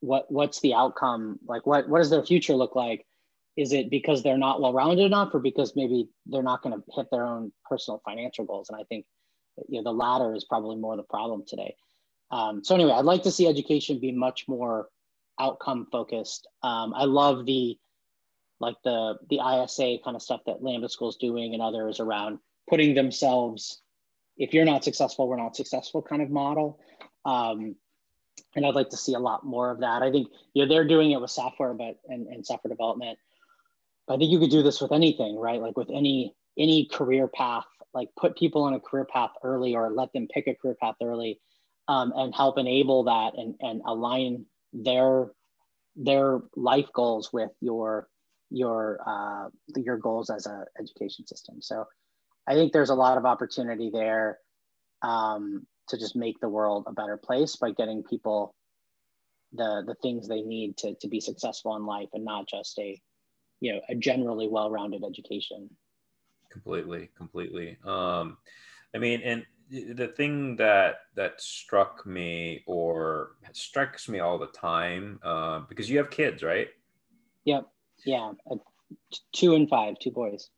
what 0.00 0.30
what's 0.30 0.60
the 0.60 0.74
outcome? 0.74 1.38
Like, 1.46 1.66
what 1.66 1.88
what 1.88 1.98
does 1.98 2.10
their 2.10 2.24
future 2.24 2.54
look 2.54 2.74
like? 2.74 3.06
Is 3.56 3.72
it 3.72 3.90
because 3.90 4.22
they're 4.22 4.38
not 4.38 4.60
well 4.60 4.72
rounded 4.72 5.04
enough, 5.04 5.34
or 5.34 5.40
because 5.40 5.76
maybe 5.76 6.08
they're 6.26 6.42
not 6.42 6.62
going 6.62 6.74
to 6.74 6.82
hit 6.94 7.08
their 7.10 7.26
own 7.26 7.52
personal 7.68 8.00
financial 8.04 8.44
goals? 8.44 8.70
And 8.70 8.80
I 8.80 8.84
think, 8.84 9.04
you 9.68 9.78
know, 9.78 9.84
the 9.84 9.96
latter 9.96 10.34
is 10.34 10.44
probably 10.44 10.76
more 10.76 10.96
the 10.96 11.02
problem 11.02 11.44
today. 11.46 11.74
Um, 12.30 12.62
so 12.64 12.74
anyway, 12.74 12.92
I'd 12.92 13.04
like 13.04 13.24
to 13.24 13.30
see 13.30 13.46
education 13.46 13.98
be 13.98 14.12
much 14.12 14.46
more 14.48 14.88
outcome 15.38 15.86
focused. 15.90 16.46
Um, 16.62 16.94
I 16.94 17.04
love 17.04 17.46
the 17.46 17.78
like 18.60 18.76
the 18.84 19.16
the 19.28 19.38
ISA 19.38 19.98
kind 20.04 20.14
of 20.14 20.22
stuff 20.22 20.42
that 20.46 20.62
Lambda 20.62 20.88
School 20.88 21.08
is 21.08 21.16
doing 21.16 21.54
and 21.54 21.62
others 21.62 21.98
around 21.98 22.38
putting 22.68 22.94
themselves. 22.94 23.80
If 24.36 24.54
you're 24.54 24.64
not 24.64 24.84
successful, 24.84 25.28
we're 25.28 25.36
not 25.36 25.56
successful 25.56 26.02
kind 26.02 26.22
of 26.22 26.30
model. 26.30 26.78
Um, 27.24 27.76
and 28.54 28.66
I'd 28.66 28.74
like 28.74 28.90
to 28.90 28.96
see 28.96 29.14
a 29.14 29.18
lot 29.18 29.44
more 29.44 29.70
of 29.70 29.80
that. 29.80 30.02
I 30.02 30.10
think 30.10 30.28
you 30.54 30.62
know 30.64 30.68
they're 30.68 30.86
doing 30.86 31.10
it 31.10 31.20
with 31.20 31.30
software, 31.30 31.74
but 31.74 31.98
and, 32.08 32.26
and 32.26 32.46
software 32.46 32.70
development. 32.70 33.18
But 34.06 34.14
I 34.14 34.18
think 34.18 34.30
you 34.30 34.38
could 34.38 34.50
do 34.50 34.62
this 34.62 34.80
with 34.80 34.92
anything, 34.92 35.36
right? 35.36 35.60
Like 35.60 35.76
with 35.76 35.90
any 35.90 36.34
any 36.58 36.86
career 36.86 37.28
path, 37.28 37.66
like 37.94 38.08
put 38.18 38.36
people 38.36 38.62
on 38.62 38.74
a 38.74 38.80
career 38.80 39.06
path 39.06 39.30
early 39.42 39.74
or 39.74 39.90
let 39.90 40.12
them 40.12 40.28
pick 40.32 40.46
a 40.46 40.54
career 40.54 40.76
path 40.80 40.96
early, 41.02 41.40
um, 41.88 42.12
and 42.14 42.34
help 42.34 42.58
enable 42.58 43.04
that 43.04 43.32
and 43.36 43.54
and 43.60 43.82
align 43.86 44.46
their 44.72 45.30
their 45.96 46.40
life 46.56 46.88
goals 46.94 47.32
with 47.32 47.50
your 47.60 48.08
your 48.50 49.00
uh, 49.06 49.48
your 49.76 49.96
goals 49.96 50.30
as 50.30 50.46
a 50.46 50.64
education 50.78 51.26
system. 51.26 51.60
So 51.60 51.86
I 52.46 52.54
think 52.54 52.72
there's 52.72 52.90
a 52.90 52.94
lot 52.94 53.18
of 53.18 53.24
opportunity 53.24 53.90
there 53.92 54.38
um, 55.02 55.66
to 55.88 55.98
just 55.98 56.16
make 56.16 56.40
the 56.40 56.48
world 56.48 56.84
a 56.86 56.92
better 56.92 57.16
place 57.16 57.56
by 57.56 57.70
getting 57.72 58.02
people 58.02 58.54
the 59.52 59.82
the 59.86 59.96
things 60.02 60.28
they 60.28 60.42
need 60.42 60.76
to 60.78 60.94
to 61.00 61.08
be 61.08 61.20
successful 61.20 61.76
in 61.76 61.84
life 61.84 62.08
and 62.12 62.24
not 62.24 62.48
just 62.48 62.78
a 62.78 63.00
you 63.60 63.72
know 63.72 63.80
a 63.88 63.94
generally 63.94 64.48
well-rounded 64.48 65.02
education 65.04 65.68
completely 66.50 67.10
completely 67.16 67.76
um 67.84 68.36
i 68.94 68.98
mean 68.98 69.20
and 69.22 69.44
the 69.70 70.08
thing 70.08 70.56
that 70.56 70.96
that 71.14 71.40
struck 71.40 72.04
me 72.04 72.62
or 72.66 73.36
strikes 73.52 74.08
me 74.08 74.18
all 74.18 74.38
the 74.38 74.48
time 74.48 75.20
uh, 75.22 75.60
because 75.68 75.88
you 75.88 75.98
have 75.98 76.10
kids 76.10 76.42
right? 76.42 76.68
Yep. 77.44 77.66
Yeah. 78.04 78.32
Uh, 78.50 78.56
two 79.32 79.54
and 79.54 79.68
five 79.68 79.94
two 80.00 80.10
boys. 80.10 80.50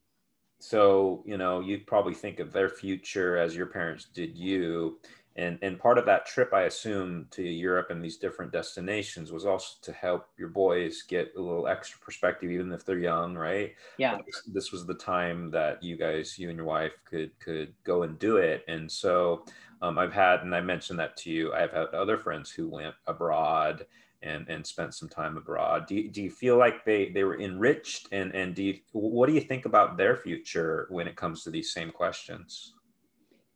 So 0.61 1.22
you 1.27 1.37
know 1.37 1.61
you'd 1.61 1.87
probably 1.87 2.14
think 2.14 2.40
of 2.40 2.53
their 2.53 2.68
future 2.68 3.37
as 3.37 3.55
your 3.55 3.66
parents 3.66 4.07
did 4.07 4.37
you 4.37 4.98
and 5.37 5.59
and 5.62 5.79
part 5.79 5.99
of 5.99 6.07
that 6.07 6.27
trip 6.27 6.53
i 6.53 6.62
assume 6.62 7.27
to 7.31 7.42
europe 7.42 7.88
and 7.90 8.05
these 8.05 8.18
different 8.18 8.53
destinations 8.53 9.33
was 9.33 9.47
also 9.47 9.77
to 9.81 9.92
help 9.92 10.27
your 10.38 10.49
boys 10.49 11.03
get 11.03 11.33
a 11.37 11.40
little 11.40 11.66
extra 11.66 11.99
perspective 12.01 12.51
even 12.51 12.71
if 12.73 12.85
they're 12.85 12.99
young 12.99 13.35
right? 13.42 13.75
Yeah. 13.99 14.18
This, 14.25 14.42
this, 14.47 14.73
was 14.73 14.87
the 14.87 14.95
time 14.95 15.51
that 15.51 15.83
you 15.83 15.97
guys 15.97 16.38
you 16.38 16.49
and 16.49 16.57
your 16.57 16.66
wife 16.66 16.92
could 17.05 17.38
could 17.40 17.75
go 17.85 18.03
and 18.05 18.18
do 18.18 18.37
it. 18.37 18.64
And 18.68 18.90
so 18.90 19.45
um, 19.81 19.99
i've 19.99 20.12
had 20.12 20.40
and 20.40 20.55
i 20.55 20.61
mentioned 20.61 20.99
that 20.99 21.16
to 21.18 21.31
you 21.31 21.53
i've 21.53 21.73
had 21.73 21.88
other 21.88 22.16
friends 22.16 22.51
who 22.51 22.68
went 22.68 22.95
abroad 23.07 23.87
and 24.23 24.49
and 24.49 24.64
spent 24.64 24.95
some 24.95 25.09
time 25.09 25.37
abroad. 25.37 25.87
Do 25.87 25.97
you, 25.97 26.09
do 26.09 26.23
you 26.23 26.31
feel 26.31 26.57
like 26.57 26.85
they 26.85 27.11
they 27.11 27.25
were 27.25 27.40
enriched? 27.40 28.07
And 28.12 28.33
and 28.35 28.55
do 28.55 28.62
you 28.62 28.79
what 28.92 29.27
do 29.29 29.35
you 29.35 29.40
think 29.40 29.64
about 29.66 29.97
their 29.97 30.16
future 30.16 30.87
when 30.90 31.09
it 31.09 31.16
comes 31.16 31.42
to 31.45 31.51
these 31.51 31.73
same 31.73 31.90
questions? 31.90 32.75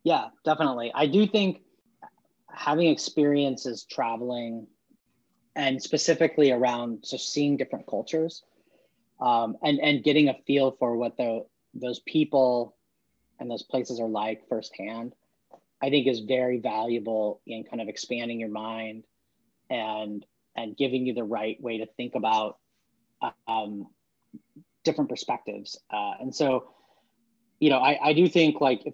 Yeah 0.03 0.25
definitely. 0.43 0.91
I 0.93 1.07
do 1.07 1.25
think 1.25 1.61
having 2.57 2.87
experiences 2.87 3.85
traveling 3.89 4.67
and 5.55 5.81
specifically 5.81 6.51
around 6.51 7.03
just 7.07 7.31
seeing 7.31 7.57
different 7.57 7.87
cultures 7.87 8.43
um, 9.21 9.57
and 9.63 9.79
and 9.79 10.03
getting 10.03 10.29
a 10.29 10.35
feel 10.45 10.71
for 10.71 10.95
what 10.95 11.17
the 11.17 11.45
those 11.73 11.99
people 11.99 12.75
and 13.39 13.49
those 13.49 13.63
places 13.63 13.99
are 13.99 14.07
like 14.07 14.47
firsthand 14.49 15.13
i 15.81 15.89
think 15.89 16.07
is 16.07 16.21
very 16.21 16.59
valuable 16.59 17.41
in 17.45 17.63
kind 17.63 17.81
of 17.81 17.87
expanding 17.87 18.39
your 18.39 18.49
mind 18.49 19.03
and 19.69 20.25
and 20.55 20.75
giving 20.75 21.05
you 21.05 21.13
the 21.13 21.23
right 21.23 21.61
way 21.61 21.77
to 21.77 21.85
think 21.97 22.15
about 22.15 22.57
um, 23.47 23.87
different 24.83 25.09
perspectives. 25.09 25.77
Uh, 25.91 26.13
and 26.19 26.33
so 26.33 26.71
you 27.59 27.69
know 27.69 27.77
I, 27.77 27.99
I 28.09 28.13
do 28.13 28.27
think 28.27 28.61
like 28.61 28.85
if 28.85 28.93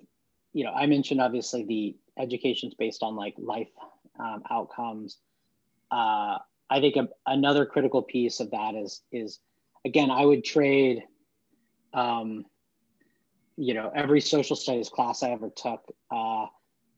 you 0.54 0.63
know 0.63 0.71
i 0.71 0.86
mentioned 0.86 1.19
obviously 1.19 1.65
the 1.65 1.95
education 2.17 2.69
is 2.69 2.76
based 2.76 3.04
on 3.04 3.15
like 3.15 3.36
life 3.38 3.71
um, 4.19 4.43
outcomes. 4.49 5.17
Uh, 5.91 6.38
I 6.69 6.80
think 6.80 6.95
a, 6.95 7.08
another 7.26 7.65
critical 7.65 8.02
piece 8.02 8.39
of 8.39 8.52
that 8.52 8.76
is 8.76 9.02
is 9.12 9.39
again 9.86 10.12
I 10.12 10.26
would 10.26 10.43
trade, 10.43 11.04
um, 11.93 12.45
you 13.58 13.73
know, 13.73 13.91
every 13.93 14.21
social 14.21 14.56
studies 14.56 14.89
class 14.89 15.23
I 15.23 15.32
ever 15.32 15.49
took 15.56 15.82
uh, 16.12 16.45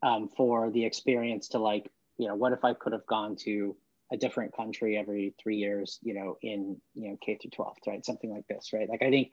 um, 0.04 0.30
for 0.36 0.72
the 0.72 0.86
experience 0.86 1.50
to 1.50 1.60
like 1.60 1.90
you 2.18 2.28
know 2.28 2.36
what 2.36 2.54
if 2.54 2.64
I 2.64 2.74
could 2.74 2.94
have 2.94 3.06
gone 3.08 3.36
to 3.44 3.76
a 4.12 4.18
different 4.18 4.56
country 4.56 4.98
every 4.98 5.34
three 5.42 5.58
years, 5.58 6.00
you 6.04 6.14
know, 6.14 6.38
in 6.42 6.80
you 6.94 7.10
know 7.10 7.18
K 7.22 7.38
through 7.42 7.52
12th, 7.52 7.88
right? 7.88 8.06
Something 8.06 8.32
like 8.32 8.48
this, 8.48 8.72
right? 8.74 8.88
Like 8.88 9.02
I 9.02 9.10
think, 9.10 9.32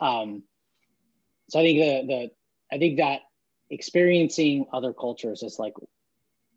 um, 0.00 0.42
so 1.48 1.60
I 1.60 1.62
think 1.62 1.78
the 1.78 2.06
the 2.06 2.30
I 2.74 2.78
think 2.78 2.98
that 2.98 3.20
experiencing 3.70 4.66
other 4.72 4.92
cultures 4.92 5.42
is 5.42 5.58
like 5.58 5.74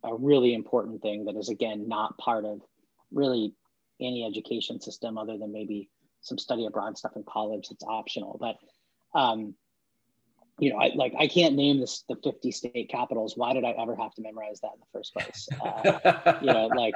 a 0.03 0.15
really 0.15 0.53
important 0.53 1.01
thing 1.01 1.25
that 1.25 1.35
is 1.35 1.49
again 1.49 1.87
not 1.87 2.17
part 2.17 2.45
of 2.45 2.61
really 3.11 3.53
any 4.01 4.25
education 4.25 4.79
system 4.79 5.17
other 5.17 5.37
than 5.37 5.51
maybe 5.51 5.89
some 6.21 6.37
study 6.37 6.65
abroad 6.65 6.97
stuff 6.97 7.15
in 7.15 7.23
college 7.23 7.69
that's 7.69 7.83
optional 7.83 8.37
but 8.39 8.57
um, 9.19 9.53
you 10.59 10.69
know, 10.69 10.77
I 10.77 10.91
like 10.95 11.13
I 11.19 11.27
can't 11.27 11.55
name 11.55 11.79
this 11.79 12.03
the 12.07 12.15
50 12.23 12.51
state 12.51 12.89
capitals. 12.89 13.35
Why 13.35 13.53
did 13.53 13.65
I 13.65 13.71
ever 13.71 13.95
have 13.95 14.13
to 14.15 14.21
memorize 14.21 14.59
that 14.61 14.71
in 14.73 14.79
the 14.79 14.85
first 14.91 15.13
place? 15.13 15.47
Uh, 15.63 16.37
you 16.41 16.47
know, 16.47 16.67
like 16.67 16.93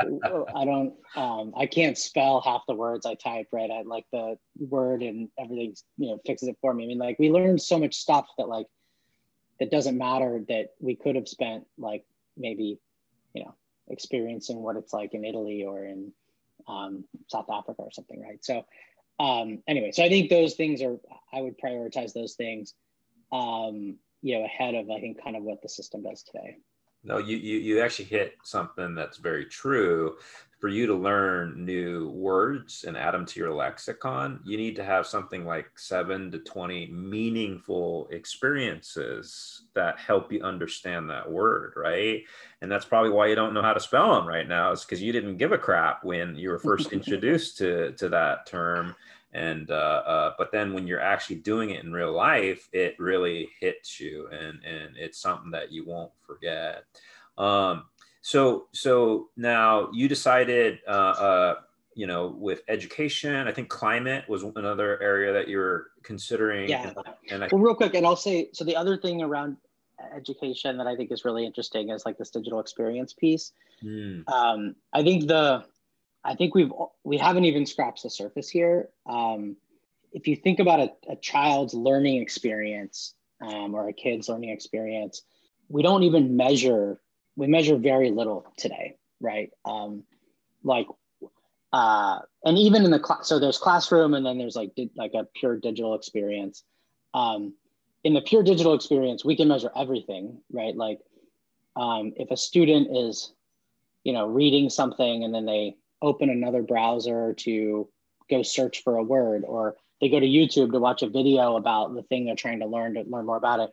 I 0.55 0.65
don't, 0.65 0.93
um, 1.15 1.53
I 1.57 1.65
can't 1.65 1.97
spell 1.97 2.41
half 2.41 2.61
the 2.67 2.75
words 2.75 3.05
I 3.05 3.15
type. 3.15 3.47
Right, 3.51 3.71
I 3.71 3.81
like 3.83 4.05
the 4.11 4.37
word 4.59 5.01
and 5.01 5.29
everything, 5.39 5.75
you 5.97 6.09
know, 6.09 6.19
fixes 6.25 6.49
it 6.49 6.57
for 6.61 6.73
me. 6.73 6.83
I 6.83 6.87
mean, 6.87 6.97
like 6.97 7.17
we 7.17 7.31
learned 7.31 7.61
so 7.61 7.79
much 7.79 7.95
stuff 7.95 8.27
that 8.37 8.47
like 8.47 8.67
it 9.59 9.71
doesn't 9.71 9.97
matter 9.97 10.43
that 10.47 10.73
we 10.79 10.95
could 10.95 11.15
have 11.15 11.27
spent 11.27 11.65
like 11.77 12.05
maybe 12.35 12.79
you 13.33 13.43
know 13.43 13.55
experiencing 13.89 14.61
what 14.61 14.75
it's 14.75 14.93
like 14.93 15.13
in 15.13 15.25
italy 15.25 15.63
or 15.63 15.85
in 15.85 16.11
um, 16.67 17.05
south 17.27 17.49
africa 17.49 17.81
or 17.81 17.91
something 17.91 18.21
right? 18.21 18.43
So 18.43 18.65
um, 19.19 19.63
anyway 19.67 19.91
so 19.91 20.03
i 20.03 20.09
think 20.09 20.29
those 20.29 20.55
things 20.55 20.81
are 20.81 20.97
i 21.33 21.41
would 21.41 21.59
prioritize 21.59 22.13
those 22.13 22.33
things 22.33 22.73
um, 23.31 23.97
you 24.21 24.37
know 24.37 24.45
ahead 24.45 24.75
of 24.75 24.89
i 24.89 24.99
think 24.99 25.23
kind 25.23 25.35
of 25.35 25.43
what 25.43 25.61
the 25.61 25.69
system 25.69 26.03
does 26.03 26.23
today 26.23 26.57
no 27.07 27.17
you, 27.17 27.37
you 27.37 27.57
you 27.57 27.81
actually 27.81 28.05
hit 28.05 28.37
something 28.43 28.93
that's 28.93 29.17
very 29.17 29.45
true 29.45 30.17
for 30.59 30.69
you 30.69 30.87
to 30.87 30.95
learn 30.95 31.65
new 31.65 32.09
words 32.09 32.83
and 32.87 32.97
add 32.97 33.13
them 33.13 33.25
to 33.27 33.39
your 33.39 33.53
lexicon, 33.53 34.39
you 34.43 34.57
need 34.57 34.75
to 34.75 34.83
have 34.83 35.05
something 35.05 35.45
like 35.45 35.69
seven 35.77 36.31
to 36.31 36.39
20 36.39 36.87
meaningful 36.87 38.07
experiences 38.11 39.63
that 39.75 39.99
help 39.99 40.31
you 40.31 40.41
understand 40.41 41.09
that 41.09 41.29
word, 41.29 41.73
right? 41.75 42.23
And 42.61 42.71
that's 42.71 42.85
probably 42.85 43.11
why 43.11 43.27
you 43.27 43.35
don't 43.35 43.53
know 43.53 43.61
how 43.61 43.73
to 43.73 43.79
spell 43.79 44.15
them 44.15 44.27
right 44.27 44.47
now, 44.47 44.71
is 44.71 44.83
because 44.83 45.01
you 45.01 45.11
didn't 45.11 45.37
give 45.37 45.51
a 45.51 45.59
crap 45.59 46.03
when 46.03 46.35
you 46.35 46.49
were 46.49 46.59
first 46.59 46.91
introduced 46.91 47.59
to, 47.59 47.91
to 47.91 48.09
that 48.09 48.47
term. 48.47 48.95
And, 49.33 49.69
uh, 49.69 49.73
uh, 49.73 50.33
but 50.37 50.51
then 50.51 50.73
when 50.73 50.87
you're 50.87 51.01
actually 51.01 51.37
doing 51.37 51.71
it 51.71 51.83
in 51.83 51.91
real 51.91 52.13
life, 52.13 52.69
it 52.71 52.95
really 52.97 53.49
hits 53.59 53.99
you 53.99 54.27
and, 54.31 54.63
and 54.63 54.95
it's 54.97 55.19
something 55.19 55.51
that 55.51 55.71
you 55.71 55.85
won't 55.85 56.11
forget. 56.25 56.85
Um, 57.37 57.85
so 58.21 58.67
so 58.71 59.29
now 59.37 59.89
you 59.93 60.07
decided, 60.07 60.79
uh, 60.87 60.91
uh, 60.91 61.55
you 61.93 62.07
know, 62.07 62.35
with 62.39 62.61
education, 62.67 63.47
I 63.47 63.51
think 63.51 63.69
climate 63.69 64.27
was 64.29 64.43
another 64.43 65.01
area 65.01 65.33
that 65.33 65.47
you 65.47 65.57
were 65.57 65.87
considering. 66.03 66.69
Yeah. 66.69 66.93
And, 67.29 67.43
I, 67.43 67.49
well, 67.51 67.61
real 67.61 67.75
quick, 67.75 67.95
and 67.95 68.05
I'll 68.05 68.15
say 68.15 68.49
so. 68.53 68.63
The 68.63 68.75
other 68.75 68.97
thing 68.97 69.21
around 69.21 69.57
education 70.15 70.77
that 70.77 70.87
I 70.87 70.95
think 70.95 71.11
is 71.11 71.25
really 71.25 71.45
interesting 71.45 71.89
is 71.89 72.05
like 72.05 72.17
this 72.17 72.29
digital 72.29 72.59
experience 72.59 73.13
piece. 73.13 73.51
Mm. 73.83 74.27
Um, 74.29 74.75
I 74.93 75.03
think 75.03 75.27
the 75.27 75.65
I 76.23 76.35
think 76.35 76.55
we've 76.55 76.71
we 77.03 77.17
haven't 77.17 77.45
even 77.45 77.65
scratched 77.65 78.03
the 78.03 78.09
surface 78.09 78.49
here. 78.49 78.89
Um, 79.05 79.55
if 80.11 80.27
you 80.27 80.35
think 80.35 80.59
about 80.59 80.79
a, 80.79 80.89
a 81.09 81.15
child's 81.15 81.73
learning 81.73 82.21
experience 82.21 83.13
um, 83.41 83.75
or 83.75 83.87
a 83.87 83.93
kid's 83.93 84.29
learning 84.29 84.49
experience, 84.49 85.21
we 85.69 85.83
don't 85.83 86.03
even 86.03 86.35
measure 86.37 86.99
we 87.37 87.47
measure 87.47 87.77
very 87.77 88.09
little 88.09 88.51
today, 88.57 88.95
right? 89.21 89.51
Um, 89.63 90.03
like, 90.63 90.87
uh, 91.71 92.19
and 92.43 92.57
even 92.57 92.83
in 92.83 92.91
the 92.91 92.99
class, 92.99 93.27
so 93.27 93.39
there's 93.39 93.59
classroom, 93.59 94.15
and 94.15 94.25
then 94.25 94.37
there's 94.37 94.55
like 94.55 94.73
di- 94.75 94.91
like 94.95 95.13
a 95.13 95.27
pure 95.35 95.55
digital 95.55 95.93
experience. 95.93 96.63
Um, 97.13 97.53
in 98.03 98.13
the 98.13 98.21
pure 98.21 98.41
digital 98.41 98.73
experience, 98.73 99.23
we 99.23 99.35
can 99.35 99.47
measure 99.47 99.71
everything, 99.75 100.41
right? 100.51 100.75
Like, 100.75 100.99
um, 101.75 102.13
if 102.17 102.31
a 102.31 102.37
student 102.37 102.95
is, 102.95 103.31
you 104.03 104.13
know, 104.13 104.25
reading 104.27 104.69
something 104.69 105.23
and 105.23 105.33
then 105.33 105.45
they 105.45 105.75
open 106.01 106.29
another 106.29 106.61
browser 106.61 107.33
to 107.33 107.89
go 108.29 108.43
search 108.43 108.83
for 108.83 108.97
a 108.97 109.03
word, 109.03 109.43
or 109.45 109.75
they 110.01 110.09
go 110.09 110.19
to 110.19 110.25
YouTube 110.25 110.71
to 110.71 110.79
watch 110.79 111.01
a 111.01 111.09
video 111.09 111.55
about 111.55 111.93
the 111.95 112.03
thing 112.03 112.25
they're 112.25 112.35
trying 112.35 112.59
to 112.59 112.67
learn 112.67 112.95
to 112.95 113.03
learn 113.03 113.25
more 113.25 113.37
about 113.37 113.59
it. 113.59 113.71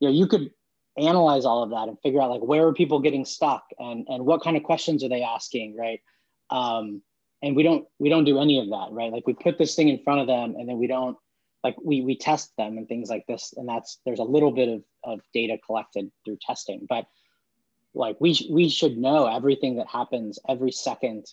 You 0.00 0.08
know, 0.08 0.14
you 0.14 0.26
could 0.26 0.50
analyze 0.98 1.44
all 1.44 1.62
of 1.62 1.70
that 1.70 1.88
and 1.88 1.98
figure 2.00 2.22
out 2.22 2.30
like 2.30 2.42
where 2.42 2.66
are 2.66 2.72
people 2.72 3.00
getting 3.00 3.24
stuck 3.24 3.64
and 3.78 4.06
and 4.08 4.24
what 4.24 4.42
kind 4.42 4.56
of 4.56 4.62
questions 4.62 5.04
are 5.04 5.08
they 5.08 5.22
asking 5.22 5.76
right? 5.76 6.00
Um, 6.50 7.02
and 7.42 7.54
we 7.54 7.62
don't 7.62 7.86
we 7.98 8.08
don't 8.08 8.24
do 8.24 8.40
any 8.40 8.58
of 8.58 8.68
that 8.70 8.88
right? 8.92 9.12
Like 9.12 9.26
we 9.26 9.34
put 9.34 9.58
this 9.58 9.74
thing 9.74 9.88
in 9.88 10.02
front 10.02 10.20
of 10.20 10.26
them 10.26 10.54
and 10.58 10.68
then 10.68 10.78
we 10.78 10.86
don't 10.86 11.16
like 11.62 11.76
we 11.84 12.00
we 12.00 12.16
test 12.16 12.52
them 12.56 12.78
and 12.78 12.88
things 12.88 13.10
like 13.10 13.26
this 13.26 13.52
and 13.56 13.68
that's 13.68 13.98
there's 14.06 14.20
a 14.20 14.24
little 14.24 14.52
bit 14.52 14.68
of, 14.68 14.82
of 15.04 15.20
data 15.34 15.58
collected 15.64 16.10
through 16.24 16.38
testing. 16.40 16.86
But 16.88 17.06
like 17.96 18.16
we 18.20 18.38
we 18.50 18.68
should 18.68 18.98
know 18.98 19.26
everything 19.26 19.76
that 19.76 19.88
happens 19.88 20.38
every 20.48 20.70
second 20.70 21.32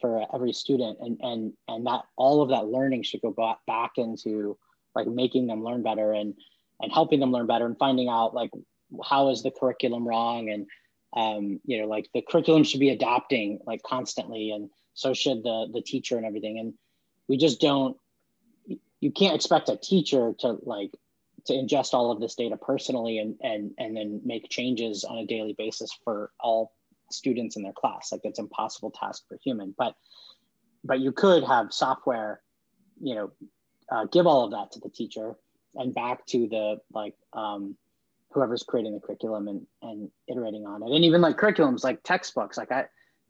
for 0.00 0.26
every 0.34 0.52
student. 0.52 0.98
And 1.00 1.20
and 1.20 1.52
and 1.68 1.86
that 1.86 2.02
all 2.16 2.42
of 2.42 2.48
that 2.48 2.66
learning 2.66 3.02
should 3.02 3.20
go 3.20 3.30
back, 3.30 3.58
back 3.66 3.92
into 3.96 4.56
like 4.94 5.06
making 5.06 5.46
them 5.46 5.62
learn 5.62 5.82
better 5.82 6.12
and 6.12 6.34
and 6.80 6.92
helping 6.92 7.20
them 7.20 7.32
learn 7.32 7.46
better 7.46 7.66
and 7.66 7.78
finding 7.78 8.08
out 8.08 8.34
like 8.34 8.50
how 9.04 9.28
is 9.30 9.42
the 9.42 9.50
curriculum 9.50 10.06
wrong? 10.06 10.50
And 10.50 10.66
um, 11.16 11.60
you 11.64 11.80
know 11.80 11.86
like 11.86 12.08
the 12.14 12.22
curriculum 12.22 12.64
should 12.64 12.80
be 12.80 12.90
adapting 12.90 13.60
like 13.66 13.82
constantly. 13.82 14.50
And 14.50 14.70
so 14.94 15.12
should 15.12 15.42
the 15.42 15.68
the 15.72 15.82
teacher 15.82 16.16
and 16.16 16.26
everything. 16.26 16.58
And 16.58 16.74
we 17.28 17.36
just 17.36 17.60
don't 17.60 17.96
you 19.00 19.10
can't 19.10 19.34
expect 19.34 19.68
a 19.68 19.76
teacher 19.76 20.34
to 20.38 20.58
like 20.62 20.92
to 21.46 21.52
ingest 21.52 21.94
all 21.94 22.10
of 22.10 22.20
this 22.20 22.34
data 22.34 22.56
personally 22.56 23.18
and 23.18 23.36
and 23.42 23.72
and 23.78 23.96
then 23.96 24.20
make 24.24 24.48
changes 24.48 25.04
on 25.04 25.18
a 25.18 25.26
daily 25.26 25.54
basis 25.56 25.90
for 26.04 26.30
all 26.40 26.72
students 27.10 27.56
in 27.56 27.62
their 27.62 27.72
class. 27.72 28.12
Like 28.12 28.22
it's 28.24 28.38
impossible 28.38 28.90
task 28.90 29.24
for 29.28 29.38
human 29.42 29.74
but 29.76 29.94
but 30.82 31.00
you 31.00 31.12
could 31.12 31.44
have 31.44 31.72
software 31.72 32.40
you 33.00 33.14
know 33.14 33.30
uh, 33.90 34.04
give 34.06 34.26
all 34.26 34.44
of 34.44 34.50
that 34.52 34.72
to 34.72 34.80
the 34.80 34.88
teacher 34.88 35.36
and 35.74 35.94
back 35.94 36.24
to 36.26 36.48
the 36.48 36.80
like 36.92 37.14
um, 37.32 37.76
whoever's 38.30 38.62
creating 38.62 38.94
the 38.94 39.00
curriculum 39.00 39.48
and 39.48 39.66
and 39.82 40.10
iterating 40.28 40.66
on 40.66 40.82
it. 40.82 40.94
And 40.94 41.04
even 41.04 41.20
like 41.20 41.36
curriculums 41.36 41.84
like 41.84 42.02
textbooks 42.02 42.56
like 42.56 42.72
i 42.72 42.84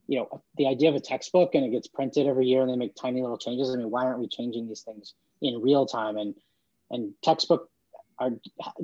you 0.07 0.19
know 0.19 0.43
the 0.57 0.67
idea 0.67 0.91
of 0.91 0.95
a 0.95 1.01
textbook 1.01 1.55
and 1.55 1.65
it 1.65 1.71
gets 1.71 1.89
printed 1.89 2.27
every 2.27 2.47
year 2.47 2.61
and 2.61 2.71
they 2.71 2.77
make 2.77 2.95
tiny 2.95 3.23
little 3.23 3.39
changes. 3.39 3.71
I 3.71 3.77
mean 3.77 3.91
why 3.91 4.05
aren't 4.05 4.21
we 4.21 4.29
changing 4.29 4.69
these 4.69 4.83
things 4.83 5.15
in 5.41 5.61
real 5.61 5.87
time? 5.87 6.17
And 6.17 6.35
and 6.91 7.13
textbook 7.23 7.71
are 8.25 8.31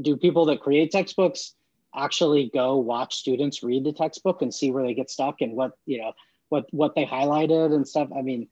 do 0.00 0.16
people 0.16 0.46
that 0.46 0.60
create 0.60 0.90
textbooks 0.90 1.54
actually 1.94 2.50
go 2.52 2.76
watch 2.76 3.16
students 3.16 3.62
read 3.62 3.84
the 3.84 3.92
textbook 3.92 4.42
and 4.42 4.54
see 4.54 4.70
where 4.70 4.84
they 4.84 4.94
get 4.94 5.10
stuck 5.10 5.40
and 5.40 5.54
what 5.54 5.72
you 5.86 5.98
know 5.98 6.12
what 6.48 6.66
what 6.72 6.94
they 6.94 7.04
highlighted 7.04 7.74
and 7.74 7.86
stuff? 7.86 8.08
I 8.16 8.22
mean 8.22 8.48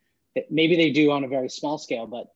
maybe 0.50 0.76
they 0.76 0.90
do 0.90 1.10
on 1.10 1.24
a 1.24 1.28
very 1.28 1.48
small 1.48 1.78
scale 1.78 2.06
but 2.06 2.28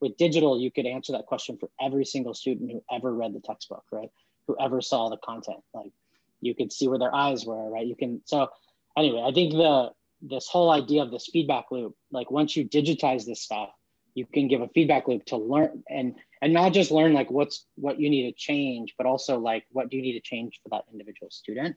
with 0.00 0.16
digital 0.16 0.58
you 0.58 0.70
could 0.70 0.86
answer 0.86 1.12
that 1.12 1.26
question 1.26 1.56
for 1.58 1.68
every 1.80 2.04
single 2.04 2.34
student 2.34 2.70
who 2.70 2.82
ever 2.90 3.14
read 3.14 3.34
the 3.34 3.40
textbook 3.40 3.84
right? 3.92 4.10
Who 4.46 4.56
ever 4.60 4.80
saw 4.80 5.08
the 5.08 5.18
content. 5.18 5.62
Like 5.72 5.92
you 6.40 6.54
could 6.54 6.72
see 6.72 6.88
where 6.88 6.98
their 6.98 7.14
eyes 7.14 7.44
were 7.44 7.70
right? 7.70 7.86
You 7.86 7.96
can 7.96 8.20
so 8.24 8.48
anyway, 8.96 9.22
I 9.26 9.32
think 9.32 9.52
the 9.52 9.90
this 10.22 10.48
whole 10.48 10.70
idea 10.70 11.02
of 11.02 11.10
this 11.10 11.28
feedback 11.30 11.66
loop, 11.70 11.94
like 12.10 12.30
once 12.30 12.56
you 12.56 12.66
digitize 12.66 13.26
this 13.26 13.42
stuff, 13.42 13.70
you 14.14 14.26
can 14.26 14.48
give 14.48 14.62
a 14.62 14.68
feedback 14.68 15.06
loop 15.06 15.24
to 15.26 15.36
learn 15.36 15.82
and 15.88 16.14
and 16.44 16.52
not 16.52 16.74
just 16.74 16.90
learn 16.90 17.14
like 17.14 17.30
what's 17.30 17.64
what 17.76 17.98
you 17.98 18.10
need 18.10 18.30
to 18.30 18.36
change, 18.36 18.94
but 18.98 19.06
also 19.06 19.38
like 19.38 19.64
what 19.72 19.88
do 19.88 19.96
you 19.96 20.02
need 20.02 20.12
to 20.12 20.20
change 20.20 20.60
for 20.62 20.68
that 20.68 20.84
individual 20.92 21.30
student. 21.30 21.74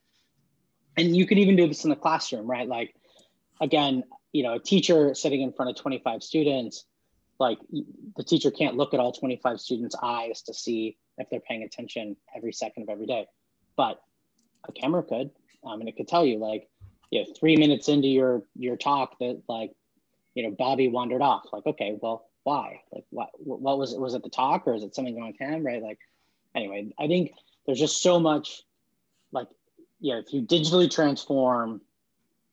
And 0.97 1.15
you 1.15 1.26
could 1.26 1.39
even 1.39 1.55
do 1.55 1.70
this 1.70 1.86
in 1.86 1.89
the 1.89 1.95
classroom, 1.95 2.45
right? 2.45 2.68
Like 2.68 2.93
again, 3.61 4.03
you 4.34 4.43
know, 4.43 4.55
a 4.55 4.59
teacher 4.59 5.15
sitting 5.15 5.41
in 5.41 5.53
front 5.53 5.72
of 5.72 5.78
25 5.78 6.22
students, 6.22 6.84
like 7.39 7.59
the 8.18 8.24
teacher 8.26 8.51
can't 8.51 8.76
look 8.76 8.93
at 8.93 8.99
all 8.99 9.13
25 9.13 9.61
students' 9.61 9.95
eyes 10.03 10.41
to 10.41 10.53
see 10.53 10.97
if 11.18 11.30
they're 11.30 11.39
paying 11.39 11.63
attention 11.63 12.18
every 12.36 12.51
second 12.51 12.84
of 12.84 12.89
every 12.89 13.05
day. 13.05 13.26
But 13.78 14.01
a 14.68 14.74
camera 14.74 15.01
could, 15.01 15.32
um, 15.63 15.80
and 15.80 15.88
it 15.88 15.95
could 15.95 16.09
tell 16.09 16.26
you 16.26 16.39
like, 16.39 16.68
you 17.09 17.22
know, 17.22 17.34
three 17.39 17.55
minutes 17.55 17.88
into 17.88 18.09
your 18.09 18.43
your 18.57 18.76
talk 18.76 19.18
that 19.20 19.43
like, 19.47 19.72
you 20.34 20.43
know, 20.43 20.51
Bobby 20.51 20.89
wandered 20.89 21.22
off. 21.22 21.45
Like, 21.53 21.65
okay, 21.65 21.97
well, 22.01 22.26
why? 22.48 22.80
Like, 22.93 23.04
what 23.10 23.30
what 23.38 23.78
was 23.78 23.91
it? 23.91 24.00
Was 24.00 24.14
it 24.14 24.24
the 24.24 24.30
talk 24.30 24.68
or 24.68 24.74
is 24.74 24.82
it 24.82 24.95
something 24.95 25.14
going 25.14 25.28
with 25.28 25.38
him? 25.38 25.66
Right? 25.66 25.84
Like, 25.84 26.00
anyway, 26.56 26.93
I 26.98 27.08
think 27.08 27.34
there's 27.66 27.78
just 27.78 28.02
so 28.02 28.22
much, 28.22 28.62
like, 29.34 29.50
yeah, 30.00 30.16
if 30.20 30.32
you 30.32 30.41
digitally 30.43 30.89
transform 30.89 31.82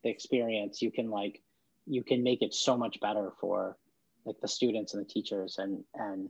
the 0.03 0.09
experience, 0.09 0.81
you 0.81 0.91
can 0.91 1.09
like, 1.09 1.41
you 1.87 2.03
can 2.03 2.23
make 2.23 2.41
it 2.41 2.53
so 2.53 2.75
much 2.75 2.99
better 2.99 3.31
for 3.39 3.77
like 4.25 4.35
the 4.41 4.49
students 4.49 4.93
and 4.93 5.05
the 5.05 5.07
teachers 5.07 5.59
and 5.59 5.85
and 5.93 6.29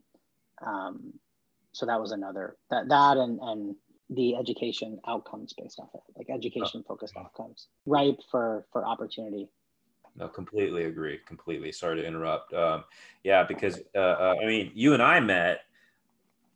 um, 0.63 1.13
so 1.72 1.88
that 1.88 1.99
was 1.99 2.11
another 2.11 2.57
that 2.70 2.88
that 2.89 3.18
and 3.18 3.39
and 3.41 3.76
the 4.11 4.36
education 4.36 4.99
outcomes 5.07 5.53
based 5.57 5.80
off 5.80 5.89
it, 5.95 6.01
like 6.16 6.30
education 6.30 6.84
focused 6.88 7.18
outcomes, 7.18 7.68
ripe 7.88 8.20
for 8.30 8.68
for 8.72 8.86
opportunity. 8.86 9.49
No, 10.16 10.28
completely 10.28 10.86
agree. 10.86 11.20
Completely. 11.26 11.72
Sorry 11.72 11.97
to 11.97 12.05
interrupt. 12.05 12.53
Um, 12.53 12.86
yeah, 13.24 13.43
because 13.43 13.80
uh, 13.95 13.99
uh, 13.99 14.36
I 14.41 14.45
mean, 14.45 14.72
you 14.74 14.93
and 14.93 15.03
I 15.03 15.20
met 15.20 15.61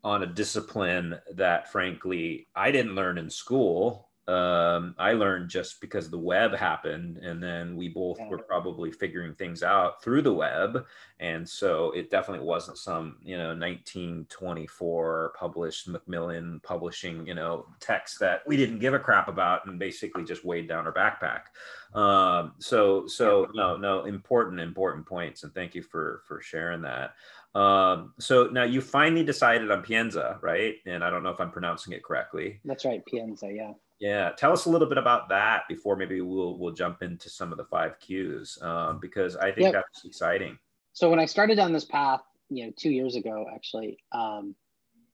on 0.04 0.24
a 0.24 0.28
discipline 0.28 1.20
that, 1.34 1.72
frankly, 1.72 2.48
I 2.56 2.72
didn't 2.72 2.96
learn 2.96 3.18
in 3.18 3.30
school 3.30 4.09
um, 4.30 4.94
I 5.00 5.14
learned 5.14 5.50
just 5.50 5.82
because 5.82 6.08
the 6.08 6.18
web 6.20 6.54
happened, 6.54 7.18
and 7.18 7.42
then 7.42 7.76
we 7.76 7.90
both 7.90 8.20
were 8.30 8.38
probably 8.38 8.92
figuring 8.92 9.34
things 9.34 9.64
out 9.64 10.04
through 10.04 10.22
the 10.22 10.34
web, 10.34 10.86
and 11.20 11.50
so 11.50 11.90
it 11.92 12.12
definitely 12.12 12.46
wasn't 12.46 12.78
some 12.78 13.18
you 13.24 13.38
know 13.38 13.56
1924 13.56 15.34
published 15.36 15.88
Macmillan 15.88 16.60
publishing 16.64 17.26
you 17.26 17.34
know 17.34 17.66
text 17.80 18.20
that 18.20 18.42
we 18.46 18.56
didn't 18.56 18.78
give 18.78 18.94
a 18.94 19.00
crap 19.00 19.30
about 19.30 19.66
and 19.66 19.80
basically 19.80 20.24
just 20.24 20.46
weighed 20.46 20.68
down 20.68 20.86
our 20.86 20.94
backpack. 20.94 21.98
Um, 22.00 22.54
so 22.60 23.08
so 23.08 23.48
no 23.56 23.78
no 23.78 24.06
important 24.06 24.60
important 24.60 25.08
points, 25.08 25.42
and 25.42 25.52
thank 25.56 25.74
you 25.74 25.82
for 25.82 26.22
for 26.28 26.40
sharing 26.40 26.84
that. 26.84 27.16
Um, 27.56 28.14
so 28.20 28.46
now 28.46 28.64
you 28.64 28.80
finally 28.80 29.24
decided 29.24 29.72
on 29.72 29.82
Pienza, 29.82 30.38
right? 30.44 30.76
And 30.86 31.04
I 31.04 31.10
don't 31.10 31.24
know 31.24 31.32
if 31.32 31.42
I'm 31.42 31.50
pronouncing 31.50 31.94
it 31.94 32.04
correctly. 32.04 32.60
That's 32.64 32.86
right, 32.86 33.04
Pienza. 33.08 33.52
Yeah. 33.52 33.72
Yeah, 34.00 34.32
tell 34.32 34.54
us 34.54 34.66
a 34.66 34.70
little 34.70 34.88
bit 34.88 34.98
about 34.98 35.28
that 35.30 35.64
before 35.68 35.98
maybe 35.98 36.22
we'll 36.22 36.58
we'll 36.58 36.74
jump 36.74 37.02
into 37.02 37.30
some 37.30 37.52
of 37.52 37.58
the 37.58 37.66
five 37.66 38.00
Qs 38.00 38.64
um, 38.64 39.00
because 39.00 39.36
I 39.36 39.52
think 39.52 39.74
yep. 39.74 39.74
that's 39.74 40.06
exciting. 40.06 40.58
So 40.94 41.10
when 41.10 41.20
I 41.20 41.26
started 41.26 41.56
down 41.56 41.74
this 41.74 41.86
path, 41.86 42.22
you 42.50 42.66
know, 42.66 42.74
two 42.78 42.92
years 42.92 43.16
ago, 43.16 43.46
actually, 43.54 43.98
um, 44.12 44.56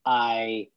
I 0.06 0.68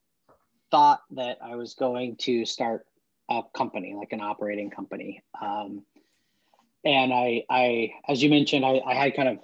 thought 0.70 1.00
that 1.12 1.38
I 1.42 1.56
was 1.56 1.74
going 1.74 2.16
to 2.16 2.44
start 2.44 2.86
a 3.30 3.42
company, 3.54 3.94
like 3.94 4.12
an 4.12 4.20
operating 4.20 4.70
company. 4.70 5.22
Um, 5.40 5.84
and 6.84 7.12
I, 7.12 7.44
I, 7.50 7.92
as 8.08 8.22
you 8.22 8.30
mentioned, 8.30 8.64
I, 8.64 8.80
I 8.86 8.94
had 8.94 9.14
kind 9.14 9.28
of, 9.28 9.38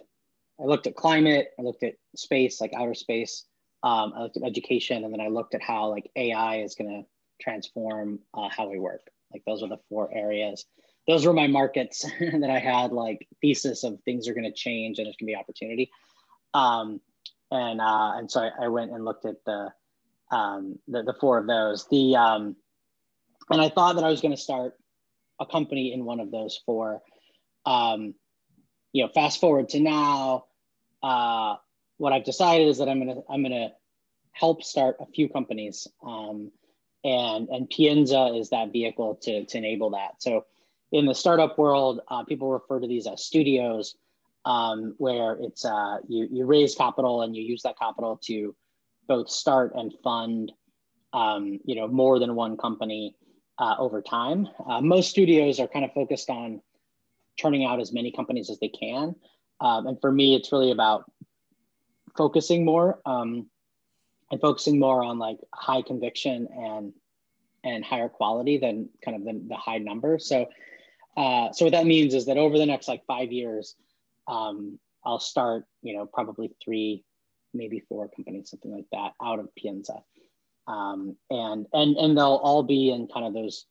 I 0.61 0.65
looked 0.65 0.87
at 0.87 0.95
climate, 0.95 1.49
I 1.59 1.62
looked 1.62 1.83
at 1.83 1.95
space, 2.17 2.61
like 2.61 2.73
outer 2.75 2.95
space. 2.95 3.45
Um, 3.83 4.12
I 4.17 4.23
looked 4.23 4.37
at 4.39 4.45
education, 4.45 5.05
and 5.05 5.12
then 5.12 5.21
I 5.21 5.29
looked 5.29 5.55
at 5.55 5.61
how 5.61 5.91
like 5.91 6.11
AI 6.17 6.62
is 6.62 6.75
going 6.75 6.91
to 6.91 7.07
transform 7.45 8.18
uh, 8.32 8.49
how 8.49 8.68
we 8.68 8.78
work. 8.78 9.11
Like 9.32 9.42
those 9.47 9.62
are 9.62 9.68
the 9.68 9.80
four 9.88 10.11
areas. 10.12 10.64
Those 11.07 11.26
were 11.26 11.34
my 11.34 11.47
markets 11.47 12.07
that 12.20 12.51
I 12.51 12.59
had 12.59 12.92
like 12.92 13.28
thesis 13.40 13.84
of 13.84 14.01
things 14.05 14.26
are 14.26 14.34
going 14.34 14.51
to 14.51 14.53
change 14.53 14.99
and 14.99 15.07
there's 15.07 15.16
going 15.16 15.28
to 15.28 15.32
be 15.32 15.36
opportunity. 15.36 15.90
Um, 16.55 17.01
and 17.51 17.80
uh, 17.80 18.12
and 18.16 18.30
so 18.30 18.40
I, 18.40 18.64
I, 18.64 18.68
went 18.68 18.92
and 18.92 19.05
looked 19.05 19.26
at 19.26 19.45
the, 19.45 19.72
um, 20.30 20.78
the 20.88 21.03
the 21.03 21.14
four 21.20 21.38
of 21.38 21.47
those. 21.47 21.86
The 21.88 22.16
um, 22.16 22.57
and 23.51 23.61
I 23.61 23.68
thought 23.68 23.97
that 23.97 24.05
I 24.05 24.09
was 24.09 24.20
going 24.20 24.34
to 24.34 24.40
start 24.40 24.74
a 25.40 25.47
company 25.47 25.92
in 25.92 26.05
one 26.05 26.20
of 26.20 26.30
those 26.30 26.61
four. 26.64 27.03
Um, 27.66 28.14
you 28.92 29.05
know, 29.05 29.11
fast 29.12 29.40
forward 29.40 29.68
to 29.70 29.80
now, 29.80 30.47
uh, 31.03 31.57
what 31.99 32.12
I've 32.12 32.24
decided 32.24 32.68
is 32.68 32.78
that 32.78 32.88
I'm 32.88 33.01
gonna 33.01 33.20
I'm 33.28 33.42
gonna 33.42 33.72
help 34.32 34.62
start 34.62 34.97
a 35.01 35.07
few 35.07 35.28
companies. 35.28 35.86
Um, 36.05 36.51
and 37.05 37.48
and 37.50 37.68
Pienza 37.68 38.32
is 38.34 38.50
that 38.50 38.72
vehicle 38.72 39.16
to 39.22 39.44
to 39.44 39.59
enable 39.59 39.90
that. 39.90 40.14
So 40.18 40.46
in 40.92 41.07
the 41.07 41.14
startup 41.14 41.59
world, 41.59 42.00
uh, 42.09 42.24
people 42.24 42.50
refer 42.50 42.80
to 42.80 42.86
these 42.86 43.07
as 43.07 43.24
studios, 43.24 43.96
um, 44.44 44.94
where 44.98 45.36
it's 45.40 45.64
uh, 45.64 45.98
you 46.09 46.28
you 46.30 46.46
raise 46.46 46.74
capital 46.74 47.22
and 47.22 47.36
you 47.36 47.42
use 47.42 47.62
that 47.62 47.78
capital 47.78 48.18
to 48.24 48.55
both 49.07 49.28
start 49.28 49.72
and 49.74 49.92
fund, 50.02 50.52
um, 51.12 51.61
you 51.64 51.74
know, 51.74 51.86
more 51.86 52.18
than 52.18 52.34
one 52.34 52.57
company 52.57 53.14
uh, 53.59 53.74
over 53.78 54.00
time. 54.00 54.48
Uh, 54.66 54.80
most 54.80 55.11
studios 55.11 55.61
are 55.61 55.68
kind 55.68 55.84
of 55.84 55.92
focused 55.92 56.30
on 56.30 56.62
turning 57.38 57.64
out 57.64 57.80
as 57.80 57.92
many 57.92 58.11
companies 58.11 58.48
as 58.48 58.59
they 58.61 58.68
can, 58.68 59.14
um, 59.61 59.86
and 59.86 60.00
for 60.00 60.11
me, 60.11 60.34
it's 60.34 60.52
really 60.52 60.70
about 60.70 61.11
focusing 62.16 62.64
more. 62.64 63.00
Um, 63.05 63.50
and 64.31 64.41
focusing 64.41 64.79
more 64.79 65.03
on 65.05 65.18
like 65.18 65.39
high 65.55 65.83
conviction 65.83 66.49
and 66.57 66.93
and 67.62 67.85
higher 67.85 68.09
quality 68.11 68.59
than 68.59 68.91
kind 69.03 69.16
of 69.16 69.25
the, 69.25 69.41
the 69.49 69.57
high 69.57 69.79
number. 69.79 70.18
So 70.18 70.47
uh, 71.16 71.53
so 71.53 71.64
what 71.64 71.72
that 71.72 71.87
means 71.87 72.14
is 72.14 72.27
that 72.27 72.37
over 72.37 72.59
the 72.59 72.66
next 72.66 72.89
like 72.89 73.05
five 73.07 73.31
years, 73.33 73.77
um, 74.27 74.79
I'll 75.05 75.20
start, 75.20 75.64
you 75.83 75.97
know, 75.97 76.07
probably 76.07 76.51
three, 76.64 77.05
maybe 77.53 77.83
four 77.89 78.09
companies, 78.09 78.51
something 78.51 78.72
like 78.72 78.87
that, 78.93 79.12
out 79.22 79.39
of 79.39 79.55
Pienza, 79.55 80.03
um, 80.66 81.16
and 81.31 81.66
and 81.72 81.97
and 81.97 82.16
they'll 82.18 82.41
all 82.43 82.62
be 82.62 82.91
in 82.91 83.07
kind 83.07 83.27
of 83.27 83.35
those, 83.35 83.66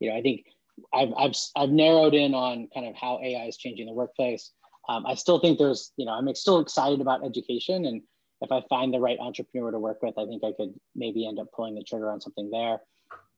you 0.00 0.10
know, 0.10 0.16
I 0.16 0.22
think 0.22 0.44
I've 0.92 1.12
I've 1.16 1.34
I've 1.56 1.70
narrowed 1.70 2.14
in 2.14 2.34
on 2.34 2.68
kind 2.74 2.86
of 2.86 2.94
how 2.94 3.20
AI 3.22 3.46
is 3.46 3.56
changing 3.56 3.86
the 3.86 3.92
workplace. 3.92 4.50
um, 4.88 5.06
I 5.06 5.14
still 5.14 5.38
think 5.38 5.58
there's, 5.58 5.92
you 5.96 6.04
know, 6.04 6.12
I'm 6.12 6.34
still 6.34 6.60
excited 6.60 7.00
about 7.00 7.24
education. 7.24 7.86
And 7.86 8.02
if 8.42 8.50
I 8.52 8.60
find 8.68 8.92
the 8.92 9.00
right 9.00 9.18
entrepreneur 9.18 9.70
to 9.70 9.78
work 9.78 10.02
with, 10.02 10.18
I 10.18 10.26
think 10.26 10.42
I 10.44 10.52
could 10.52 10.74
maybe 10.94 11.26
end 11.26 11.38
up 11.38 11.46
pulling 11.54 11.74
the 11.74 11.84
trigger 11.84 12.10
on 12.10 12.20
something 12.20 12.50
there. 12.50 12.80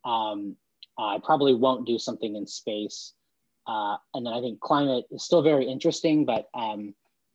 Um, 0.04 0.56
I 0.98 1.18
probably 1.22 1.54
won't 1.54 1.86
do 1.86 1.98
something 1.98 2.36
in 2.36 2.46
space. 2.46 3.12
Uh, 3.66 3.96
and 4.14 4.26
then 4.26 4.32
I 4.32 4.40
think 4.40 4.60
climate 4.60 5.04
is 5.10 5.24
still 5.24 5.42
very 5.42 5.66
interesting, 5.66 6.24
but 6.24 6.48
um, 6.54 6.94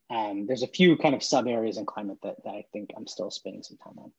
um, 0.09 0.45
there's 0.47 0.63
a 0.63 0.67
few 0.67 0.97
kind 0.97 1.15
of 1.15 1.23
sub 1.23 1.47
areas 1.47 1.77
in 1.77 1.85
climate 1.85 2.17
that, 2.23 2.43
that 2.43 2.51
I 2.51 2.65
think 2.73 2.89
I'm 2.95 3.07
still 3.07 3.31
spending 3.31 3.63
some 3.63 3.77
time 3.77 3.97
on. 3.99 4.11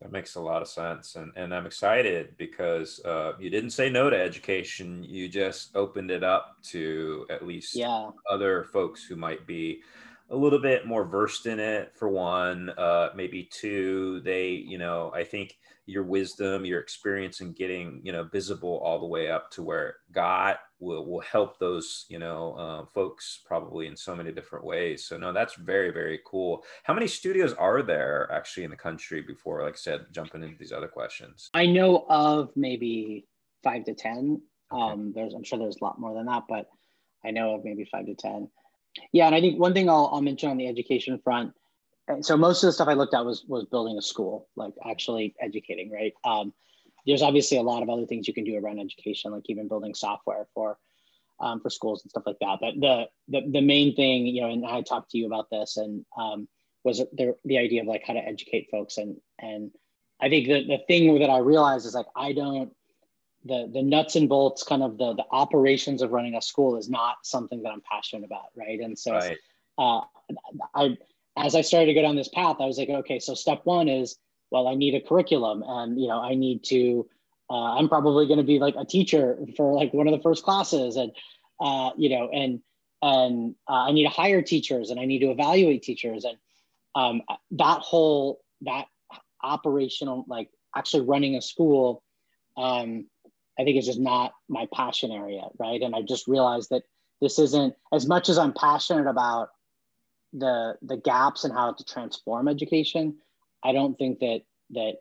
That 0.00 0.12
makes 0.12 0.36
a 0.36 0.40
lot 0.40 0.62
of 0.62 0.68
sense. 0.68 1.16
And, 1.16 1.32
and 1.34 1.52
I'm 1.54 1.66
excited 1.66 2.36
because 2.36 3.00
uh, 3.04 3.32
you 3.38 3.50
didn't 3.50 3.70
say 3.70 3.90
no 3.90 4.08
to 4.10 4.16
education. 4.16 5.02
You 5.02 5.28
just 5.28 5.74
opened 5.74 6.10
it 6.10 6.22
up 6.22 6.56
to 6.64 7.26
at 7.30 7.46
least 7.46 7.74
yeah. 7.74 8.10
other 8.30 8.64
folks 8.64 9.04
who 9.04 9.16
might 9.16 9.46
be 9.46 9.82
a 10.30 10.36
little 10.36 10.58
bit 10.58 10.86
more 10.86 11.04
versed 11.04 11.46
in 11.46 11.58
it 11.58 11.92
for 11.94 12.08
one 12.08 12.70
uh, 12.70 13.10
maybe 13.14 13.48
two 13.50 14.20
they 14.24 14.50
you 14.50 14.78
know 14.78 15.10
i 15.14 15.24
think 15.24 15.58
your 15.88 16.02
wisdom 16.02 16.66
your 16.66 16.80
experience 16.80 17.40
in 17.40 17.52
getting 17.52 18.00
you 18.04 18.12
know 18.12 18.22
Bizible 18.22 18.78
all 18.84 19.00
the 19.00 19.06
way 19.06 19.30
up 19.30 19.50
to 19.52 19.62
where 19.62 19.96
got 20.12 20.58
will 20.80 21.06
will 21.06 21.20
help 21.20 21.58
those 21.58 22.04
you 22.10 22.18
know 22.18 22.52
uh, 22.58 22.84
folks 22.84 23.40
probably 23.46 23.86
in 23.86 23.96
so 23.96 24.14
many 24.14 24.30
different 24.30 24.66
ways. 24.66 25.06
So 25.06 25.16
no 25.16 25.32
that's 25.32 25.54
very 25.54 25.90
very 25.90 26.20
cool. 26.26 26.62
How 26.84 26.92
many 26.92 27.06
studios 27.06 27.54
are 27.54 27.82
there 27.82 28.30
actually 28.30 28.64
in 28.64 28.70
the 28.70 28.76
country 28.76 29.22
before 29.22 29.62
like 29.64 29.74
i 29.74 29.76
said 29.76 30.06
jumping 30.12 30.42
into 30.42 30.58
these 30.58 30.72
other 30.72 30.88
questions? 30.88 31.48
I 31.54 31.64
know 31.64 32.04
of 32.10 32.50
maybe 32.54 33.26
five 33.64 33.86
to 33.86 33.94
ten. 33.94 34.42
Okay. 34.70 34.82
um 34.82 35.12
there's 35.14 35.32
i'm 35.32 35.42
sure 35.42 35.58
there's 35.58 35.78
a 35.80 35.84
lot 35.84 35.98
more 35.98 36.12
than 36.12 36.26
that 36.26 36.42
but 36.46 36.68
i 37.24 37.30
know 37.30 37.54
of 37.54 37.64
maybe 37.64 37.88
five 37.90 38.04
to 38.04 38.14
ten 38.14 38.50
yeah, 39.12 39.26
and 39.26 39.34
I 39.34 39.40
think 39.40 39.58
one 39.58 39.74
thing 39.74 39.88
I'll, 39.88 40.10
I'll 40.12 40.22
mention 40.22 40.50
on 40.50 40.56
the 40.56 40.68
education 40.68 41.20
front. 41.22 41.52
So 42.22 42.36
most 42.36 42.62
of 42.62 42.68
the 42.68 42.72
stuff 42.72 42.88
I 42.88 42.94
looked 42.94 43.14
at 43.14 43.24
was 43.24 43.44
was 43.46 43.66
building 43.66 43.98
a 43.98 44.02
school, 44.02 44.48
like 44.56 44.72
actually 44.88 45.34
educating, 45.40 45.90
right? 45.90 46.14
Um, 46.24 46.54
there's 47.06 47.22
obviously 47.22 47.58
a 47.58 47.62
lot 47.62 47.82
of 47.82 47.90
other 47.90 48.06
things 48.06 48.26
you 48.26 48.34
can 48.34 48.44
do 48.44 48.56
around 48.56 48.80
education, 48.80 49.32
like 49.32 49.44
even 49.46 49.68
building 49.68 49.94
software 49.94 50.46
for 50.54 50.78
um, 51.40 51.60
for 51.60 51.70
schools 51.70 52.02
and 52.02 52.10
stuff 52.10 52.24
like 52.26 52.38
that. 52.40 52.58
But 52.60 52.74
the, 52.80 53.06
the 53.28 53.50
the 53.50 53.60
main 53.60 53.94
thing, 53.94 54.26
you 54.26 54.42
know, 54.42 54.50
and 54.50 54.66
I 54.66 54.82
talked 54.82 55.10
to 55.10 55.18
you 55.18 55.26
about 55.26 55.50
this, 55.50 55.76
and 55.76 56.04
um, 56.18 56.48
was 56.84 56.98
the 56.98 57.36
the 57.44 57.58
idea 57.58 57.82
of 57.82 57.86
like 57.86 58.04
how 58.06 58.14
to 58.14 58.20
educate 58.20 58.68
folks, 58.70 58.98
and 58.98 59.16
and 59.38 59.70
I 60.20 60.28
think 60.28 60.46
the 60.46 60.66
the 60.66 60.78
thing 60.86 61.18
that 61.18 61.30
I 61.30 61.38
realized 61.38 61.86
is 61.86 61.94
like 61.94 62.06
I 62.16 62.32
don't 62.32 62.70
the 63.48 63.68
the 63.72 63.82
nuts 63.82 64.16
and 64.16 64.28
bolts 64.28 64.62
kind 64.62 64.82
of 64.82 64.98
the 64.98 65.14
the 65.14 65.24
operations 65.32 66.02
of 66.02 66.12
running 66.12 66.36
a 66.36 66.42
school 66.42 66.76
is 66.76 66.88
not 66.88 67.16
something 67.22 67.62
that 67.62 67.70
i'm 67.70 67.82
passionate 67.90 68.24
about 68.24 68.46
right 68.56 68.80
and 68.80 68.98
so 68.98 69.12
right. 69.12 69.38
Uh, 69.78 70.00
i 70.74 70.96
as 71.36 71.54
i 71.54 71.60
started 71.60 71.86
to 71.86 71.94
go 71.94 72.02
down 72.02 72.16
this 72.16 72.28
path 72.28 72.56
i 72.60 72.66
was 72.66 72.78
like 72.78 72.88
okay 72.88 73.18
so 73.18 73.34
step 73.34 73.60
one 73.64 73.88
is 73.88 74.16
well 74.50 74.68
i 74.68 74.74
need 74.74 74.94
a 74.94 75.00
curriculum 75.00 75.64
and 75.66 76.00
you 76.00 76.06
know 76.06 76.20
i 76.20 76.34
need 76.34 76.62
to 76.62 77.08
uh, 77.50 77.76
i'm 77.78 77.88
probably 77.88 78.26
going 78.26 78.38
to 78.38 78.44
be 78.44 78.58
like 78.58 78.74
a 78.78 78.84
teacher 78.84 79.38
for 79.56 79.74
like 79.74 79.92
one 79.92 80.06
of 80.06 80.12
the 80.12 80.22
first 80.22 80.44
classes 80.44 80.96
and 80.96 81.12
uh, 81.60 81.90
you 81.96 82.08
know 82.08 82.28
and 82.28 82.60
and 83.02 83.54
uh, 83.68 83.84
i 83.88 83.92
need 83.92 84.04
to 84.04 84.10
hire 84.10 84.42
teachers 84.42 84.90
and 84.90 85.00
i 85.00 85.04
need 85.04 85.20
to 85.20 85.30
evaluate 85.30 85.82
teachers 85.82 86.24
and 86.24 86.36
um, 86.94 87.22
that 87.52 87.80
whole 87.80 88.40
that 88.62 88.86
operational 89.42 90.24
like 90.28 90.48
actually 90.74 91.04
running 91.04 91.36
a 91.36 91.42
school 91.42 92.02
um, 92.56 93.06
I 93.58 93.64
think 93.64 93.76
it's 93.76 93.86
just 93.86 94.00
not 94.00 94.32
my 94.48 94.66
passion 94.72 95.10
area, 95.10 95.42
right? 95.58 95.80
And 95.80 95.94
I 95.94 96.02
just 96.02 96.28
realized 96.28 96.70
that 96.70 96.82
this 97.20 97.38
isn't 97.38 97.74
as 97.92 98.06
much 98.06 98.28
as 98.28 98.38
I'm 98.38 98.52
passionate 98.52 99.08
about 99.08 99.50
the 100.32 100.76
the 100.82 100.96
gaps 100.96 101.44
and 101.44 101.52
how 101.52 101.72
to 101.72 101.84
transform 101.84 102.48
education. 102.48 103.16
I 103.64 103.72
don't 103.72 103.96
think 103.98 104.20
that 104.20 104.42
that 104.70 104.94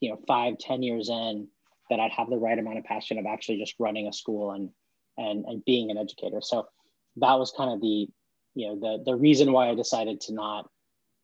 you 0.00 0.10
know 0.10 0.18
five 0.26 0.58
ten 0.58 0.82
years 0.82 1.08
in 1.08 1.48
that 1.90 2.00
I'd 2.00 2.12
have 2.12 2.30
the 2.30 2.38
right 2.38 2.58
amount 2.58 2.78
of 2.78 2.84
passion 2.84 3.18
of 3.18 3.26
actually 3.26 3.58
just 3.58 3.74
running 3.78 4.08
a 4.08 4.12
school 4.12 4.52
and 4.52 4.70
and 5.18 5.44
and 5.44 5.64
being 5.64 5.90
an 5.90 5.98
educator. 5.98 6.40
So 6.40 6.66
that 7.16 7.38
was 7.38 7.52
kind 7.56 7.70
of 7.70 7.80
the 7.80 8.08
you 8.54 8.68
know 8.68 8.78
the 8.80 9.02
the 9.04 9.16
reason 9.16 9.52
why 9.52 9.68
I 9.68 9.74
decided 9.74 10.20
to 10.22 10.34
not 10.34 10.70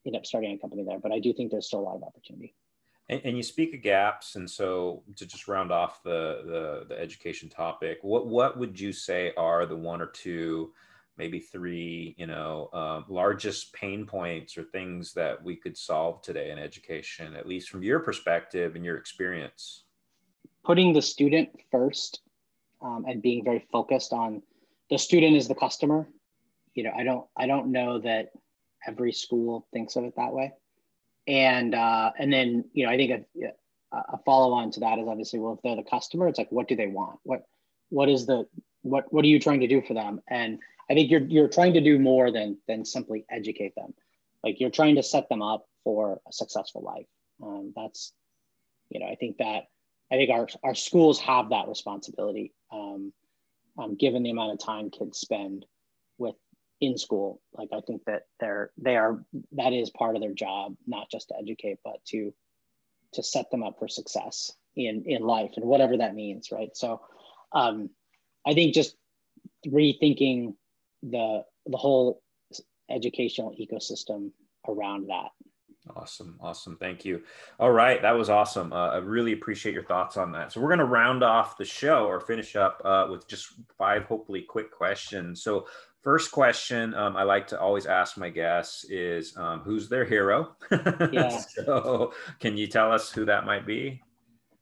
end 0.07 0.17
up 0.17 0.27
starting 0.27 0.53
a 0.53 0.59
company 0.59 0.85
there. 0.85 0.99
But 0.99 1.13
I 1.13 1.21
do 1.21 1.33
think 1.33 1.51
there's 1.51 1.67
still 1.67 1.81
a 1.81 1.83
lot 1.83 1.97
of 1.97 2.03
opportunity. 2.03 2.55
And, 3.11 3.21
and, 3.25 3.37
you 3.37 3.43
speak 3.43 3.75
of 3.75 3.83
gaps, 3.83 4.37
and 4.37 4.49
so 4.49 5.03
to 5.17 5.27
just 5.27 5.49
round 5.49 5.73
off 5.73 6.01
the, 6.05 6.43
the, 6.47 6.95
the 6.95 7.01
education 7.01 7.49
topic, 7.49 7.99
what 8.03 8.29
what 8.29 8.57
would 8.57 8.79
you 8.79 8.93
say 8.93 9.33
are 9.37 9.67
the 9.67 9.77
one 9.77 10.01
or 10.01 10.07
two, 10.07 10.73
maybe 11.19 11.41
three, 11.41 12.15
you 12.19 12.29
know, 12.29 12.71
uh, 12.73 13.03
largest 13.09 13.73
pain 13.73 14.07
points 14.07 14.57
or 14.57 14.63
things 14.63 15.13
that 15.15 15.43
we 15.43 15.57
could 15.57 15.77
solve 15.77 16.23
today 16.23 16.53
in 16.53 16.59
education, 16.61 17.35
at 17.35 17.49
least 17.49 17.69
from 17.69 17.83
your 17.83 17.99
perspective 17.99 18.77
and 18.77 18.85
your 18.85 18.97
experience? 18.97 19.83
Putting 20.63 20.93
the 20.93 21.03
student 21.03 21.49
first, 21.73 22.21
um, 22.81 23.07
and 23.09 23.21
being 23.21 23.43
very 23.43 23.67
focused 23.73 24.13
on 24.13 24.41
the 24.89 24.99
student 24.99 25.35
is 25.35 25.49
the 25.49 25.57
customer. 25.57 26.07
You 26.75 26.85
know, 26.85 26.93
I 26.97 27.03
don't 27.03 27.27
I 27.37 27.49
don't 27.49 27.73
know 27.73 27.99
that 28.03 28.29
every 28.87 29.13
school 29.13 29.67
thinks 29.73 29.97
of 29.97 30.05
it 30.05 30.15
that 30.15 30.33
way 30.33 30.53
and 31.27 31.75
uh, 31.75 32.13
and 32.19 32.33
then 32.33 32.65
you 32.73 32.87
know 32.87 32.93
I 32.93 32.97
think 32.97 33.27
a, 33.93 33.97
a 33.97 34.19
follow 34.25 34.53
on 34.53 34.71
to 34.73 34.81
that 34.81 34.99
is 34.99 35.09
obviously 35.09 35.39
well 35.39 35.55
if 35.55 35.63
they're 35.63 35.77
the 35.77 35.83
customer 35.83 36.29
it's 36.29 36.39
like 36.39 36.51
what 36.51 36.69
do 36.69 36.77
they 36.77 36.87
want? 36.87 37.19
What 37.23 37.45
what 37.91 38.09
is 38.09 38.27
the 38.27 38.47
what 38.83 39.13
what 39.13 39.25
are 39.25 39.29
you 39.29 39.41
trying 39.41 39.61
to 39.61 39.69
do 39.69 39.83
for 39.83 39.95
them? 39.95 40.21
And 40.29 40.59
I 40.91 40.95
think 40.95 41.11
you're 41.11 41.23
you're 41.23 41.49
trying 41.49 41.75
to 41.75 41.81
do 41.81 41.99
more 41.99 42.31
than 42.31 42.59
than 42.67 42.85
simply 42.85 43.25
educate 43.31 43.75
them. 43.77 43.95
Like 44.43 44.61
you're 44.61 44.71
trying 44.71 44.97
to 44.97 45.03
set 45.03 45.29
them 45.29 45.43
up 45.43 45.67
for 45.85 46.21
a 46.29 46.33
successful 46.33 46.83
life. 46.83 47.07
Um, 47.43 47.73
that's 47.77 48.13
you 48.89 49.01
know 49.01 49.07
I 49.07 49.15
think 49.15 49.39
that 49.39 49.65
I 50.11 50.17
think 50.17 50.31
our 50.31 50.49
our 50.65 50.75
schools 50.75 51.21
have 51.21 51.51
that 51.51 51.69
responsibility 51.69 52.53
um, 52.73 53.13
um, 53.79 53.95
given 53.97 54.23
the 54.23 54.31
amount 54.31 54.53
of 54.53 54.59
time 54.59 54.91
kids 54.91 55.19
spend 55.19 55.67
with 56.19 56.35
in 56.81 56.97
school 56.97 57.41
like 57.55 57.69
i 57.73 57.81
think 57.81 58.03
that 58.07 58.23
they're 58.39 58.71
they 58.79 58.97
are 58.97 59.23
that 59.53 59.73
is 59.73 59.91
part 59.91 60.17
of 60.17 60.23
their 60.23 60.33
job 60.33 60.75
not 60.87 61.11
just 61.11 61.29
to 61.29 61.35
educate 61.39 61.79
but 61.85 62.03
to 62.07 62.33
to 63.13 63.23
set 63.23 63.51
them 63.51 63.63
up 63.63 63.79
for 63.79 63.89
success 63.89 64.53
in 64.77 65.05
in 65.07 65.23
life 65.23 65.53
and 65.57 65.65
whatever 65.65 65.97
that 65.97 66.15
means 66.15 66.51
right 66.51 66.77
so 66.77 67.01
um 67.53 67.91
i 68.47 68.55
think 68.55 68.75
just 68.75 68.97
rethinking 69.67 70.55
the 71.03 71.45
the 71.67 71.77
whole 71.77 72.23
educational 72.89 73.55
ecosystem 73.61 74.31
around 74.67 75.09
that 75.09 75.31
Awesome. 75.97 76.39
Awesome. 76.41 76.77
Thank 76.77 77.05
you. 77.05 77.23
All 77.59 77.73
right. 77.73 78.01
That 78.03 78.13
was 78.13 78.29
awesome. 78.29 78.73
Uh, 78.73 78.91
I 78.91 78.97
really 78.99 79.33
appreciate 79.33 79.73
your 79.73 79.85
thoughts 79.85 80.17
on 80.17 80.33
that. 80.33 80.53
So, 80.53 80.61
we're 80.61 80.69
going 80.69 80.79
to 80.79 80.85
round 80.85 81.23
off 81.23 81.57
the 81.57 81.65
show 81.65 82.05
or 82.07 82.21
finish 82.21 82.55
up 82.55 82.83
uh, 82.85 83.07
with 83.11 83.27
just 83.27 83.55
five, 83.79 84.05
hopefully, 84.05 84.43
quick 84.43 84.71
questions. 84.71 85.43
So, 85.43 85.67
First 86.03 86.31
question 86.33 86.95
um, 86.95 87.15
I 87.17 87.25
like 87.25 87.47
to 87.49 87.61
always 87.61 87.85
ask 87.85 88.17
my 88.17 88.31
guests 88.31 88.85
is 88.85 89.37
um, 89.37 89.61
who's 89.61 89.89
their 89.89 90.05
hero? 90.05 90.57
Yeah. 91.13 91.39
so, 91.39 92.13
can 92.39 92.57
you 92.57 92.67
tell 92.67 92.93
us 92.93 93.11
who 93.11 93.25
that 93.27 93.45
might 93.45 93.67
be? 93.67 94.01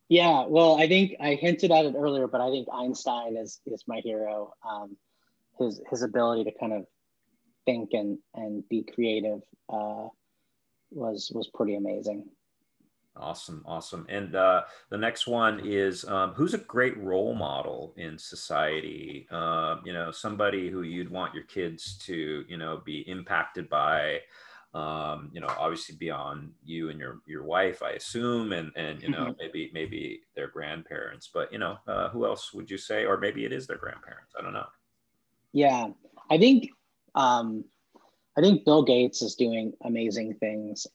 Yeah, 0.08 0.46
well, 0.46 0.78
I 0.78 0.88
think 0.88 1.14
I 1.20 1.34
hinted 1.34 1.70
at 1.70 1.84
it 1.84 1.94
earlier, 1.96 2.26
but 2.26 2.40
I 2.40 2.50
think 2.50 2.66
Einstein 2.72 3.36
is 3.36 3.60
is 3.66 3.84
my 3.86 4.00
hero. 4.00 4.52
Um, 4.68 4.96
his 5.58 5.80
his 5.90 6.02
ability 6.02 6.44
to 6.44 6.58
kind 6.58 6.72
of 6.72 6.86
think 7.66 7.90
and 7.92 8.18
and 8.34 8.66
be 8.68 8.84
creative 8.94 9.40
uh, 9.68 10.08
was 10.90 11.30
was 11.34 11.50
pretty 11.54 11.74
amazing. 11.74 12.24
Awesome, 13.18 13.62
awesome. 13.66 14.06
And 14.08 14.34
uh, 14.34 14.62
the 14.90 14.98
next 14.98 15.26
one 15.26 15.60
is 15.64 16.04
um, 16.04 16.32
who's 16.34 16.54
a 16.54 16.58
great 16.58 16.96
role 16.98 17.34
model 17.34 17.94
in 17.96 18.18
society? 18.18 19.26
Uh, 19.30 19.76
you 19.84 19.92
know, 19.92 20.10
somebody 20.10 20.70
who 20.70 20.82
you'd 20.82 21.10
want 21.10 21.34
your 21.34 21.44
kids 21.44 21.98
to, 22.06 22.44
you 22.48 22.56
know, 22.56 22.82
be 22.84 23.00
impacted 23.08 23.68
by. 23.68 24.20
Um, 24.74 25.30
you 25.32 25.40
know, 25.40 25.48
obviously 25.58 25.96
beyond 25.96 26.52
you 26.62 26.90
and 26.90 27.00
your 27.00 27.20
your 27.26 27.42
wife, 27.42 27.82
I 27.82 27.92
assume, 27.92 28.52
and 28.52 28.70
and 28.76 29.02
you 29.02 29.08
know 29.08 29.20
mm-hmm. 29.20 29.40
maybe 29.40 29.70
maybe 29.72 30.20
their 30.36 30.48
grandparents. 30.48 31.30
But 31.32 31.50
you 31.50 31.58
know, 31.58 31.78
uh, 31.88 32.10
who 32.10 32.26
else 32.26 32.52
would 32.52 32.70
you 32.70 32.76
say? 32.76 33.06
Or 33.06 33.16
maybe 33.16 33.46
it 33.46 33.52
is 33.52 33.66
their 33.66 33.78
grandparents. 33.78 34.34
I 34.38 34.42
don't 34.42 34.52
know. 34.52 34.66
Yeah, 35.54 35.88
I 36.30 36.36
think 36.36 36.68
um, 37.14 37.64
I 38.36 38.40
think 38.40 38.64
Bill 38.64 38.84
Gates 38.84 39.22
is 39.22 39.34
doing 39.34 39.72
amazing 39.82 40.34
things. 40.34 40.86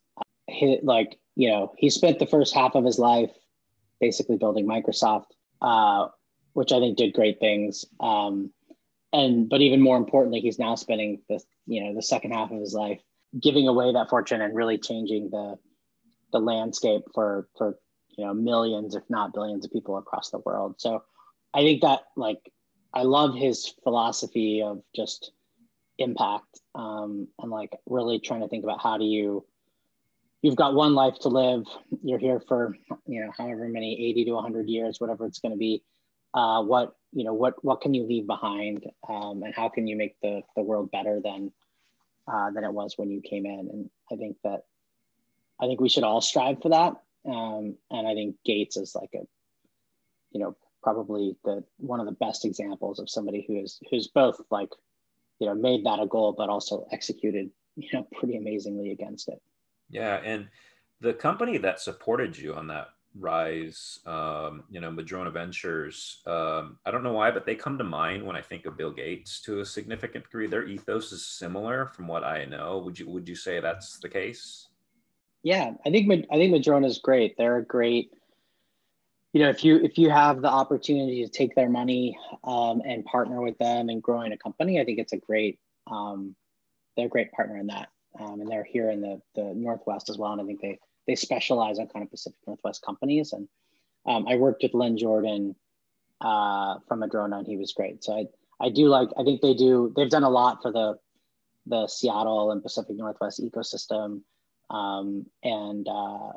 He, 0.54 0.80
like 0.84 1.20
you 1.36 1.50
know, 1.50 1.74
he 1.78 1.90
spent 1.90 2.20
the 2.20 2.28
first 2.28 2.54
half 2.54 2.76
of 2.76 2.86
his 2.86 3.00
life 3.00 3.32
basically 4.00 4.38
building 4.38 4.68
Microsoft, 4.68 5.26
uh, 5.62 6.08
which 6.54 6.72
I 6.72 6.80
think 6.80 6.98
did 6.98 7.14
great 7.14 7.40
things. 7.40 7.86
Um, 8.00 8.52
and 9.12 9.50
but 9.50 9.62
even 9.62 9.82
more 9.82 9.98
importantly, 9.98 10.42
he's 10.42 10.60
now 10.60 10.76
spending 10.76 11.22
the 11.30 11.40
you 11.66 11.84
know 11.84 11.94
the 11.94 12.02
second 12.02 12.32
half 12.32 12.52
of 12.52 12.60
his 12.60 12.74
life 12.74 13.00
giving 13.40 13.68
away 13.68 13.94
that 13.94 14.10
fortune 14.10 14.42
and 14.42 14.56
really 14.56 14.78
changing 14.78 15.30
the 15.30 15.58
the 16.32 16.40
landscape 16.40 17.04
for 17.14 17.48
for 17.58 17.78
you 18.18 18.26
know 18.26 18.34
millions, 18.34 18.96
if 18.96 19.04
not 19.10 19.34
billions, 19.34 19.66
of 19.66 19.72
people 19.72 19.98
across 19.98 20.30
the 20.30 20.40
world. 20.40 20.76
So 20.78 21.04
I 21.54 21.62
think 21.62 21.82
that 21.82 22.02
like 22.16 22.52
I 22.94 23.04
love 23.04 23.36
his 23.36 23.74
philosophy 23.84 24.62
of 24.62 24.82
just 24.96 25.32
impact 25.98 26.60
um, 26.76 27.28
and 27.40 27.52
like 27.52 27.72
really 27.88 28.20
trying 28.20 28.42
to 28.42 28.48
think 28.48 28.64
about 28.64 28.82
how 28.82 28.98
do 28.98 29.06
you 29.06 29.46
you've 30.44 30.56
got 30.56 30.76
one 30.76 30.94
life 30.94 31.18
to 31.22 31.30
live. 31.30 31.64
You're 32.04 32.20
here 32.20 32.40
for 32.48 32.78
you 33.08 33.22
know 33.22 33.32
however 33.36 33.68
many 33.68 34.10
80 34.10 34.26
to 34.26 34.32
100 34.34 34.70
years 34.70 35.02
whatever 35.02 35.26
it's 35.26 35.40
going 35.40 35.54
to 35.54 35.58
be. 35.58 35.82
Uh, 36.36 36.62
what 36.62 36.96
you 37.12 37.24
know 37.24 37.34
what 37.34 37.64
what 37.64 37.82
can 37.82 37.96
you 37.96 38.04
leave 38.04 38.28
behind? 38.28 38.86
Um, 39.10 39.42
and 39.44 39.56
how 39.56 39.70
can 39.70 39.88
you 39.88 39.96
make 39.96 40.16
the 40.22 40.44
the 40.56 40.62
world 40.62 40.92
better 40.92 41.20
than 41.24 41.52
uh, 42.32 42.52
than 42.52 42.64
it 42.64 42.74
was 42.74 42.94
when 42.98 43.10
you 43.10 43.22
came 43.22 43.48
in? 43.48 43.70
And 43.72 43.90
i 44.12 44.16
think 44.16 44.38
that 44.44 44.66
i 45.60 45.66
think 45.66 45.82
we 45.82 45.90
should 45.90 46.04
all 46.04 46.22
strive 46.22 46.62
for 46.62 46.70
that. 46.70 46.94
Um, 47.26 47.78
and 47.90 48.06
i 48.06 48.14
think 48.14 48.36
gates 48.46 48.76
is 48.76 48.94
like 48.96 49.12
a 49.16 49.26
you 50.32 50.42
know 50.42 50.56
probably 50.82 51.38
the 51.46 51.64
one 51.78 52.02
of 52.02 52.06
the 52.06 52.12
best 52.12 52.44
examples 52.44 53.00
of 53.00 53.10
somebody 53.10 53.46
who 53.48 53.62
is 53.62 53.80
who's 53.90 54.08
both 54.08 54.42
like 54.52 54.70
you 55.40 55.48
know 55.48 55.56
made 55.56 55.86
that 55.86 56.02
a 56.02 56.06
goal 56.06 56.36
but 56.38 56.50
also 56.50 56.86
executed 56.92 57.50
you 57.78 57.88
know 57.94 58.06
pretty 58.12 58.36
amazingly 58.36 58.92
against 58.92 59.30
it 59.30 59.42
yeah, 59.94 60.20
and 60.24 60.50
the 61.02 61.14
company 61.14 61.58
that 61.60 61.80
supported 61.80 62.38
you 62.38 62.54
on 62.54 62.68
that 62.68 62.90
rise, 63.20 64.00
um, 64.08 64.64
you 64.72 64.82
know, 64.82 64.90
Madrona 64.90 65.30
Ventures. 65.30 66.22
Um, 66.26 66.80
I 66.86 66.92
don't 66.92 67.04
know 67.04 67.14
why, 67.14 67.30
but 67.30 67.46
they 67.46 67.56
come 67.56 67.78
to 67.78 67.84
mind 67.84 68.26
when 68.26 68.36
I 68.36 68.42
think 68.42 68.66
of 68.66 68.76
Bill 68.76 68.92
Gates 68.92 69.40
to 69.42 69.60
a 69.60 69.66
significant 69.66 70.24
degree. 70.24 70.48
Their 70.48 70.66
ethos 70.66 71.12
is 71.12 71.26
similar, 71.26 71.88
from 71.88 72.08
what 72.08 72.24
I 72.24 72.46
know. 72.46 72.80
Would 72.80 72.98
you 72.98 73.08
would 73.10 73.30
you 73.30 73.36
say 73.36 73.60
that's 73.60 74.00
the 74.00 74.10
case? 74.10 74.70
Yeah, 75.44 75.72
I 75.86 75.92
think 75.92 76.26
I 76.32 76.36
think 76.36 76.52
Madrona 76.52 76.88
is 76.88 76.98
great. 76.98 77.38
They're 77.38 77.58
a 77.58 77.66
great. 77.66 78.12
You 79.34 79.42
know, 79.42 79.50
if 79.50 79.64
you 79.64 79.78
if 79.78 79.98
you 79.98 80.10
have 80.10 80.42
the 80.42 80.50
opportunity 80.50 81.24
to 81.24 81.30
take 81.30 81.54
their 81.56 81.70
money 81.70 82.18
um, 82.44 82.82
and 82.86 83.06
partner 83.06 83.42
with 83.42 83.58
them 83.60 83.90
and 83.90 84.02
growing 84.02 84.32
a 84.32 84.38
company, 84.38 84.80
I 84.80 84.86
think 84.86 85.00
it's 85.00 85.14
a 85.14 85.18
great. 85.18 85.60
Um, 85.86 86.36
they're 86.96 87.08
a 87.08 87.10
great 87.10 87.32
partner 87.32 87.58
in 87.58 87.68
that 87.68 87.90
um, 88.20 88.42
and 88.42 88.50
they're 88.50 88.64
here 88.64 88.90
in 88.90 89.02
the, 89.02 89.22
the 89.36 89.54
Northwest 89.56 90.10
as 90.10 90.18
well. 90.18 90.32
And 90.32 90.42
I 90.42 90.46
think 90.46 90.62
they, 90.62 90.80
they 91.08 91.16
specialize 91.16 91.80
on 91.80 91.88
kind 91.88 92.04
of 92.04 92.12
Pacific 92.12 92.40
Northwest 92.46 92.82
companies. 92.82 93.34
And 93.34 93.48
um, 94.06 94.28
I 94.28 94.36
worked 94.36 94.64
with 94.64 94.74
Len 94.74 94.98
Jordan 94.98 95.56
uh, 96.22 96.76
from 96.88 97.00
Madrona 97.00 97.40
and 97.40 97.48
he 97.48 97.58
was 97.58 97.74
great. 97.74 98.04
So 98.04 98.14
I, 98.14 98.26
I 98.66 98.70
do 98.70 98.88
like, 98.88 99.10
I 99.18 99.24
think 99.24 99.42
they 99.42 99.54
do, 99.54 99.92
they've 99.96 100.10
done 100.10 100.24
a 100.24 100.30
lot 100.30 100.62
for 100.62 100.72
the, 100.72 100.98
the 101.66 101.88
Seattle 101.88 102.52
and 102.52 102.62
Pacific 102.62 102.96
Northwest 102.96 103.42
ecosystem. 103.42 104.22
Um, 104.70 105.26
and, 105.44 105.88
uh, 105.88 106.32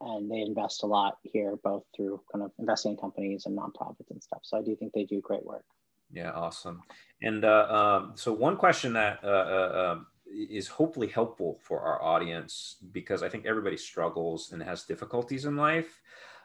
and 0.00 0.30
they 0.30 0.40
invest 0.40 0.82
a 0.82 0.86
lot 0.86 1.18
here, 1.22 1.56
both 1.62 1.84
through 1.94 2.20
kind 2.32 2.44
of 2.44 2.50
investing 2.58 2.92
in 2.92 2.98
companies 2.98 3.46
and 3.46 3.56
nonprofits 3.56 4.10
and 4.10 4.22
stuff. 4.22 4.40
So 4.42 4.58
I 4.58 4.62
do 4.62 4.74
think 4.74 4.92
they 4.92 5.04
do 5.04 5.20
great 5.20 5.44
work. 5.44 5.64
Yeah, 6.12 6.30
awesome. 6.32 6.82
And 7.22 7.44
uh, 7.44 7.66
um, 7.70 8.12
so 8.16 8.32
one 8.32 8.56
question 8.56 8.92
that 8.94 9.20
uh, 9.24 9.26
uh, 9.26 9.92
um, 9.92 10.06
is 10.50 10.68
hopefully 10.68 11.08
helpful 11.08 11.58
for 11.62 11.80
our 11.80 12.02
audience 12.02 12.76
because 12.92 13.22
I 13.22 13.28
think 13.28 13.46
everybody 13.46 13.76
struggles 13.76 14.52
and 14.52 14.62
has 14.62 14.84
difficulties 14.84 15.44
in 15.44 15.56
life. 15.56 16.00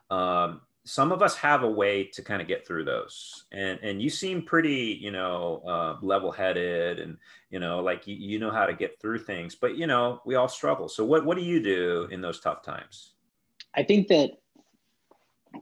Um, 0.10 0.62
some 0.88 1.12
of 1.12 1.22
us 1.22 1.36
have 1.36 1.64
a 1.64 1.70
way 1.70 2.06
to 2.06 2.22
kind 2.22 2.42
of 2.42 2.48
get 2.48 2.66
through 2.66 2.86
those. 2.86 3.46
And 3.52 3.78
and 3.84 4.02
you 4.02 4.10
seem 4.10 4.42
pretty 4.44 4.98
you 5.02 5.12
know 5.12 5.62
uh, 5.68 5.98
level-headed 6.02 7.00
and 7.00 7.18
you 7.50 7.60
know 7.60 7.82
like 7.82 8.08
you, 8.08 8.16
you 8.16 8.40
know 8.40 8.52
how 8.52 8.66
to 8.66 8.74
get 8.74 9.00
through 9.02 9.20
things 9.20 9.54
but 9.54 9.76
you 9.78 9.86
know 9.86 10.22
we 10.26 10.36
all 10.36 10.48
struggle. 10.48 10.88
So 10.88 11.04
what 11.04 11.26
what 11.26 11.38
do 11.38 11.44
you 11.44 11.62
do 11.62 12.08
in 12.10 12.22
those 12.22 12.40
tough 12.40 12.64
times? 12.64 13.14
I 13.76 13.84
think 13.84 14.08
that 14.08 14.32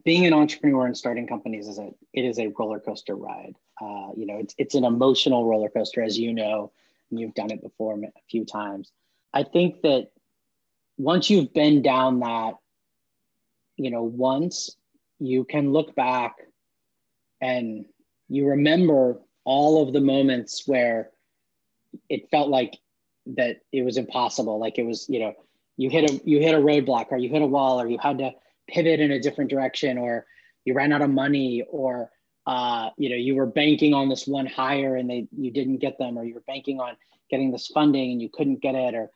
being 0.04 0.26
an 0.26 0.34
entrepreneur 0.34 0.86
and 0.86 0.96
starting 0.96 1.28
companies 1.28 1.68
is 1.68 1.80
a 1.80 1.90
it 2.14 2.24
is 2.24 2.38
a 2.38 2.48
roller 2.60 2.80
coaster 2.80 3.16
ride. 3.16 3.56
Uh, 3.82 4.10
you 4.16 4.28
know 4.28 4.38
it's, 4.38 4.54
it's 4.60 4.76
an 4.76 4.84
emotional 4.84 5.46
roller 5.46 5.70
coaster 5.70 6.04
as 6.04 6.20
you 6.20 6.34
know 6.34 6.72
you've 7.18 7.34
done 7.34 7.52
it 7.52 7.62
before 7.62 7.94
a 7.96 8.08
few 8.30 8.46
times. 8.46 8.92
I 9.34 9.44
think 9.44 9.82
that 9.82 10.10
once 10.98 11.30
you've 11.30 11.54
been 11.54 11.82
down 11.82 12.20
that, 12.20 12.56
you 13.78 13.92
know, 13.92 14.04
once 14.04 14.76
you 15.20 15.44
can 15.44 15.72
look 15.72 15.96
back 15.96 16.36
and 17.42 17.86
you 18.30 18.48
remember 18.48 19.20
all 19.44 19.84
of 19.84 19.94
the 19.94 20.02
moments 20.02 20.64
where 20.66 21.12
it 22.10 22.30
felt 22.32 22.50
like 22.50 22.78
that 23.28 23.58
it 23.72 23.84
was 23.84 23.98
impossible 23.98 24.60
like 24.60 24.78
it 24.78 24.86
was 24.86 25.08
you 25.10 25.20
know 25.20 25.34
you 25.78 25.90
hit 25.90 26.10
a 26.10 26.22
you 26.26 26.40
hit 26.40 26.54
a 26.54 26.60
roadblock 26.60 27.08
or 27.12 27.18
you 27.18 27.30
hit 27.30 27.42
a 27.42 27.48
wall 27.48 27.82
or 27.82 27.88
you 27.88 27.98
had 27.98 28.18
to 28.20 28.32
pivot 28.68 29.00
in 29.00 29.12
a 29.12 29.20
different 29.20 29.50
direction 29.50 29.98
or 29.98 30.26
you 30.64 30.74
ran 30.74 30.92
out 30.92 31.02
of 31.02 31.10
money 31.10 31.64
or 31.70 32.10
uh, 32.46 32.90
you 32.98 33.10
know, 33.10 33.16
you 33.16 33.36
were 33.36 33.46
banking 33.46 33.94
on 33.94 34.10
this 34.10 34.28
one 34.28 34.46
hire 34.46 34.96
and 34.96 35.10
they 35.10 35.28
you 35.38 35.52
didn't 35.52 35.78
get 35.78 35.98
them, 35.98 36.18
or 36.18 36.24
you 36.24 36.34
were 36.34 36.44
banking 36.48 36.80
on 36.80 36.96
getting 37.30 37.52
this 37.52 37.68
funding 37.68 38.12
and 38.12 38.22
you 38.22 38.30
couldn't 38.32 38.62
get 38.62 38.76
it, 38.76 38.94
or 38.94 39.10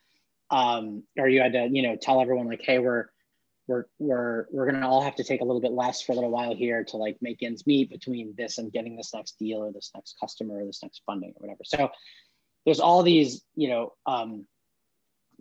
um, 0.49 1.03
or 1.17 1.27
you 1.27 1.41
had 1.41 1.53
to, 1.53 1.69
you 1.71 1.83
know, 1.83 1.95
tell 1.95 2.21
everyone 2.21 2.47
like, 2.47 2.61
hey, 2.63 2.79
we're 2.79 3.05
we're 3.67 3.85
we're 3.99 4.47
we're 4.51 4.71
gonna 4.71 4.87
all 4.87 5.03
have 5.03 5.15
to 5.15 5.23
take 5.23 5.41
a 5.41 5.43
little 5.43 5.61
bit 5.61 5.71
less 5.71 6.01
for 6.01 6.13
a 6.13 6.15
little 6.15 6.31
while 6.31 6.55
here 6.55 6.83
to 6.85 6.97
like 6.97 7.17
make 7.21 7.43
ends 7.43 7.67
meet 7.67 7.91
between 7.91 8.33
this 8.35 8.57
and 8.57 8.71
getting 8.71 8.95
this 8.95 9.13
next 9.13 9.37
deal 9.37 9.59
or 9.59 9.71
this 9.71 9.91
next 9.93 10.17
customer 10.19 10.61
or 10.61 10.65
this 10.65 10.81
next 10.81 11.03
funding 11.05 11.29
or 11.35 11.41
whatever. 11.41 11.61
So 11.63 11.91
there's 12.65 12.79
all 12.79 13.03
these, 13.03 13.43
you 13.55 13.69
know, 13.69 13.93
um, 14.07 14.45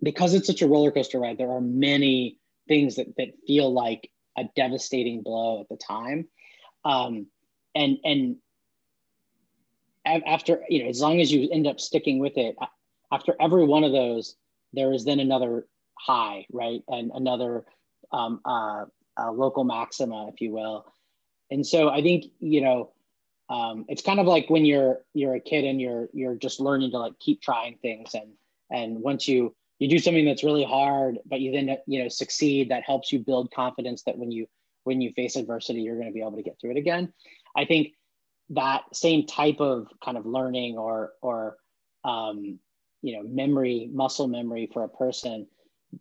because 0.03 0.34
it's 0.34 0.47
such 0.47 0.62
a 0.62 0.68
roller 0.68 0.93
coaster 0.93 1.18
ride, 1.18 1.39
there 1.39 1.51
are 1.51 1.61
many 1.61 2.39
things 2.68 2.97
that 2.97 3.16
that 3.16 3.28
feel 3.47 3.72
like 3.72 4.11
a 4.36 4.45
devastating 4.55 5.22
blow 5.22 5.62
at 5.62 5.68
the 5.70 5.76
time. 5.76 6.28
Um, 6.84 7.26
and 7.79 7.99
and 8.05 8.37
after 10.26 10.62
you 10.68 10.83
know 10.83 10.89
as 10.89 11.01
long 11.01 11.20
as 11.20 11.33
you 11.33 11.49
end 11.53 11.66
up 11.66 11.79
sticking 11.79 12.18
with 12.18 12.37
it 12.37 12.57
after 13.12 13.35
every 13.41 13.64
one 13.64 13.85
of 13.85 13.93
those 13.93 14.37
there 14.72 14.93
is 14.93 15.05
then 15.05 15.20
another 15.20 15.66
high 15.99 16.47
right? 16.53 16.83
And 16.89 17.11
another 17.14 17.64
um, 18.12 18.41
uh, 18.45 18.85
local 19.33 19.64
maxima 19.64 20.29
if 20.29 20.41
you 20.41 20.53
will. 20.53 20.87
And 21.51 21.66
so 21.66 21.89
i 21.89 22.03
think 22.03 22.26
you 22.41 22.61
know 22.61 22.93
um, 23.51 23.87
it's 23.89 24.03
kind 24.03 24.20
of 24.20 24.26
like 24.26 24.51
when 24.51 24.66
you're 24.66 24.99
you're 25.14 25.35
a 25.35 25.41
kid 25.41 25.64
and 25.64 25.81
you're 25.81 26.09
you're 26.12 26.35
just 26.35 26.61
learning 26.61 26.91
to 26.91 26.99
like 26.99 27.18
keep 27.18 27.41
trying 27.41 27.79
things. 27.81 28.14
And 28.14 28.33
and 28.70 29.01
once 29.01 29.26
you 29.26 29.55
you 29.79 29.89
do 29.89 29.99
something 29.99 30.24
that's 30.24 30.45
really 30.45 30.64
hard 30.64 31.18
but 31.26 31.41
you 31.41 31.53
then 31.53 31.76
you 31.87 32.03
know 32.03 32.09
succeed 32.09 32.70
that 32.70 32.83
helps 32.83 33.12
you 33.12 33.18
build 33.18 33.51
confidence 33.51 34.03
that 34.03 34.18
when 34.18 34.31
you 34.31 34.47
when 34.85 35.01
you 35.01 35.12
face 35.12 35.37
adversity 35.37 35.81
you're 35.81 35.97
going 35.97 36.09
to 36.09 36.12
be 36.12 36.20
able 36.20 36.37
to 36.37 36.43
get 36.43 36.59
through 36.61 36.72
it 36.72 36.76
again 36.76 37.12
I 37.57 37.64
think 37.64 37.88
that 38.51 38.84
same 38.94 39.26
type 39.26 39.61
of 39.61 39.88
kind 40.05 40.16
of 40.16 40.26
learning 40.26 40.78
or 40.78 41.12
or 41.22 41.57
um, 42.05 42.59
you 43.03 43.16
know 43.16 43.22
memory, 43.22 43.90
muscle 43.92 44.28
memory 44.28 44.68
for 44.72 44.84
a 44.84 44.88
person 44.88 45.46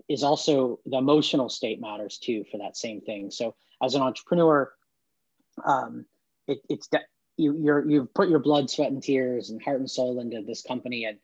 is 0.10 0.24
also 0.24 0.80
the 0.86 0.98
emotional 0.98 1.50
state 1.50 1.80
matters 1.80 2.18
too 2.18 2.44
for 2.52 2.58
that 2.58 2.78
same 2.78 3.02
thing. 3.02 3.32
So 3.32 3.56
as 3.82 3.96
an 3.96 4.02
entrepreneur, 4.02 4.72
um, 5.66 6.06
it, 6.48 6.60
it's 6.70 6.88
de- 6.88 7.00
you 7.38 7.58
you're 7.60 7.90
you've 7.90 8.14
put 8.14 8.30
your 8.30 8.40
blood, 8.40 8.70
sweat, 8.70 8.92
and 8.92 9.02
tears 9.02 9.50
and 9.50 9.62
heart 9.62 9.80
and 9.80 9.90
soul 9.90 10.20
into 10.20 10.42
this 10.42 10.62
company, 10.62 11.06
and 11.06 11.18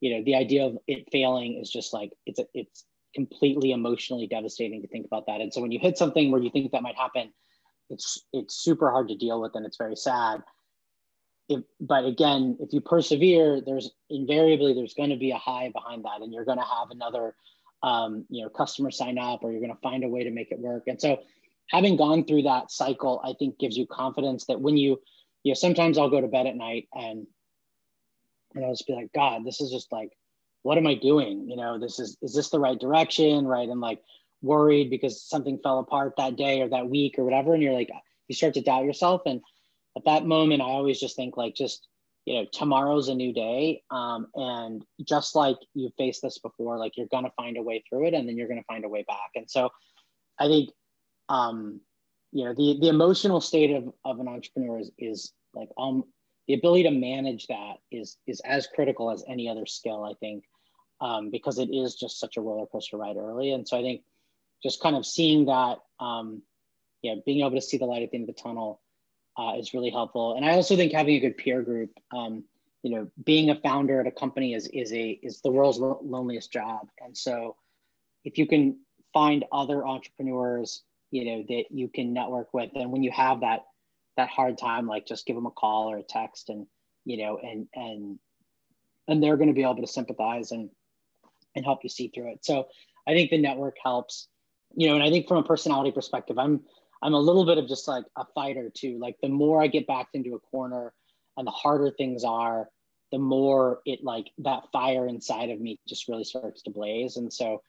you 0.00 0.16
know 0.16 0.24
the 0.24 0.34
idea 0.34 0.66
of 0.66 0.78
it 0.86 1.08
failing 1.10 1.58
is 1.60 1.70
just 1.70 1.92
like 1.92 2.12
it's 2.26 2.38
a, 2.38 2.46
it's 2.54 2.84
completely 3.14 3.72
emotionally 3.72 4.26
devastating 4.26 4.80
to 4.82 4.88
think 4.88 5.06
about 5.06 5.26
that. 5.26 5.40
And 5.40 5.52
so 5.52 5.60
when 5.60 5.70
you 5.70 5.78
hit 5.78 5.98
something 5.98 6.30
where 6.30 6.40
you 6.40 6.50
think 6.50 6.72
that 6.72 6.82
might 6.82 6.96
happen, 6.96 7.32
it's 7.90 8.22
it's 8.32 8.56
super 8.56 8.90
hard 8.90 9.08
to 9.08 9.16
deal 9.16 9.40
with 9.40 9.54
and 9.54 9.66
it's 9.66 9.76
very 9.76 9.96
sad. 9.96 10.42
If, 11.48 11.60
but 11.80 12.04
again 12.04 12.56
if 12.60 12.72
you 12.72 12.80
persevere 12.80 13.60
there's 13.60 13.90
invariably 14.08 14.74
there's 14.74 14.94
going 14.94 15.10
to 15.10 15.16
be 15.16 15.32
a 15.32 15.38
high 15.38 15.70
behind 15.72 16.04
that 16.04 16.20
and 16.22 16.32
you're 16.32 16.44
going 16.44 16.58
to 16.58 16.64
have 16.64 16.90
another 16.90 17.34
um, 17.82 18.24
you 18.30 18.42
know 18.42 18.48
customer 18.48 18.90
sign 18.90 19.18
up 19.18 19.42
or 19.42 19.50
you're 19.50 19.60
going 19.60 19.74
to 19.74 19.80
find 19.80 20.04
a 20.04 20.08
way 20.08 20.24
to 20.24 20.30
make 20.30 20.52
it 20.52 20.58
work. 20.58 20.84
And 20.86 21.00
so 21.00 21.20
having 21.68 21.96
gone 21.96 22.24
through 22.24 22.42
that 22.42 22.70
cycle 22.70 23.20
i 23.24 23.32
think 23.38 23.58
gives 23.58 23.76
you 23.76 23.86
confidence 23.86 24.44
that 24.46 24.60
when 24.60 24.76
you 24.76 25.00
you 25.42 25.50
know 25.50 25.54
sometimes 25.54 25.96
i'll 25.96 26.10
go 26.10 26.20
to 26.20 26.26
bed 26.26 26.46
at 26.46 26.56
night 26.56 26.88
and 26.92 27.24
and 28.54 28.64
i'll 28.64 28.72
just 28.72 28.86
be 28.86 28.92
like 28.92 29.12
god 29.14 29.44
this 29.44 29.60
is 29.60 29.70
just 29.70 29.90
like 29.92 30.10
what 30.62 30.78
am 30.78 30.86
i 30.86 30.94
doing? 30.94 31.48
You 31.48 31.56
know 31.56 31.78
this 31.78 31.98
is 31.98 32.16
is 32.22 32.34
this 32.34 32.50
the 32.50 32.60
right 32.60 32.78
direction? 32.78 33.46
Right? 33.46 33.68
And 33.68 33.80
like 33.80 34.00
worried 34.42 34.90
because 34.90 35.22
something 35.22 35.58
fell 35.62 35.78
apart 35.78 36.14
that 36.16 36.36
day 36.36 36.60
or 36.60 36.68
that 36.68 36.88
week 36.88 37.18
or 37.18 37.24
whatever. 37.24 37.54
And 37.54 37.62
you're 37.62 37.72
like 37.72 37.90
you 38.28 38.34
start 38.34 38.54
to 38.54 38.60
doubt 38.60 38.84
yourself. 38.84 39.22
And 39.26 39.40
at 39.96 40.04
that 40.06 40.24
moment 40.26 40.62
i 40.62 40.64
always 40.64 40.98
just 40.98 41.16
think 41.16 41.36
like 41.36 41.54
just 41.54 41.86
you 42.24 42.34
know 42.34 42.46
tomorrow's 42.52 43.08
a 43.08 43.14
new 43.14 43.32
day. 43.32 43.82
Um, 43.90 44.28
and 44.34 44.84
just 45.04 45.34
like 45.34 45.58
you 45.74 45.90
faced 45.96 46.22
this 46.22 46.38
before 46.38 46.78
like 46.78 46.96
you're 46.96 47.06
going 47.08 47.24
to 47.24 47.32
find 47.36 47.56
a 47.56 47.62
way 47.62 47.84
through 47.88 48.06
it 48.06 48.14
and 48.14 48.28
then 48.28 48.36
you're 48.36 48.48
going 48.48 48.60
to 48.60 48.66
find 48.66 48.84
a 48.84 48.88
way 48.88 49.04
back. 49.06 49.30
And 49.34 49.50
so 49.50 49.70
i 50.38 50.46
think 50.46 50.70
um, 51.28 51.80
you 52.32 52.44
know 52.44 52.54
the 52.54 52.78
the 52.80 52.88
emotional 52.88 53.40
state 53.40 53.70
of, 53.70 53.92
of 54.04 54.20
an 54.20 54.28
entrepreneur 54.28 54.78
is, 54.80 54.90
is 54.98 55.32
like 55.54 55.68
um 55.78 56.04
the 56.48 56.54
ability 56.54 56.82
to 56.84 56.90
manage 56.90 57.46
that 57.46 57.74
is 57.90 58.16
is 58.26 58.40
as 58.40 58.66
critical 58.66 59.10
as 59.10 59.22
any 59.28 59.48
other 59.48 59.66
skill 59.66 60.04
i 60.04 60.14
think 60.14 60.44
um, 61.00 61.30
because 61.30 61.58
it 61.58 61.68
is 61.72 61.96
just 61.96 62.20
such 62.20 62.36
a 62.36 62.40
roller 62.40 62.66
coaster 62.66 62.96
ride 62.96 63.16
early. 63.16 63.52
And 63.52 63.66
so 63.66 63.78
i 63.78 63.82
think 63.82 64.02
just 64.62 64.80
kind 64.80 64.96
of 64.96 65.04
seeing 65.04 65.46
that, 65.46 65.78
um, 66.00 66.42
yeah, 67.02 67.14
being 67.26 67.40
able 67.40 67.52
to 67.52 67.60
see 67.60 67.78
the 67.78 67.84
light 67.84 68.02
at 68.02 68.10
the 68.10 68.18
end 68.18 68.28
of 68.28 68.36
the 68.36 68.42
tunnel 68.42 68.80
uh, 69.36 69.54
is 69.58 69.74
really 69.74 69.90
helpful. 69.90 70.34
And 70.36 70.44
I 70.44 70.52
also 70.52 70.76
think 70.76 70.92
having 70.92 71.16
a 71.16 71.20
good 71.20 71.36
peer 71.36 71.62
group, 71.62 71.90
um, 72.14 72.44
you 72.82 72.90
know, 72.90 73.10
being 73.24 73.50
a 73.50 73.60
founder 73.60 74.00
at 74.00 74.06
a 74.06 74.10
company 74.10 74.54
is 74.54 74.66
is 74.68 74.92
a 74.92 75.10
is 75.22 75.40
the 75.40 75.50
world's 75.50 75.78
loneliest 75.78 76.52
job, 76.52 76.88
and 77.00 77.16
so 77.16 77.56
if 78.24 78.38
you 78.38 78.46
can 78.46 78.78
find 79.12 79.44
other 79.52 79.86
entrepreneurs, 79.86 80.82
you 81.10 81.24
know, 81.24 81.44
that 81.48 81.64
you 81.70 81.88
can 81.88 82.12
network 82.12 82.52
with, 82.52 82.70
and 82.74 82.90
when 82.90 83.02
you 83.02 83.12
have 83.12 83.40
that 83.40 83.64
that 84.16 84.28
hard 84.28 84.58
time, 84.58 84.86
like 84.86 85.06
just 85.06 85.26
give 85.26 85.36
them 85.36 85.46
a 85.46 85.50
call 85.50 85.90
or 85.90 85.98
a 85.98 86.02
text, 86.02 86.48
and 86.48 86.66
you 87.04 87.18
know, 87.18 87.38
and 87.38 87.68
and 87.74 88.18
and 89.06 89.22
they're 89.22 89.36
going 89.36 89.48
to 89.48 89.54
be 89.54 89.62
able 89.62 89.76
to 89.76 89.86
sympathize 89.86 90.50
and 90.50 90.70
and 91.54 91.64
help 91.64 91.80
you 91.84 91.88
see 91.88 92.08
through 92.08 92.32
it. 92.32 92.44
So 92.44 92.66
I 93.06 93.12
think 93.12 93.30
the 93.30 93.38
network 93.38 93.76
helps, 93.82 94.28
you 94.74 94.88
know, 94.88 94.94
and 94.94 95.02
I 95.02 95.10
think 95.10 95.28
from 95.28 95.38
a 95.38 95.42
personality 95.42 95.92
perspective, 95.92 96.38
I'm 96.38 96.60
I'm 97.02 97.14
a 97.14 97.18
little 97.20 97.44
bit 97.44 97.58
of 97.58 97.68
just 97.68 97.88
like 97.88 98.04
a 98.16 98.24
fighter 98.34 98.70
too. 98.72 98.98
Like 98.98 99.16
the 99.20 99.28
more 99.28 99.62
I 99.62 99.66
get 99.66 99.86
backed 99.86 100.14
into 100.14 100.34
a 100.34 100.40
corner 100.40 100.92
and 101.36 101.46
the 101.46 101.50
harder 101.50 101.90
things 101.90 102.22
are, 102.24 102.68
the 103.10 103.18
more 103.18 103.80
it 103.84 104.04
like 104.04 104.28
that 104.38 104.64
fire 104.72 105.06
inside 105.06 105.50
of 105.50 105.60
me 105.60 105.80
just 105.88 106.08
really 106.08 106.24
starts 106.24 106.62
to 106.62 106.70
blaze. 106.70 107.16
And 107.16 107.32
so 107.32 107.62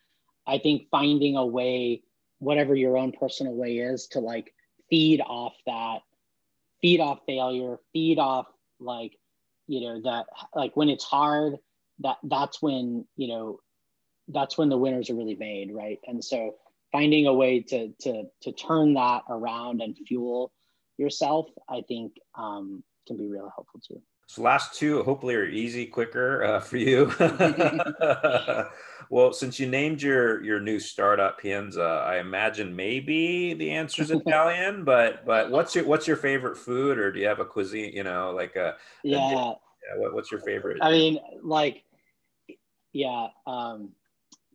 I 0.46 0.60
think 0.60 0.88
finding 0.92 1.36
a 1.36 1.46
way, 1.46 2.04
whatever 2.40 2.76
your 2.76 2.98
own 2.98 3.12
personal 3.12 3.54
way 3.54 3.78
is, 3.78 4.08
to 4.08 4.20
like 4.20 4.54
feed 4.90 5.22
off 5.22 5.56
that, 5.66 6.00
feed 6.82 7.00
off 7.00 7.20
failure, 7.26 7.78
feed 7.92 8.20
off 8.20 8.46
like, 8.80 9.18
you 9.68 9.82
know, 9.82 10.02
that 10.04 10.28
like 10.54 10.76
when 10.78 10.90
it's 10.90 11.04
hard, 11.04 11.58
that 12.00 12.18
that's 12.24 12.62
when, 12.62 13.06
you 13.16 13.28
know, 13.30 13.60
that's 14.28 14.58
when 14.58 14.70
the 14.70 14.78
winners 14.78 15.10
are 15.10 15.16
really 15.16 15.36
made, 15.36 15.74
right? 15.74 16.00
And 16.08 16.24
so 16.24 16.56
finding 16.94 17.28
a 17.28 17.34
way 17.34 17.60
to 17.60 17.90
to 18.00 18.24
to 18.42 18.52
turn 18.54 18.94
that 18.94 19.24
around 19.28 19.82
and 19.82 19.98
fuel 20.08 20.54
yourself, 20.98 21.48
I 21.68 21.82
think 21.82 22.14
um, 22.36 22.84
can 23.06 23.18
be 23.18 23.28
really 23.28 23.50
helpful 23.54 23.82
too. 23.86 24.02
So 24.28 24.42
last 24.42 24.76
two 24.76 25.04
hopefully 25.04 25.36
are 25.36 25.46
easy, 25.46 25.86
quicker 25.86 26.44
uh, 26.44 26.60
for 26.62 26.78
you. 26.78 27.12
well, 29.10 29.34
since 29.34 29.60
you 29.60 29.68
named 29.68 30.02
your 30.02 30.42
your 30.44 30.62
new 30.62 30.80
startup 30.80 31.40
Pienza, 31.40 32.06
I 32.08 32.20
imagine 32.20 32.74
maybe 32.74 33.54
the 33.54 33.72
answer 33.72 34.02
is 34.02 34.12
Italian, 34.12 34.84
but 34.86 35.26
but 35.26 35.52
what's 35.52 35.76
your 35.76 35.84
what's 35.84 36.08
your 36.08 36.18
favorite 36.18 36.58
food, 36.58 36.98
or 36.98 37.12
do 37.12 37.20
you 37.20 37.28
have 37.28 37.40
a 37.40 37.46
cuisine? 37.46 37.92
You 37.94 38.04
know, 38.04 38.32
like 38.32 38.56
a 38.56 38.76
yeah. 39.04 39.18
A, 39.18 39.32
yeah 39.32 39.54
what, 39.98 40.14
what's 40.14 40.32
your 40.32 40.40
favorite? 40.40 40.78
I 40.82 40.92
mean, 40.92 41.20
like 41.42 41.84
yeah, 42.94 43.28
um, 43.46 43.90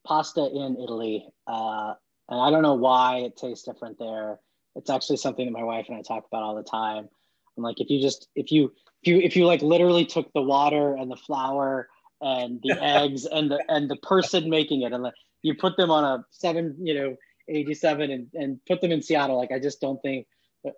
pasta 0.07 0.41
in 0.41 0.79
Italy. 0.83 1.27
Uh, 1.47 1.95
and 2.29 2.41
I 2.41 2.51
don't 2.51 2.63
know 2.63 2.75
why 2.75 3.19
it 3.19 3.37
tastes 3.37 3.65
different 3.65 3.99
there. 3.99 4.39
It's 4.77 4.91
actually 4.91 5.17
something 5.17 5.47
that 5.47 5.53
my 5.53 5.65
wife 5.65 5.87
and 5.89 5.97
I 5.97 6.03
talk 6.03 6.27
about 6.31 6.43
all 6.43 6.55
the 6.55 6.63
time. 6.63 7.09
I'm 7.57 7.63
like, 7.63 7.81
if 7.81 7.91
you 7.91 8.01
just 8.01 8.29
if 8.35 8.53
you 8.53 8.73
if 9.03 9.09
you 9.09 9.21
if 9.21 9.37
you 9.37 9.47
like 9.47 9.63
literally 9.63 10.05
took 10.05 10.33
the 10.33 10.43
water 10.43 10.95
and 10.95 11.11
the 11.11 11.17
flour 11.17 11.89
and 12.21 12.61
the 12.63 12.73
eggs 12.81 13.25
and 13.27 13.51
the 13.51 13.63
and 13.69 13.91
the 13.91 13.97
person 13.97 14.49
making 14.49 14.83
it 14.83 14.93
and 14.93 15.03
like 15.03 15.15
you 15.43 15.55
put 15.55 15.77
them 15.77 15.91
on 15.91 16.05
a 16.05 16.25
seven, 16.31 16.77
you 16.81 16.95
know, 16.95 17.17
87 17.49 18.11
and, 18.11 18.27
and 18.35 18.61
put 18.67 18.81
them 18.81 18.93
in 18.93 19.03
Seattle, 19.03 19.37
like 19.37 19.53
I 19.53 19.59
just 19.59 19.81
don't 19.81 20.01
think 20.03 20.27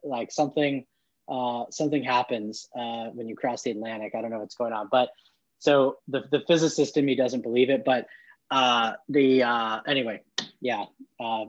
like 0.05 0.30
something 0.30 0.86
uh, 1.28 1.64
something 1.70 2.03
happens 2.03 2.68
uh, 2.76 3.07
when 3.12 3.28
you 3.28 3.36
cross 3.36 3.62
the 3.62 3.70
Atlantic. 3.70 4.14
I 4.14 4.20
don't 4.20 4.30
know 4.30 4.40
what's 4.40 4.57
going 4.57 4.72
on, 4.72 4.88
but 4.90 5.11
so 5.59 5.98
the 6.09 6.24
the 6.30 6.42
physicist 6.46 6.96
in 6.96 7.05
me 7.05 7.14
doesn't 7.14 7.42
believe 7.42 7.70
it, 7.70 7.84
but 7.84 8.07
uh, 8.51 8.94
the 9.09 9.42
uh, 9.42 9.80
anyway, 9.86 10.22
yeah, 10.61 10.84
uh, 11.18 11.44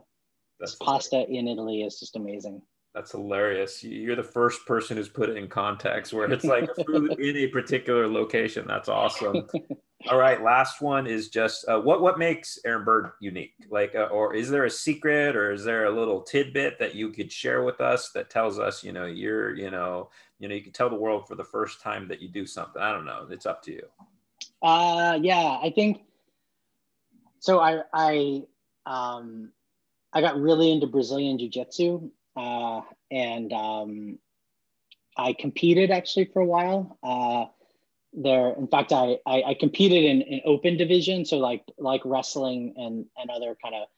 That's 0.60 0.74
pasta 0.76 1.26
in 1.28 1.48
Italy 1.48 1.82
is 1.82 1.98
just 1.98 2.16
amazing. 2.16 2.62
That's 2.94 3.12
hilarious. 3.12 3.82
You're 3.82 4.16
the 4.16 4.22
first 4.22 4.66
person 4.66 4.98
who's 4.98 5.08
put 5.08 5.30
it 5.30 5.38
in 5.38 5.48
context 5.48 6.12
where 6.12 6.30
it's 6.30 6.44
like 6.44 6.68
food 6.86 7.12
in 7.18 7.36
a 7.36 7.46
particular 7.46 8.06
location. 8.06 8.66
That's 8.66 8.88
awesome. 8.88 9.48
All 10.10 10.18
right, 10.18 10.42
last 10.42 10.82
one 10.82 11.06
is 11.06 11.28
just 11.28 11.66
uh, 11.68 11.80
what 11.80 12.02
what 12.02 12.18
makes 12.18 12.58
Aaron 12.66 12.84
Bird 12.84 13.12
unique? 13.20 13.54
Like, 13.70 13.94
uh, 13.94 14.08
or 14.10 14.34
is 14.34 14.50
there 14.50 14.64
a 14.64 14.70
secret, 14.70 15.36
or 15.36 15.52
is 15.52 15.64
there 15.64 15.84
a 15.84 15.90
little 15.90 16.22
tidbit 16.22 16.78
that 16.80 16.94
you 16.94 17.10
could 17.10 17.30
share 17.30 17.62
with 17.62 17.80
us 17.80 18.10
that 18.10 18.28
tells 18.28 18.58
us, 18.58 18.82
you 18.82 18.92
know, 18.92 19.06
you're, 19.06 19.54
you 19.54 19.70
know, 19.70 20.10
you 20.40 20.48
know, 20.48 20.54
you 20.56 20.60
can 20.60 20.72
tell 20.72 20.90
the 20.90 20.96
world 20.96 21.28
for 21.28 21.36
the 21.36 21.44
first 21.44 21.80
time 21.80 22.08
that 22.08 22.20
you 22.20 22.28
do 22.28 22.46
something. 22.46 22.82
I 22.82 22.90
don't 22.92 23.04
know. 23.04 23.28
It's 23.30 23.46
up 23.46 23.62
to 23.62 23.72
you. 23.72 23.86
Uh, 24.60 25.18
yeah, 25.22 25.58
I 25.62 25.72
think 25.74 26.02
so 27.38 27.60
I 27.60 27.82
I 27.94 28.42
um, 28.86 29.52
I 30.12 30.20
got 30.20 30.40
really 30.40 30.70
into 30.70 30.86
Brazilian 30.86 31.38
Jiu 31.38 31.48
Jitsu, 31.48 32.10
uh, 32.36 32.80
and 33.10 33.52
um, 33.52 34.18
I 35.16 35.32
competed 35.32 35.90
actually 35.90 36.26
for 36.26 36.40
a 36.40 36.46
while. 36.46 36.98
Uh, 37.02 37.46
there, 38.12 38.50
in 38.50 38.68
fact, 38.68 38.92
I, 38.92 39.18
I, 39.26 39.42
I 39.42 39.54
competed 39.58 40.04
in, 40.04 40.22
in 40.22 40.40
open 40.44 40.76
division, 40.76 41.24
so 41.24 41.38
like 41.38 41.64
like 41.78 42.02
wrestling 42.04 42.74
and 42.76 43.06
and 43.16 43.30
other 43.30 43.56
kind 43.62 43.74
of 43.74 43.88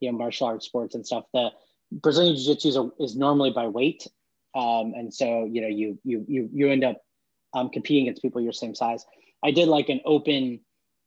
you 0.00 0.10
know 0.10 0.18
martial 0.18 0.46
arts 0.46 0.66
sports 0.66 0.94
and 0.94 1.06
stuff. 1.06 1.24
The 1.32 1.50
Brazilian 1.90 2.36
Jiu 2.36 2.54
Jitsu 2.54 2.68
is, 2.68 3.10
is 3.10 3.16
normally 3.16 3.50
by 3.50 3.68
weight, 3.68 4.06
um, 4.54 4.92
and 4.94 5.12
so 5.12 5.44
you 5.44 5.62
know 5.62 5.68
you 5.68 5.98
you 6.04 6.24
you 6.28 6.50
you 6.52 6.70
end 6.70 6.84
up 6.84 7.00
um, 7.54 7.70
competing 7.70 8.04
against 8.04 8.22
people 8.22 8.40
your 8.40 8.52
same 8.52 8.74
size. 8.74 9.06
I 9.42 9.50
did 9.50 9.68
like 9.68 9.88
an 9.88 10.00
open 10.04 10.60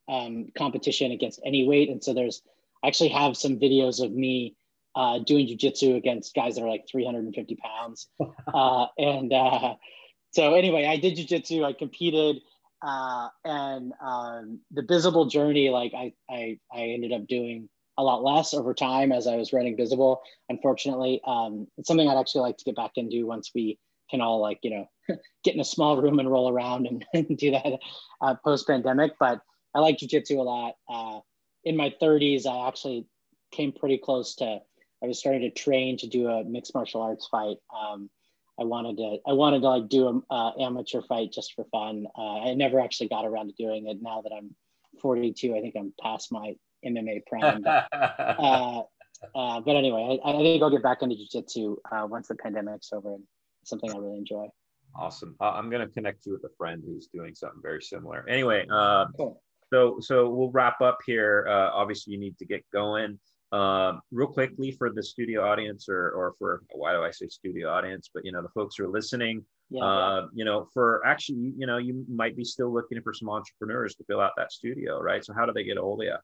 um, 0.07 0.47
competition 0.57 1.11
against 1.11 1.41
any 1.45 1.67
weight. 1.67 1.89
And 1.89 2.03
so 2.03 2.13
there's 2.13 2.41
I 2.83 2.87
actually 2.87 3.09
have 3.09 3.37
some 3.37 3.59
videos 3.59 4.03
of 4.03 4.11
me 4.11 4.55
uh, 4.95 5.19
doing 5.19 5.47
jujitsu 5.47 5.95
against 5.95 6.33
guys 6.33 6.55
that 6.55 6.63
are 6.63 6.69
like 6.69 6.87
350 6.89 7.55
pounds. 7.55 8.07
uh, 8.53 8.87
and 8.97 9.31
uh, 9.31 9.75
so 10.31 10.55
anyway, 10.55 10.85
I 10.85 10.97
did 10.97 11.17
jujitsu. 11.17 11.63
I 11.63 11.73
competed, 11.73 12.37
uh, 12.81 13.29
and 13.45 13.93
um, 14.01 14.59
the 14.71 14.83
Bizible 14.83 15.25
journey, 15.25 15.69
like 15.69 15.93
I, 15.95 16.13
I, 16.29 16.59
I 16.71 16.81
ended 16.81 17.13
up 17.13 17.27
doing 17.27 17.69
a 17.97 18.03
lot 18.03 18.23
less 18.23 18.53
over 18.53 18.73
time 18.73 19.11
as 19.11 19.27
I 19.27 19.35
was 19.35 19.53
running 19.53 19.75
Bizible. 19.75 20.21
Unfortunately, 20.49 21.21
um, 21.25 21.67
it's 21.77 21.87
something 21.87 22.07
I'd 22.07 22.19
actually 22.19 22.41
like 22.41 22.57
to 22.57 22.65
get 22.65 22.75
back 22.75 22.91
into 22.95 23.25
once 23.25 23.51
we 23.53 23.79
can 24.09 24.21
all 24.21 24.39
like 24.39 24.59
you 24.61 24.69
know 24.69 24.89
get 25.43 25.53
in 25.53 25.59
a 25.59 25.65
small 25.65 26.01
room 26.01 26.19
and 26.19 26.31
roll 26.31 26.49
around 26.49 26.87
and, 26.87 27.05
and 27.13 27.37
do 27.37 27.51
that 27.51 27.79
uh, 28.21 28.35
post 28.43 28.67
pandemic. 28.67 29.13
But 29.19 29.41
I 29.75 29.79
like 29.79 29.97
jujitsu 29.97 30.37
a 30.37 30.41
lot. 30.41 30.73
Uh, 30.89 31.19
in 31.67 31.75
my 31.75 31.93
30s, 32.01 32.45
I 32.45 32.67
actually 32.67 33.05
came 33.51 33.71
pretty 33.71 33.97
close 33.97 34.35
to. 34.35 34.59
I 35.03 35.05
was 35.05 35.19
starting 35.19 35.41
to 35.41 35.51
train 35.51 35.97
to 35.97 36.07
do 36.07 36.27
a 36.27 36.43
mixed 36.43 36.73
martial 36.73 37.01
arts 37.01 37.27
fight. 37.29 37.57
Um, 37.75 38.09
I 38.59 38.63
wanted 38.63 38.97
to. 38.97 39.17
I 39.27 39.33
wanted 39.33 39.61
to 39.61 39.69
like 39.69 39.89
do 39.89 40.07
an 40.07 40.23
uh, 40.31 40.51
amateur 40.59 41.01
fight 41.01 41.31
just 41.31 41.53
for 41.53 41.65
fun. 41.65 42.07
Uh, 42.17 42.49
I 42.49 42.53
never 42.55 42.79
actually 42.79 43.09
got 43.09 43.25
around 43.25 43.47
to 43.49 43.53
doing 43.63 43.87
it. 43.87 43.97
Now 44.01 44.21
that 44.21 44.31
I'm 44.35 44.55
42, 45.01 45.55
I 45.55 45.61
think 45.61 45.75
I'm 45.77 45.93
past 46.01 46.31
my 46.31 46.55
MMA 46.85 47.21
prime. 47.27 47.61
But, 47.61 47.87
uh, 47.93 48.81
uh, 49.35 49.59
but 49.59 49.75
anyway, 49.75 50.19
I, 50.23 50.29
I, 50.29 50.37
think 50.37 50.63
I'll 50.63 50.71
get 50.71 50.81
back 50.81 51.03
into 51.03 51.15
jujitsu 51.15 51.75
uh, 51.91 52.07
once 52.07 52.29
the 52.29 52.35
pandemic's 52.35 52.91
over. 52.91 53.13
And 53.13 53.23
something 53.63 53.91
I 53.91 53.97
really 53.97 54.17
enjoy. 54.17 54.47
Awesome. 54.95 55.35
I'm 55.39 55.69
going 55.69 55.85
to 55.85 55.93
connect 55.93 56.25
you 56.25 56.31
with 56.31 56.43
a 56.45 56.55
friend 56.57 56.81
who's 56.83 57.07
doing 57.13 57.35
something 57.35 57.61
very 57.61 57.81
similar. 57.81 58.27
Anyway, 58.27 58.65
um, 58.69 59.13
cool. 59.15 59.43
So 59.73 59.97
so 59.99 60.29
we'll 60.29 60.51
wrap 60.51 60.81
up 60.81 60.99
here. 61.05 61.47
Uh, 61.49 61.69
obviously, 61.73 62.13
you 62.13 62.19
need 62.19 62.37
to 62.39 62.45
get 62.45 62.63
going. 62.73 63.19
Um, 63.53 64.01
real 64.11 64.27
quickly 64.27 64.71
for 64.71 64.91
the 64.91 65.01
studio 65.01 65.47
audience, 65.47 65.87
or 65.89 66.11
or 66.11 66.35
for 66.37 66.63
why 66.73 66.93
do 66.93 67.03
I 67.03 67.11
say 67.11 67.27
studio 67.27 67.69
audience? 67.69 68.09
But 68.13 68.25
you 68.25 68.31
know 68.31 68.41
the 68.41 68.49
folks 68.49 68.75
who 68.77 68.85
are 68.85 68.89
listening. 68.89 69.45
Yeah, 69.69 69.83
uh, 69.83 70.27
you 70.33 70.45
know, 70.45 70.69
for 70.73 71.05
actually, 71.05 71.53
you 71.57 71.67
know, 71.67 71.77
you 71.77 72.05
might 72.09 72.37
be 72.37 72.45
still 72.45 72.73
looking 72.73 73.01
for 73.01 73.13
some 73.13 73.29
entrepreneurs 73.29 73.95
to 73.95 74.03
fill 74.05 74.21
out 74.21 74.31
that 74.37 74.51
studio, 74.51 75.01
right? 75.01 75.23
So 75.23 75.33
how 75.33 75.45
do 75.45 75.51
they 75.51 75.63
get 75.63 75.77
a 75.77 75.81
hold 75.81 76.01
of 76.01 76.05
you? 76.05 76.15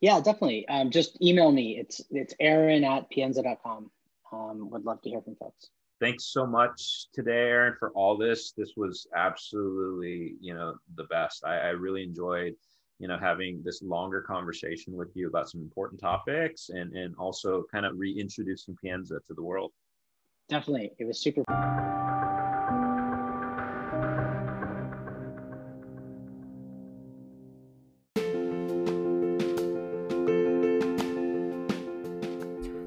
Yeah, 0.00 0.18
definitely. 0.20 0.66
Um, 0.68 0.90
just 0.90 1.20
email 1.22 1.52
me. 1.52 1.78
It's 1.78 2.00
it's 2.10 2.34
Aaron 2.40 2.84
at 2.84 3.10
pienza.com. 3.10 3.90
Um, 4.32 4.70
would 4.70 4.84
love 4.84 5.02
to 5.02 5.10
hear 5.10 5.20
from 5.20 5.36
folks 5.36 5.68
thanks 6.02 6.24
so 6.32 6.44
much 6.44 7.06
today, 7.14 7.48
Aaron, 7.48 7.76
for 7.78 7.90
all 7.90 8.16
this. 8.18 8.52
This 8.56 8.72
was 8.76 9.06
absolutely, 9.16 10.34
you 10.40 10.52
know, 10.52 10.74
the 10.96 11.04
best. 11.04 11.44
I, 11.44 11.58
I 11.58 11.68
really 11.68 12.02
enjoyed, 12.02 12.54
you 12.98 13.06
know, 13.06 13.16
having 13.16 13.62
this 13.64 13.82
longer 13.82 14.20
conversation 14.20 14.94
with 14.96 15.10
you 15.14 15.28
about 15.28 15.48
some 15.48 15.60
important 15.60 16.00
topics 16.00 16.70
and 16.70 16.92
and 16.94 17.14
also 17.18 17.64
kind 17.70 17.86
of 17.86 17.96
reintroducing 17.96 18.76
Pienza 18.82 19.20
to 19.28 19.34
the 19.34 19.42
world. 19.42 19.70
Definitely, 20.48 20.90
it 20.98 21.04
was 21.04 21.20
super. 21.20 21.44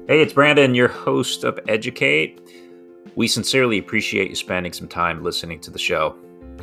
Hey, 0.06 0.22
it's 0.22 0.34
Brandon, 0.34 0.74
your 0.74 0.88
host 0.88 1.44
of 1.44 1.58
Educate. 1.66 2.45
We 3.16 3.28
sincerely 3.28 3.78
appreciate 3.78 4.28
you 4.28 4.36
spending 4.36 4.74
some 4.74 4.88
time 4.88 5.24
listening 5.24 5.58
to 5.60 5.70
the 5.70 5.78
show. 5.78 6.16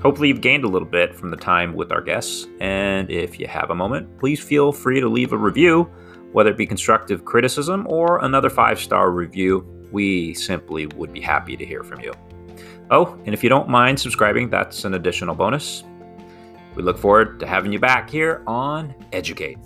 Hopefully, 0.03 0.27
you've 0.27 0.41
gained 0.41 0.63
a 0.63 0.67
little 0.67 0.87
bit 0.87 1.15
from 1.15 1.31
the 1.31 1.37
time 1.37 1.73
with 1.73 1.91
our 1.91 2.01
guests, 2.01 2.45
and 2.59 3.09
if 3.09 3.39
you 3.39 3.47
have 3.47 3.71
a 3.71 3.75
moment, 3.75 4.19
please 4.19 4.39
feel 4.39 4.71
free 4.71 4.99
to 4.99 5.09
leave 5.09 5.33
a 5.33 5.37
review, 5.37 5.89
whether 6.31 6.51
it 6.51 6.57
be 6.57 6.67
constructive 6.67 7.25
criticism 7.25 7.87
or 7.89 8.23
another 8.23 8.51
five 8.51 8.79
star 8.79 9.09
review. 9.09 9.65
We 9.91 10.35
simply 10.35 10.85
would 10.85 11.11
be 11.11 11.21
happy 11.21 11.57
to 11.57 11.65
hear 11.65 11.83
from 11.83 12.01
you. 12.01 12.13
Oh, 12.91 13.17
and 13.25 13.33
if 13.33 13.43
you 13.43 13.49
don't 13.49 13.67
mind 13.67 13.99
subscribing, 13.99 14.51
that's 14.51 14.85
an 14.85 14.93
additional 14.93 15.33
bonus. 15.33 15.83
We 16.75 16.83
look 16.83 16.99
forward 16.99 17.39
to 17.39 17.47
having 17.47 17.73
you 17.73 17.79
back 17.79 18.11
here 18.11 18.43
on 18.45 18.93
Educate. 19.11 19.57